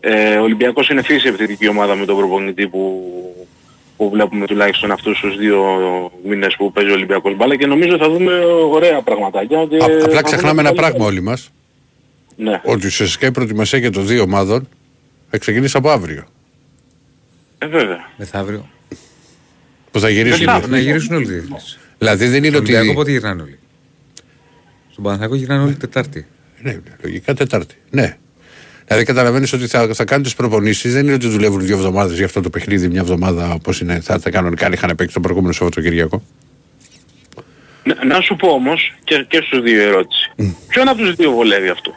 [0.00, 3.12] Ε, ο Ολυμπιακός είναι φύση επιθετική ομάδα με τον προπονητή που,
[3.96, 5.62] που βλέπουμε τουλάχιστον αυτούς τους δύο
[6.24, 8.32] μήνες που παίζει ο Ολυμπιακός μπάλα και νομίζω θα δούμε
[8.70, 9.66] ωραία πραγματάκια.
[9.70, 11.50] Και Α- θα απλά δούμε ξεχνάμε ένα καλή- πράγμα όλοι μας.
[12.36, 12.60] Ναι.
[12.64, 14.68] Ότι ουσιαστικά η προετοιμασίας και των δύο ομάδων
[15.30, 16.24] θα ξεκινήσει από αύριο.
[17.58, 18.10] Ε, βέβαια.
[18.16, 18.68] Μεθαύριο.
[19.90, 20.44] Που θα γυρίσουν.
[20.44, 21.78] Να- οι- Να γυρίσουν όλοι οι διεθνείς.
[21.98, 22.72] Δηλαδή δεν είναι Στον ότι.
[22.74, 23.58] Ολυμπιακό πότε γυρνάνε όλοι;
[24.90, 26.26] Στον Παναθηναϊκό γυρνάνε όλοι Τετάρτη.
[26.62, 27.74] Ναι, λογικά Τετάρτη.
[27.90, 28.16] Ναι.
[28.86, 32.24] Δηλαδή καταλαβαίνεις ότι θα, θα κάνουν τις προπονήσεις, δεν είναι ότι δουλεύουν δύο εβδομάδες για
[32.26, 35.52] αυτό το παιχνίδι, μια εβδομάδα όπως είναι, θα τα κανονικά αν είχαν παίξει το προηγούμενο
[35.52, 36.22] Σαββατοκυριακό.
[37.84, 40.30] Να, να σου πω όμως και, και στους δύο ερώτηση.
[40.68, 41.94] Ποιον από τους δύο βολεύει αυτό;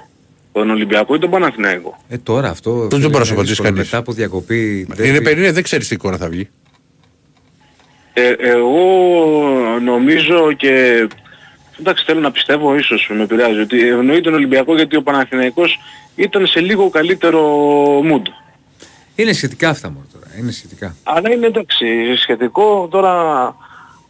[0.51, 1.97] Τον Ολυμπιακό ή τον Παναθηναϊκό.
[2.09, 2.71] Ε, τώρα αυτό.
[2.71, 3.69] δεν φίλε, μπορεί να είναι σου απαντήσει δύσκολο.
[3.69, 3.85] κανείς.
[3.85, 4.87] Μετά από διακοπή.
[4.99, 5.23] Είναι derby.
[5.23, 6.49] περίεργο, δεν ξέρεις τι εικόνα θα βγει.
[8.13, 8.79] Ε, εγώ
[9.83, 11.07] νομίζω και...
[11.79, 15.79] Εντάξει θέλω να πιστεύω ίσως με επηρεάζει ότι ευνοεί τον Ολυμπιακό γιατί ο Παναθηναϊκός
[16.15, 17.41] ήταν σε λίγο καλύτερο
[17.99, 18.27] mood.
[19.15, 20.25] Είναι σχετικά αυτά μόνο τώρα.
[20.39, 20.95] Είναι σχετικά.
[21.03, 23.55] Αλλά είναι εντάξει σχετικό τώρα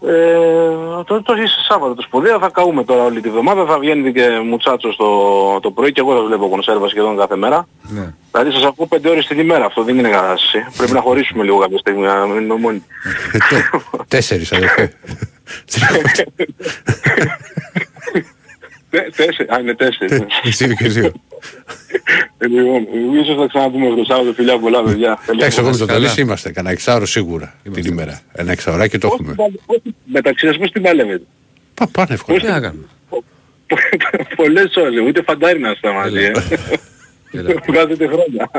[0.05, 4.13] Ε, το, το είσαι Σάββατο το σπουδαίο, θα καούμε τώρα όλη τη βδομάδα, θα βγαίνει
[4.13, 7.67] και μουτσάτσο το, το πρωί και εγώ θα βλέπω κονσέρβα σχεδόν κάθε μέρα.
[7.81, 8.13] Ναι.
[8.31, 10.65] Δηλαδή σας ακούω πέντε ώρες την ημέρα, αυτό δεν είναι κατάσταση.
[10.77, 12.83] Πρέπει να χωρίσουμε λίγο κάποια στιγμή, να μην είναι μόνοι.
[14.07, 14.93] Τέσσερις αδερφέ.
[18.91, 20.21] Τε- Τέσσερις, α είναι τέσσερις.
[20.43, 21.11] Εσύ και δύο.
[22.37, 22.87] Ε, Λοιπόν,
[23.21, 25.19] ίσως θα ξαναπούμε αυτό το Σάββατο, φιλιά πολλά παιδιά.
[25.33, 25.99] Εντάξει, εγώ με το Καλά.
[25.99, 26.51] Ταλής είμαστε.
[26.51, 28.21] Κανένα εξάωρο σίγουρα την ημέρα.
[28.31, 29.35] Ένα εξαωράκι το έχουμε.
[30.05, 31.23] Μεταξύ σας πώς την παλεύετε;
[31.73, 32.39] Πα, πάνε εύκολα.
[32.39, 32.85] Τι να κάνουμε;
[34.35, 36.19] Πολλές ώρες, ούτε φαντάρι να είστε μαζί.
[36.23, 36.31] ε.
[37.67, 38.51] Βγάζετε χρόνια.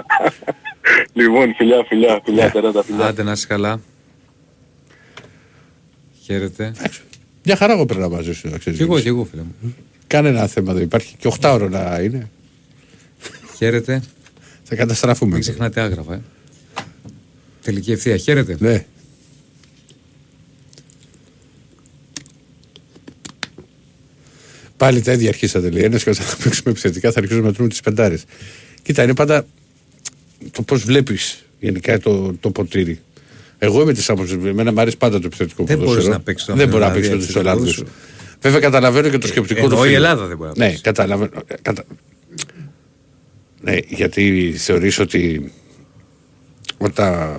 [1.12, 3.04] Λοιπόν, φιλιά, φιλιά, φιλιά, τεράτα, φιλιά.
[3.06, 3.80] Άντε να είσαι καλά.
[6.24, 6.72] Χαίρετε.
[7.44, 8.78] Μια χαρά εγώ περνάω μαζί σου, να ξέρεις.
[8.78, 9.74] Κι εγώ, κι εγώ φίλε μου.
[10.12, 11.14] Κανένα θέμα δεν υπάρχει.
[11.18, 12.30] Και 8 ώρα να είναι.
[13.56, 14.02] Χαίρετε.
[14.62, 15.32] Θα καταστραφούμε.
[15.32, 16.22] Μην ξεχνάτε άγραφα, ε.
[17.62, 18.16] Τελική ευθεία.
[18.16, 18.56] Χαίρετε.
[18.58, 18.84] Ναι.
[24.76, 25.82] Πάλι τα ίδια αρχίσατε λέει.
[25.82, 28.24] Ένας και όταν θα παίξουμε επιθετικά θα αρχίσουμε να τρώμε τις πεντάρες.
[28.82, 29.46] Κοίτα, είναι πάντα
[30.50, 33.00] το πώς βλέπεις γενικά το, το ποτήρι.
[33.58, 34.36] Εγώ είμαι της άποψης.
[34.44, 36.02] Εμένα μου αρέσει πάντα το επιθετικό Δεν ποδόσφαιρο.
[36.02, 37.86] μπορείς να παίξεις το Δεν μπορεί να δηλαδή, παίξει έτσι, του το Ολλανδού.
[38.42, 38.52] Ποδόσφαιρο.
[38.52, 39.66] Βέβαια καταλαβαίνω και το σκεπτικό του.
[39.66, 39.96] Εννοώ η φίλου.
[39.96, 41.30] Ελλάδα δεν μπορεί να Ναι, καταλαβαίνω.
[41.62, 41.84] Κατα...
[43.60, 45.52] Ναι, γιατί θεωρείς ότι
[46.78, 47.36] όταν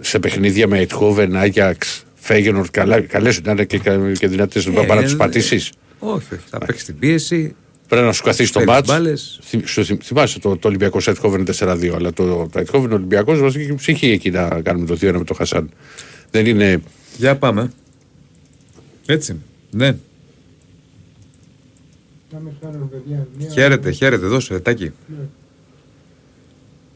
[0.00, 3.78] σε παιχνίδια με Αιτχόβεν, Άγιαξ, Φέγενορ, καλά, καλές ήταν και,
[4.18, 5.72] και δυνατές, δεν Ε, μπορεί να ε, τους πατήσεις.
[5.98, 6.42] Όχι, όχι.
[6.50, 7.54] Θα παίξει την πίεση.
[7.88, 8.88] Πρέπει να σου καθίσει το Παίρνεις μάτς.
[8.88, 9.40] μπάλες.
[9.42, 13.40] Θυμ- σου θυμ- Θυμάσαι το, το Ολυμπιακός σε Αιτχόβεν 4-2, αλλά το, το Αιτχόβεν Ολυμπιακός
[13.40, 15.70] μας είχε ψυχή εκεί να κάνουμε το 2-1 με τον Χασάν.
[16.30, 16.82] Δεν είναι...
[17.16, 17.72] Για πάμε.
[19.06, 19.40] Έτσι.
[19.70, 19.96] Ναι.
[23.52, 24.26] Χαίρετε, χαίρετε.
[24.26, 24.92] Δώσε, Τάκη.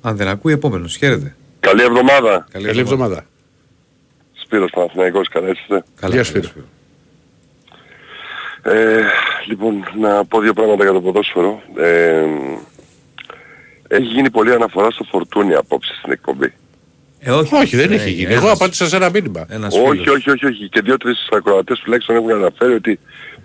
[0.01, 0.97] Αν δεν ακούει, επόμενος.
[0.97, 1.37] Χαίρετε.
[1.61, 2.47] Καλή εβδομάδα.
[2.51, 3.27] Καλή Καλή εβδομάδα.
[4.33, 6.45] Σπύρος Παναθηναϊκός, καλά είστε; Καλά, Γεια καλά, Σπύρο.
[6.45, 6.67] Σπύρο.
[8.63, 9.03] Ε,
[9.47, 11.63] λοιπόν, να πω δύο πράγματα για το ποδόσφαιρο.
[11.77, 12.25] Ε,
[13.89, 16.53] έχει γίνει πολλή αναφορά στο Φορτούνι απόψε στην εκπομπή.
[17.27, 18.33] Ε, όχι, Όχι, δεν Ε, έχει γίνει.
[18.33, 19.47] ένας- Εγώ απάντησα σε ένα μήνυμα.
[19.49, 20.09] Ένας όχι, φίλος.
[20.17, 20.69] όχι, όχι, όχι.
[20.69, 22.99] Και δύο-τρεις ακροατές τουλάχιστον έχουν αναφέρει ότι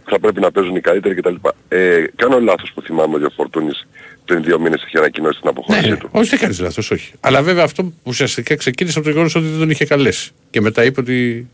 [0.09, 1.35] θα πρέπει να παίζουν οι καλύτεροι κτλ.
[1.67, 3.87] Ε, κάνω λάθος που θυμάμαι ότι ο Φορτούνης
[4.25, 6.09] πριν δύο μήνες είχε ανακοινώσει την αποχώρησή Ναι, του.
[6.11, 7.11] όχι, δεν κάνεις λάθος, όχι.
[7.19, 10.31] Αλλά βέβαια αυτό ουσιαστικά ξεκίνησε από το γεγονός ότι δεν τον είχε καλέσει.
[10.49, 11.47] Και μετά είπε ότι.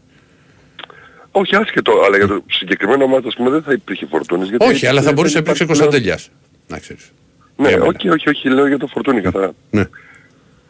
[1.31, 4.49] Όχι άσχετο, αλλά για το συγκεκριμένο μάτι ας πούμε δεν θα υπήρχε Φορτούνης.
[4.49, 6.29] γιατί όχι, αλλά θα δεν μπορούσε να υπάρχει παίξει πλέον- Κωνσταντελιάς.
[6.67, 7.11] Να ξέρεις.
[7.55, 7.89] Ναι, Για μένα.
[7.97, 9.51] όχι, όχι, όχι, λέω για το Φορτούνι καθαρά.
[9.69, 9.85] Ναι.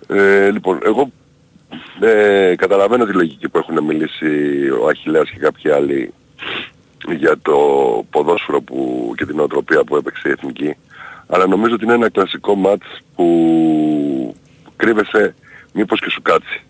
[0.09, 1.11] Ε, λοιπόν, εγώ
[1.99, 4.25] ε, καταλαβαίνω τη λογική που έχουν μιλήσει
[4.81, 6.13] ο Αχιλέας και κάποιοι άλλοι
[7.15, 7.57] για το
[8.09, 10.75] ποδόσφαιρο που, και την οτροπία που έπαιξε η Εθνική.
[11.27, 12.85] Αλλά νομίζω ότι είναι ένα κλασικό μάτς
[13.15, 14.35] που
[14.75, 15.35] κρύβεσαι
[15.73, 16.61] μήπως και σου κάτσει.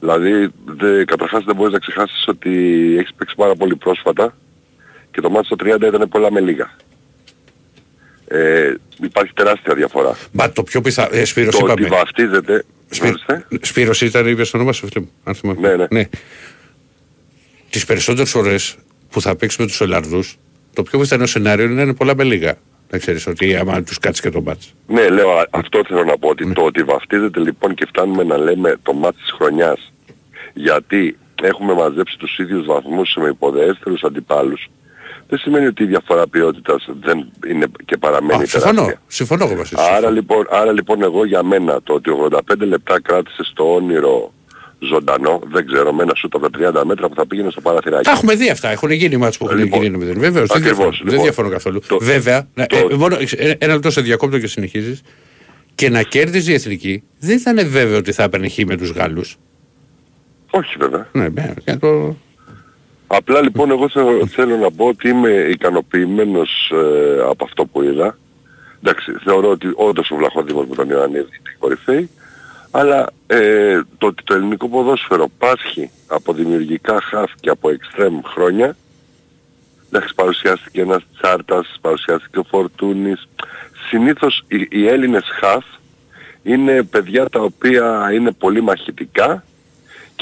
[0.00, 2.50] Δηλαδή, δε, καταρχάς δεν μπορείς να ξεχάσεις ότι
[2.98, 4.34] έχεις παίξει πάρα πολύ πρόσφατα
[5.10, 6.70] και το μάτς στο 30 ήταν πολλά με λίγα.
[8.28, 10.16] Ε, υπάρχει τεράστια διαφορά.
[10.32, 11.08] Μα το πιο πιθανό.
[11.16, 11.96] Ε, Σπύρος, το ότι είπαμε.
[11.96, 12.64] βαφτίζεται...
[13.02, 13.46] Ορίστε.
[13.60, 15.10] Σπύρος ήταν, είπες το όνομα σου, φίλε μου.
[15.24, 15.68] Αν θυμάμαι.
[15.68, 15.86] Ναι, ναι.
[15.90, 16.08] ναι.
[17.70, 18.76] Τις περισσότερες φορές
[19.10, 20.36] που θα παίξει με τους Ολλανδούς,
[20.74, 22.54] το πιο πιθανό σενάριο είναι να είναι πολλά με λίγα.
[22.90, 24.74] Να ξέρεις ότι άμα τους κάτσεις και το μάτς.
[24.86, 28.38] Ναι, λέω, α- αυτό θέλω να πω, ότι το ότι βαφτίζεται λοιπόν και φτάνουμε να
[28.38, 29.92] λέμε το μάτι της χρονιάς,
[30.54, 34.70] γιατί έχουμε μαζέψει τους ίδιους βαθμούς με υποδεέστερους αντιπάλους,
[35.28, 38.72] δεν σημαίνει ότι η διαφορά ποιότητας δεν είναι και παραμένει Α, συμφωνώ.
[38.74, 39.00] τεράστια.
[39.06, 39.80] Συμφωνώ εγώ μαζί σου.
[39.96, 44.32] Άρα λοιπόν, άρα λοιπόν εγώ για μένα το ότι 85 λεπτά κράτησε στο όνειρο
[44.78, 48.04] ζωντανό, δεν ξέρω, με ένα σούτ από τα 30 μέτρα που θα πήγαινε στο παραθυράκι.
[48.04, 48.68] Τα έχουμε δει αυτά.
[48.70, 51.22] Έχουν γίνει μάτς που έχουν Λοιπόν, γίνει με Βεβαίως, δεν ακριβώς, διαφωνώ, δεν λοιπόν.
[51.22, 51.80] διαφωνώ καθόλου.
[51.88, 55.00] Το- Βέβαια, να- το- ε, μόνο, ε, ένα λεπτό σε διακόπτω και συνεχίζεις.
[55.74, 59.36] Και να κέρδιζε η εθνική, δεν ήταν βέβαιο ότι θα έπαιρνε χ με τους Γάλλους.
[60.50, 61.08] Όχι βέβαια.
[61.12, 62.16] Ναι, ναι, για το...
[63.16, 68.18] Απλά λοιπόν εγώ θέλω, θέλω να πω ότι είμαι ικανοποιημένος ε, από αυτό που είδα.
[68.82, 72.10] Εντάξει, θεωρώ ότι όντως ο Βλαχοδήμος με τον Ιωαννίδη είναι κορυφαίη,
[72.70, 78.76] αλλά ε, το ότι το ελληνικό ποδόσφαιρο πάσχει από δημιουργικά χαφ και από εξτρέμ χρόνια,
[79.88, 83.28] εντάξει παρουσιάστηκε ένας Τσάρτας, παρουσιάστηκε ο Φορτούνης,
[83.88, 85.64] συνήθως οι, οι Έλληνες χαφ
[86.42, 89.44] είναι παιδιά τα οποία είναι πολύ μαχητικά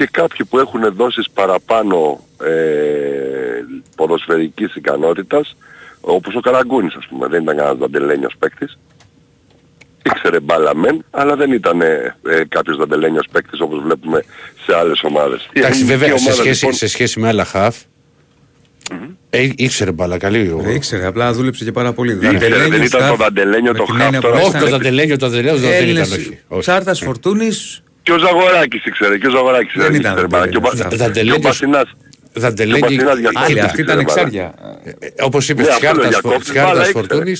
[0.03, 2.51] και κάποιοι που έχουν δόσεις παραπάνω ε,
[3.97, 5.57] ποδοσφαιρικής ικανότητας,
[6.01, 8.79] όπως ο Καραγκούνης ας πούμε, δεν ήταν κανένας δαντελένιος παίκτης.
[10.05, 14.25] Ήξερε μπάλα μεν, αλλά δεν ήταν ε, ε, κάποιος δαντελένιος παίκτης όπως βλέπουμε
[14.67, 15.41] σε άλλες ομάδες.
[15.53, 17.77] Η Εντάξει, ελληνική βέβαια, σε ομάδα, σχέση, λοιπόν, σε σχέση με άλλα χαφ,
[19.31, 20.49] ε, ήξερε μπάλα, καλή.
[20.49, 22.13] ο- Ε, ήξερε, απλά δούλεψε και πάρα πολύ.
[22.13, 24.35] Ήξερε, Δαντελένιος, δεν ήταν το χαφ, Δαντελένιο με το την χαφ έννοια τώρα.
[24.35, 26.39] που Όχι, ήταν το Δαντελένιο, το Δαντελένιο δεν ήταν, Έλληνες, όχι.
[28.11, 28.11] Όχι.
[28.11, 30.27] Τσάρτας, Φορτούνης, Και ο Ζαγοράκης ήξερε, και ο Ζαγοράκης Δεν ήταν ήξερε.
[30.27, 30.49] μπάλα.
[30.49, 30.99] Και ο Πα- Δαντελέγιος.
[30.99, 31.89] και ο Δαντελέγιος- Πασινάς.
[32.35, 34.43] Δαντελέγγι- Και ο Πασινάς για Άλλη, κόφτη αυτή ήταν ήξερε, μπάλα.
[34.47, 35.25] εξάρια.
[35.29, 36.93] Όπως είπε Ναι, τη αυτό λέω, Χάρτας για κόφτης μπάλα ήξερε.
[36.93, 37.35] Φορτούνη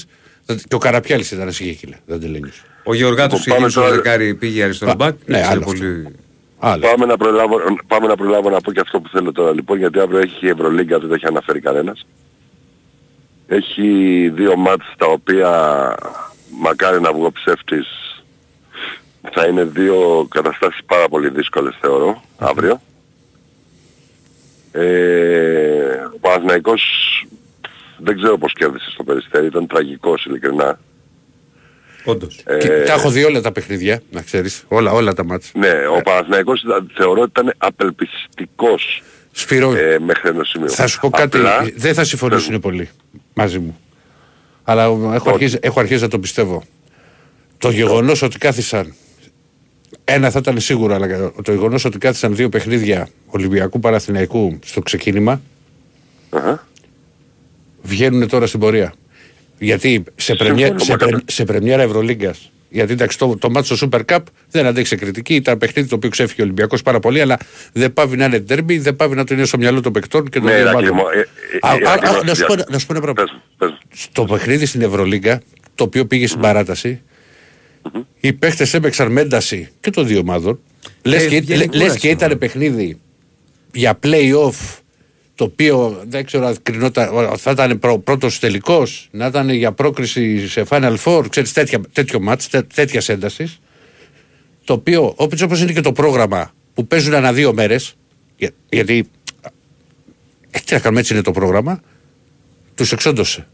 [0.69, 2.01] και ο Καραπιάλης ήταν ένα συγκεκριμένα.
[2.07, 2.63] Δαντελέγγιος.
[2.85, 5.15] Ο Γεωργάτος Λοιπόν, πάμε είχε στο τώρα- δεκάρι πήγε αριστερό Πα- μπακ.
[5.27, 6.17] ναι, ήξερε άλλος πολύ.
[6.59, 6.91] Άλλος.
[6.91, 7.57] Πάμε να, προλάβω,
[7.87, 10.49] πάμε να προλάβω να πω και αυτό που θέλω τώρα λοιπόν, γιατί αύριο έχει η
[10.49, 12.07] Ευρωλίγκα, δεν το έχει αναφέρει κανένας.
[13.47, 13.89] Έχει
[14.35, 15.51] δύο μάτς τα οποία
[16.61, 17.87] μακάρι να βγω ψεύτης.
[19.31, 22.81] Θα είναι δύο καταστάσεις πάρα πολύ δύσκολες θεωρώ, αύριο.
[24.73, 26.83] Ε, ο Παναθηναϊκός
[27.99, 30.79] δεν ξέρω πώς κέρδισες στο Περιστέρι, ήταν τραγικός ειλικρινά.
[32.05, 32.41] Όντως.
[32.47, 34.65] Ε, Και Τα έχω δει όλα τα παιχνίδια, να ξέρεις.
[34.69, 35.51] Όλα, όλα τα μάτια.
[35.55, 40.69] Ναι, ο Παναθηναϊκός ήταν- θεωρώ ότι ήταν απελπιστικός Σπύρο, ε, μέχρι ένα σημείο.
[40.69, 41.37] θα σου πω κάτι.
[41.37, 42.91] Απλά, δεν θα συμφωνήσουν πολύ
[43.35, 43.79] μαζί μου.
[44.65, 44.83] Αλλά
[45.15, 46.63] έχω αρχίσει, έχω αρχίσει να το πιστεύω.
[47.59, 48.95] Το γεγονός ότι κάθισαν
[50.05, 55.41] ένα θα ήταν σίγουρο, αλλά το γεγονός ότι κάθισαν δύο παιχνίδια Ολυμπιακού Παναθηναϊκού στο ξεκίνημα
[56.31, 56.67] αχα.
[57.83, 58.93] βγαίνουν τώρα στην πορεία.
[59.59, 63.51] Γιατί σε, πρεμιέ, Συμφωνώ, σε, μα πρε- κατά- σε πρεμιέρα Ευρωλίγκας γιατί εντάξει, το, το
[63.51, 64.19] μάτσο στο Super Cup
[64.51, 65.35] δεν αντέξε κριτική.
[65.35, 67.37] Ήταν παιχνίδι το οποίο ξέφυγε ο Ολυμπιακός πάρα πολύ, αλλά
[67.73, 70.39] δεν πάβει να είναι τέρμπι, δεν πάβει να το είναι στο μυαλό των παικτών και
[70.41, 71.09] των Ναι, δύο Ηρακλή ομάδων.
[71.15, 72.87] μου, ε, ε, Α, ε, α, Ηρακλή α, μου, να σου πω- δια- να σου
[72.87, 73.23] πω ένα πράγμα.
[73.23, 73.79] Πες μου, πες μου.
[73.95, 75.41] Στο παιχνίδι στην Ευρωλίγκα,
[75.75, 77.01] το οποίο πήγε στην παράταση,
[78.21, 80.59] οι παίχτες έπαιξαν με ένταση και των δύο ομάδων.
[81.03, 82.37] Λες Ε, και, βγαίνει λε- λες κούραση, και ήταν βέβαια.
[82.37, 82.99] παιχνίδι
[83.75, 84.79] για play-off
[85.35, 90.49] το οποίο δεν ξέρω αν κρινόταν, θα ήταν πρω, πρώτος τελικός, να ήταν για πρόκριση
[90.49, 93.61] σε Final Four, ξέρεις τέτοια, τέτοιο μάτς, τέ, τέτοιας έντασης.
[94.65, 97.95] Το οποίο, όπως, όπως είναι και το πρόγραμμα που παίζουν ανά δύο μέρες,
[98.37, 99.09] για, γιατί
[100.51, 101.81] ε, τι να κάνουμε έτσι είναι το πρόγραμμα,
[102.75, 103.47] τους εξόντωσε.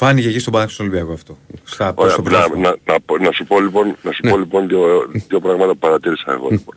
[0.00, 1.38] Φάνηκε εκεί στον Παναθηναϊκό Ολυμπιακό αυτό.
[1.64, 2.68] Στα, Ωραία, στο να, πρωτάθλημα.
[2.84, 4.30] να, να, πω- να σου πω λοιπόν, να σου Ναι.
[4.30, 6.48] πω, λοιπόν δύο, δύο πράγματα που παρατήρησα εγώ.
[6.50, 6.74] Λοιπόν.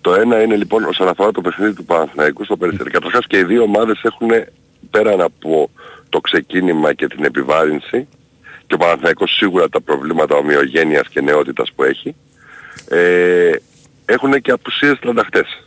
[0.00, 2.90] Το ένα είναι λοιπόν όσον αφορά το παιχνίδι του Παναθηναϊκού στο Περιστέρι.
[2.90, 4.28] Καταρχάς και οι δύο ομάδες έχουν
[4.90, 5.70] πέραν από
[6.08, 8.08] το ξεκίνημα και την επιβάρυνση
[8.66, 12.14] και ο Παναθηναϊκός σίγουρα τα προβλήματα ομοιογένειας και νεότητας που έχει
[12.88, 13.50] ε,
[14.04, 15.64] έχουν και απουσίες τρανταχτές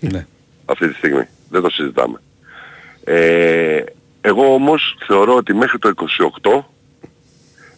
[0.00, 0.26] Ναι.
[0.64, 1.24] αυτή τη στιγμή.
[1.50, 2.20] Δεν το συζητάμε.
[3.04, 3.82] Ε,
[4.24, 5.92] εγώ όμως θεωρώ ότι μέχρι το
[6.42, 6.62] 28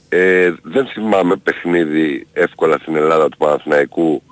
[0.09, 4.23] ε, δεν θυμάμαι παιχνίδι εύκολα στην Ελλάδα του Παναθηναϊκού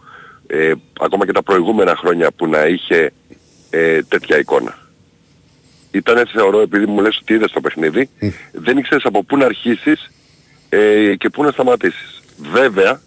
[0.46, 3.12] ε, ακόμα και τα προηγούμενα χρόνια που να είχε
[3.70, 4.78] ε, τέτοια εικόνα.
[5.90, 8.08] Ήταν θεωρώ επειδή μου λες ότι είδες το παιχνίδι
[8.52, 10.10] δεν ήξερες από πού να αρχίσεις
[10.68, 12.22] ε, και πού να σταματήσεις.
[12.52, 13.00] Βέβαια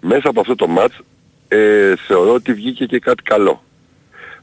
[0.00, 0.98] μέσα από αυτό το μάτς
[1.48, 3.62] ε, θεωρώ ότι βγήκε και κάτι καλό.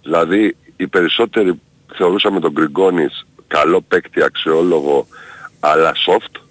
[0.02, 1.62] Δηλαδή οι περισσότεροι
[1.96, 3.26] θεωρούσαμε τον Γκριγκόνης
[3.58, 5.08] καλό παίκτη, αξιόλογο,
[5.60, 6.42] αλλά soft.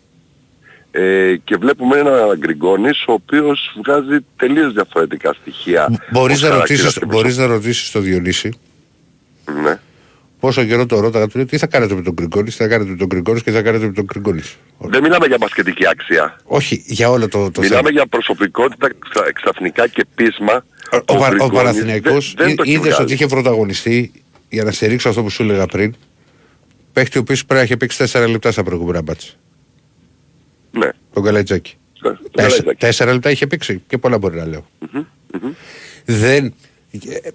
[0.90, 6.00] Ε, και βλέπουμε ένα Γκριγκόνης ο οποίος βγάζει τελείως διαφορετικά στοιχεία.
[6.12, 8.48] Μπορείς ως να, χαρακτήρας ρωτήσεις, και μπορείς να ρωτήσεις το Διονύση;
[9.44, 9.78] Προσωπ- Ναι.
[10.40, 12.90] πόσο καιρό το ρώταγα του λέει τι θα κάνετε με τον Γκριγκόνης, τι θα κάνετε
[12.90, 16.36] με τον Γκριγκόνης και τι θα κάνετε με τον Γκριγκόνης; Δεν μιλάμε για μπασκετική αξία.
[16.44, 17.90] Όχι, για όλο το, το μιλάμε θέμα.
[17.90, 20.64] για προσωπικότητα ξα- ξαφνικά και πείσμα.
[20.92, 23.02] Ο, ο, Πα- ο Γκριγκόνης Παναθηναϊκός δεν- δεν το έχει είδες βγάλει.
[23.04, 24.12] ότι είχε πρωταγωνιστεί
[24.48, 25.94] για να στηρίξω αυτό που σου έλεγα πριν.
[26.92, 29.32] Παίχτη ο οποίος πρέπει να έχει παίξει 4 λεπτά στα προηγούμενα μπάτσα.
[30.70, 30.88] Ναι.
[31.12, 31.74] Τον Καλατζάκη.
[32.00, 32.76] Το Τέσσερα, Καλατζάκη.
[32.78, 34.66] τέσσερα λεπτά είχε παίξει και πολλά μπορεί να λέω.
[34.92, 35.04] Μμμ,
[35.42, 35.52] μμμ.
[36.04, 36.44] Δεν.
[36.44, 37.28] ε,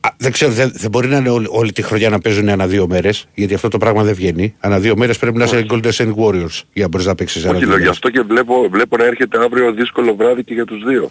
[0.00, 2.66] α, δεν ξέρω, δεν, δεν μπορεί να είναι όλη, όλη τη χρονιά να παίζουν ανά
[2.66, 4.54] δύο μέρες, γιατί αυτό το πράγμα δεν βγαίνει.
[4.60, 7.50] Ανά δύο μέρες πρέπει να είσαι Golden State Warriors για να μπορείς να παίξεις ανά
[7.50, 7.88] Όχι, δύο λέω, γι' μέρες.
[7.96, 11.10] αυτό και βλέπω, βλέπω να έρχεται αύριο δύσκολο βράδυ και για τους δύο.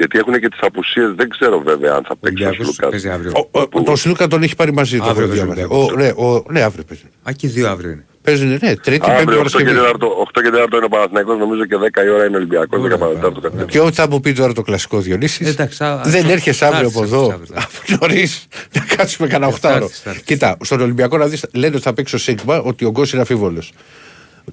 [0.00, 2.90] Γιατί έχουν και τις απουσίες, δεν ξέρω βέβαια αν θα παίξει ο Ολυμπιακός Σλούκας.
[2.90, 3.32] παίζει αύριο.
[3.50, 5.08] Ο, ο, το Σλούκα τον έχει πάρει μαζί του.
[5.08, 5.74] Αύριο έχω παίζει διαβάσει.
[5.74, 6.14] Ολυμπιακός.
[6.16, 7.02] Ο, ναι, ο, ναι, αύριο παίζει.
[7.28, 8.04] Α, και οι δύο αύριο είναι.
[8.22, 9.78] Παίζουν, ναι, τρίτη, πέμπτη Αύριο 8 και, Παρασκευή.
[10.00, 10.06] 4,
[10.38, 12.98] 8 και 4 είναι ο Παναθηναϊκός, νομίζω και 10 η ώρα είναι ο Ολυμπιακός, 10
[12.98, 13.66] παρατέταρτο κάτι τέτοιο.
[13.66, 16.66] Και ό,τι θα μου πει τώρα το κλασικό Διονύσης, Εντάξει, α- δεν α- έρχεσαι θα
[16.66, 19.84] αύριο έρθεις, από εδώ θα έρθεις, θα από νωρίς να κάτσουμε κανένα οχτάωρο.
[19.84, 20.24] έρθεις, θα έρθεις.
[20.24, 23.22] Κοίτα, στον Ολυμπιακό να δεις, λένε ότι θα παίξει ο Σίγμα, ότι ο Γκος είναι
[23.22, 23.72] αφίβολος.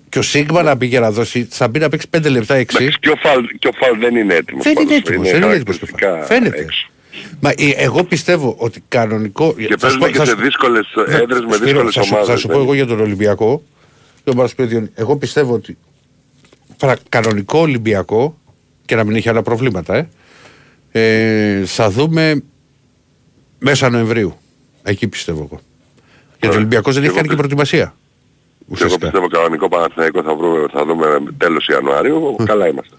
[0.09, 2.59] Και ο Σίγμα να πήγε να δώσει, θα μπει να παίξει 5 λεπτά 6.
[2.59, 4.63] Εντάξει, και ο Φαλ, και ο Φαλ δεν είναι έτοιμος.
[4.63, 5.77] Δεν είναι πάντως, έτοιμος, δεν είναι έτοιμος.
[5.77, 6.57] χαρακτηριστικά Φαίνεται.
[6.61, 6.87] έξω.
[7.39, 9.53] Μα ε, εγώ πιστεύω ότι κανονικό.
[9.53, 11.93] Και θα σου παίζουν πω- και θα σε σου- δύσκολες θα- έδρες με Σπύρο, δύσκολες
[11.93, 12.29] θα σου- ομάδες.
[12.29, 13.63] Θα σου πω δεν εγώ για τον Ολυμπιακό.
[14.23, 15.77] και ο Μαρσπέδιον, Εγώ πιστεύω ότι
[16.77, 18.37] πρα- κανονικό Ολυμπιακό
[18.85, 20.09] και να μην έχει άλλα προβλήματα, ε,
[20.91, 22.43] ε, θα δούμε
[23.59, 24.37] μέσα Νοεμβρίου.
[24.83, 25.59] Εκεί πιστεύω εγώ.
[26.39, 27.95] Γιατί ο Ολυμπιακός δεν έχει κάνει και προετοιμασία.
[28.69, 29.05] Και εγώ Ουσιαστικά.
[29.05, 31.05] πιστεύω κανονικό Παναθηναϊκό θα, βρούμε, θα δούμε
[31.37, 32.95] τέλος Ιανουαρίου, καλά είμαστε.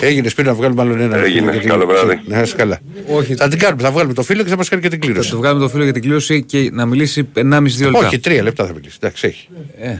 [0.00, 1.16] Έγινε σπίτι να βγάλουμε άλλο ένα.
[1.18, 1.50] Έγινε.
[1.52, 2.20] γιατί- Καλό βράδυ.
[2.24, 2.78] Να είσαι καλά.
[3.08, 3.34] Όχι.
[3.34, 5.30] Θα την κάνουμε, θα βγάλουμε το φίλο και θα μας κάνει και την Θα κλήρωση.
[5.30, 8.06] το βγάλουμε το φίλο για την κλήρωση και να μιλήσει 1,5-2 λεπτά.
[8.06, 8.96] Όχι, τρία λεπτά θα μιλήσει.
[9.00, 9.48] Εντάξει, έχει.
[9.80, 9.96] Ε,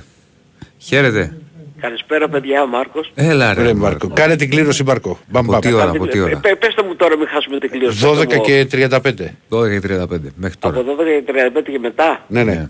[0.79, 1.37] χαίρετε.
[1.81, 3.13] Καλησπέρα παιδιά, Μάρκος.
[3.15, 4.09] Έλα ρε, Ρε Μάρκο.
[4.09, 5.19] Κάνε την κλήρωση Μάρκο.
[5.29, 5.61] Μπαμ, Από μπαμ.
[5.61, 6.37] τι ώρα, Κάντε- από τι ε, ώρα.
[6.39, 7.99] πε- Πέστε μου τώρα μην χάσουμε την κλήρωση.
[8.07, 9.35] 12 Πέστε μου, και 35.
[9.49, 10.83] 12 και 35 μέχρι Από τώρα.
[10.83, 12.25] 12 και 35 και μετά.
[12.29, 12.69] Ναι, ναι.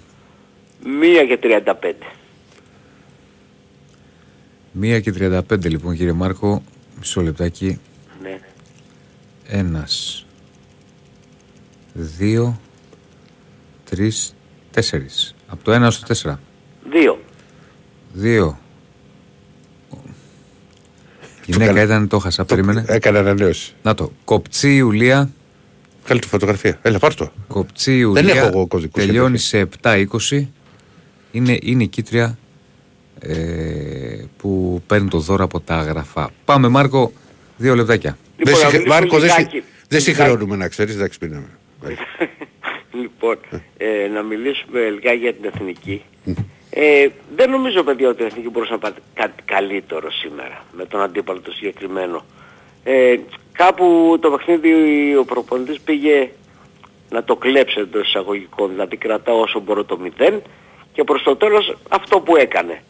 [0.84, 0.88] 1
[1.28, 1.92] και 35.
[4.80, 6.62] 1 και 35 λοιπόν κύριε Μάρκο,
[6.98, 7.78] μισό λεπτάκι.
[8.22, 8.40] Ναι.
[9.46, 10.26] Ένας,
[11.92, 12.60] δύο,
[13.90, 14.34] τρεις,
[14.70, 15.34] τέσσερις.
[15.46, 16.40] Από το ένα στο τέσσερα.
[16.92, 17.16] 2.
[18.12, 18.58] Δύο.
[21.46, 22.84] Γυναίκα ήταν, το χάσα, περίμενε.
[22.88, 23.74] Έκανε ανανέωση.
[23.82, 24.12] Να το.
[24.24, 25.30] Κοπτσή Ιουλία.
[26.04, 26.78] Καλή τη φωτογραφία.
[26.82, 27.32] Έλα, πάρ' το.
[27.46, 28.22] Κοπτσή Ιουλία.
[28.22, 30.06] Δεν έχω εγώ κωδικούς Τελειώνει σε 7-20.
[31.32, 32.38] Είναι, είναι η κίτρια
[33.20, 36.30] ε, που παίρνει το δώρο από τα αγραφά.
[36.44, 37.12] Πάμε Μάρκο,
[37.56, 38.18] δύο λεπτάκια.
[38.36, 39.68] Δεν Λοιπόν, να συγχ- μιλήσουμε Μάρκο, δεν συγχ- λιγάκι.
[39.88, 40.94] δεν συγχρεώνουμε να ξέρεις.
[40.94, 41.48] Εντάξει, πίναμε.
[43.00, 43.36] Λοιπόν,
[43.76, 46.02] ε, να μιλήσουμε λιγάκι για την εθνική.
[46.70, 51.00] Ε, δεν νομίζω παιδιά ότι η εθνική μπορούσε να πάρει κάτι καλύτερο σήμερα με τον
[51.02, 52.24] αντίπαλο το συγκεκριμένο.
[52.84, 53.16] Ε,
[53.52, 54.70] κάπου το παιχνίδι
[55.16, 56.30] ο προπονητής πήγε
[57.10, 60.38] να το κλέψει εντός εισαγωγικών, δηλαδή κρατάω όσο μπορώ το 0
[60.98, 62.82] και προς το τέλος αυτό που έκανε.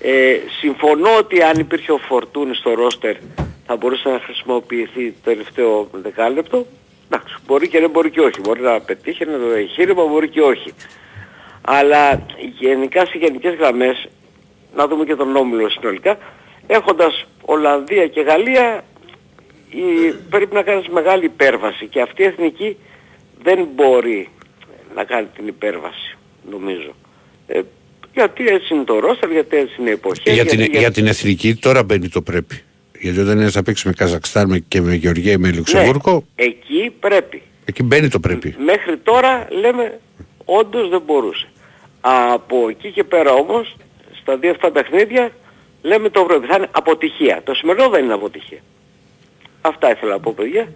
[0.00, 3.16] Ε, συμφωνώ ότι αν υπήρχε ο Φορτούνης στο ρόστερ
[3.66, 6.66] θα μπορούσε να χρησιμοποιηθεί το τελευταίο δεκάλεπτο.
[7.06, 8.40] Εντάξει, μπορεί και δεν μπορεί και όχι.
[8.40, 10.72] Μπορεί να πετύχει ένα το εγχείρημα, μπορεί και όχι.
[11.60, 12.26] Αλλά
[12.58, 14.08] γενικά σε γενικές γραμμές,
[14.74, 16.18] να δούμε και τον Όμιλο συνολικά,
[16.66, 18.84] έχοντας Ολλανδία και Γαλλία
[19.70, 22.76] η, πρέπει να κάνεις μεγάλη υπέρβαση και αυτή η εθνική
[23.42, 24.28] δεν μπορεί
[24.94, 26.16] να κάνει την υπέρβαση,
[26.50, 26.94] νομίζω.
[27.46, 27.60] Ε,
[28.14, 30.32] γιατί έτσι είναι το ρόστερ, γιατί έτσι είναι η εποχή.
[30.32, 32.62] Για την, γιατί, για την εθνική τώρα μπαίνει το πρέπει.
[33.00, 36.92] Γιατί όταν είναι να παίξει με Καζακστάν με- και με Γεωργία ή με Λουξεμβούργο, Εκεί
[37.00, 37.42] πρέπει.
[37.64, 38.54] εκεί μπαίνει το πρέπει.
[38.64, 40.00] Μέχρι τώρα λέμε
[40.44, 41.46] όντως δεν μπορούσε.
[42.00, 43.76] Από εκεί και πέρα όμως,
[44.20, 45.30] στα δύο αυτά παιχνίδια,
[45.82, 46.46] λέμε το πρέπει.
[46.46, 47.40] Θα είναι αποτυχία.
[47.44, 48.58] Το σημερινό δεν είναι αποτυχία.
[49.60, 50.68] Αυτά ήθελα να πω παιδιά.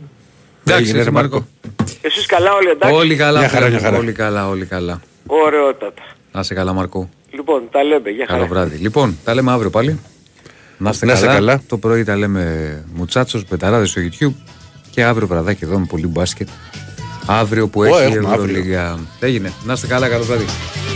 [0.65, 1.47] Εντάξει, Έγινε, ρε ρε Μάρκο.
[2.03, 3.99] Εσείς καλά όλοι εντάξει; Όλοι καλά, Μια χαρά, φίλε μια μου, χαρά.
[4.03, 5.01] όλοι καλά, όλοι καλά.
[5.27, 6.03] Ωραιότατα.
[6.37, 7.09] Να είσαι καλά Μάρκο.
[7.31, 8.11] Λοιπόν, τα λέμε.
[8.11, 8.39] Για χαρά.
[8.39, 8.77] Καλό βράδυ.
[8.77, 9.99] Λοιπόν, τα λέμε αύριο πάλι.
[10.79, 11.39] Να είστε Να είστε καλά.
[11.39, 11.63] καλά.
[11.67, 14.35] Το πρωί τα λέμε μουτσάτσος, πεταράδες στο YouTube
[14.91, 16.49] και αύριο βραδάκι εδώ με πολύ μπάσκετ.
[17.27, 18.33] Αύριο που Ω, έχει η έχουμε αύριο.
[18.33, 18.99] Ευρωλίγα.
[19.21, 19.53] Έγινε.
[19.65, 20.45] Να είστε καλά, καλό βράδυ.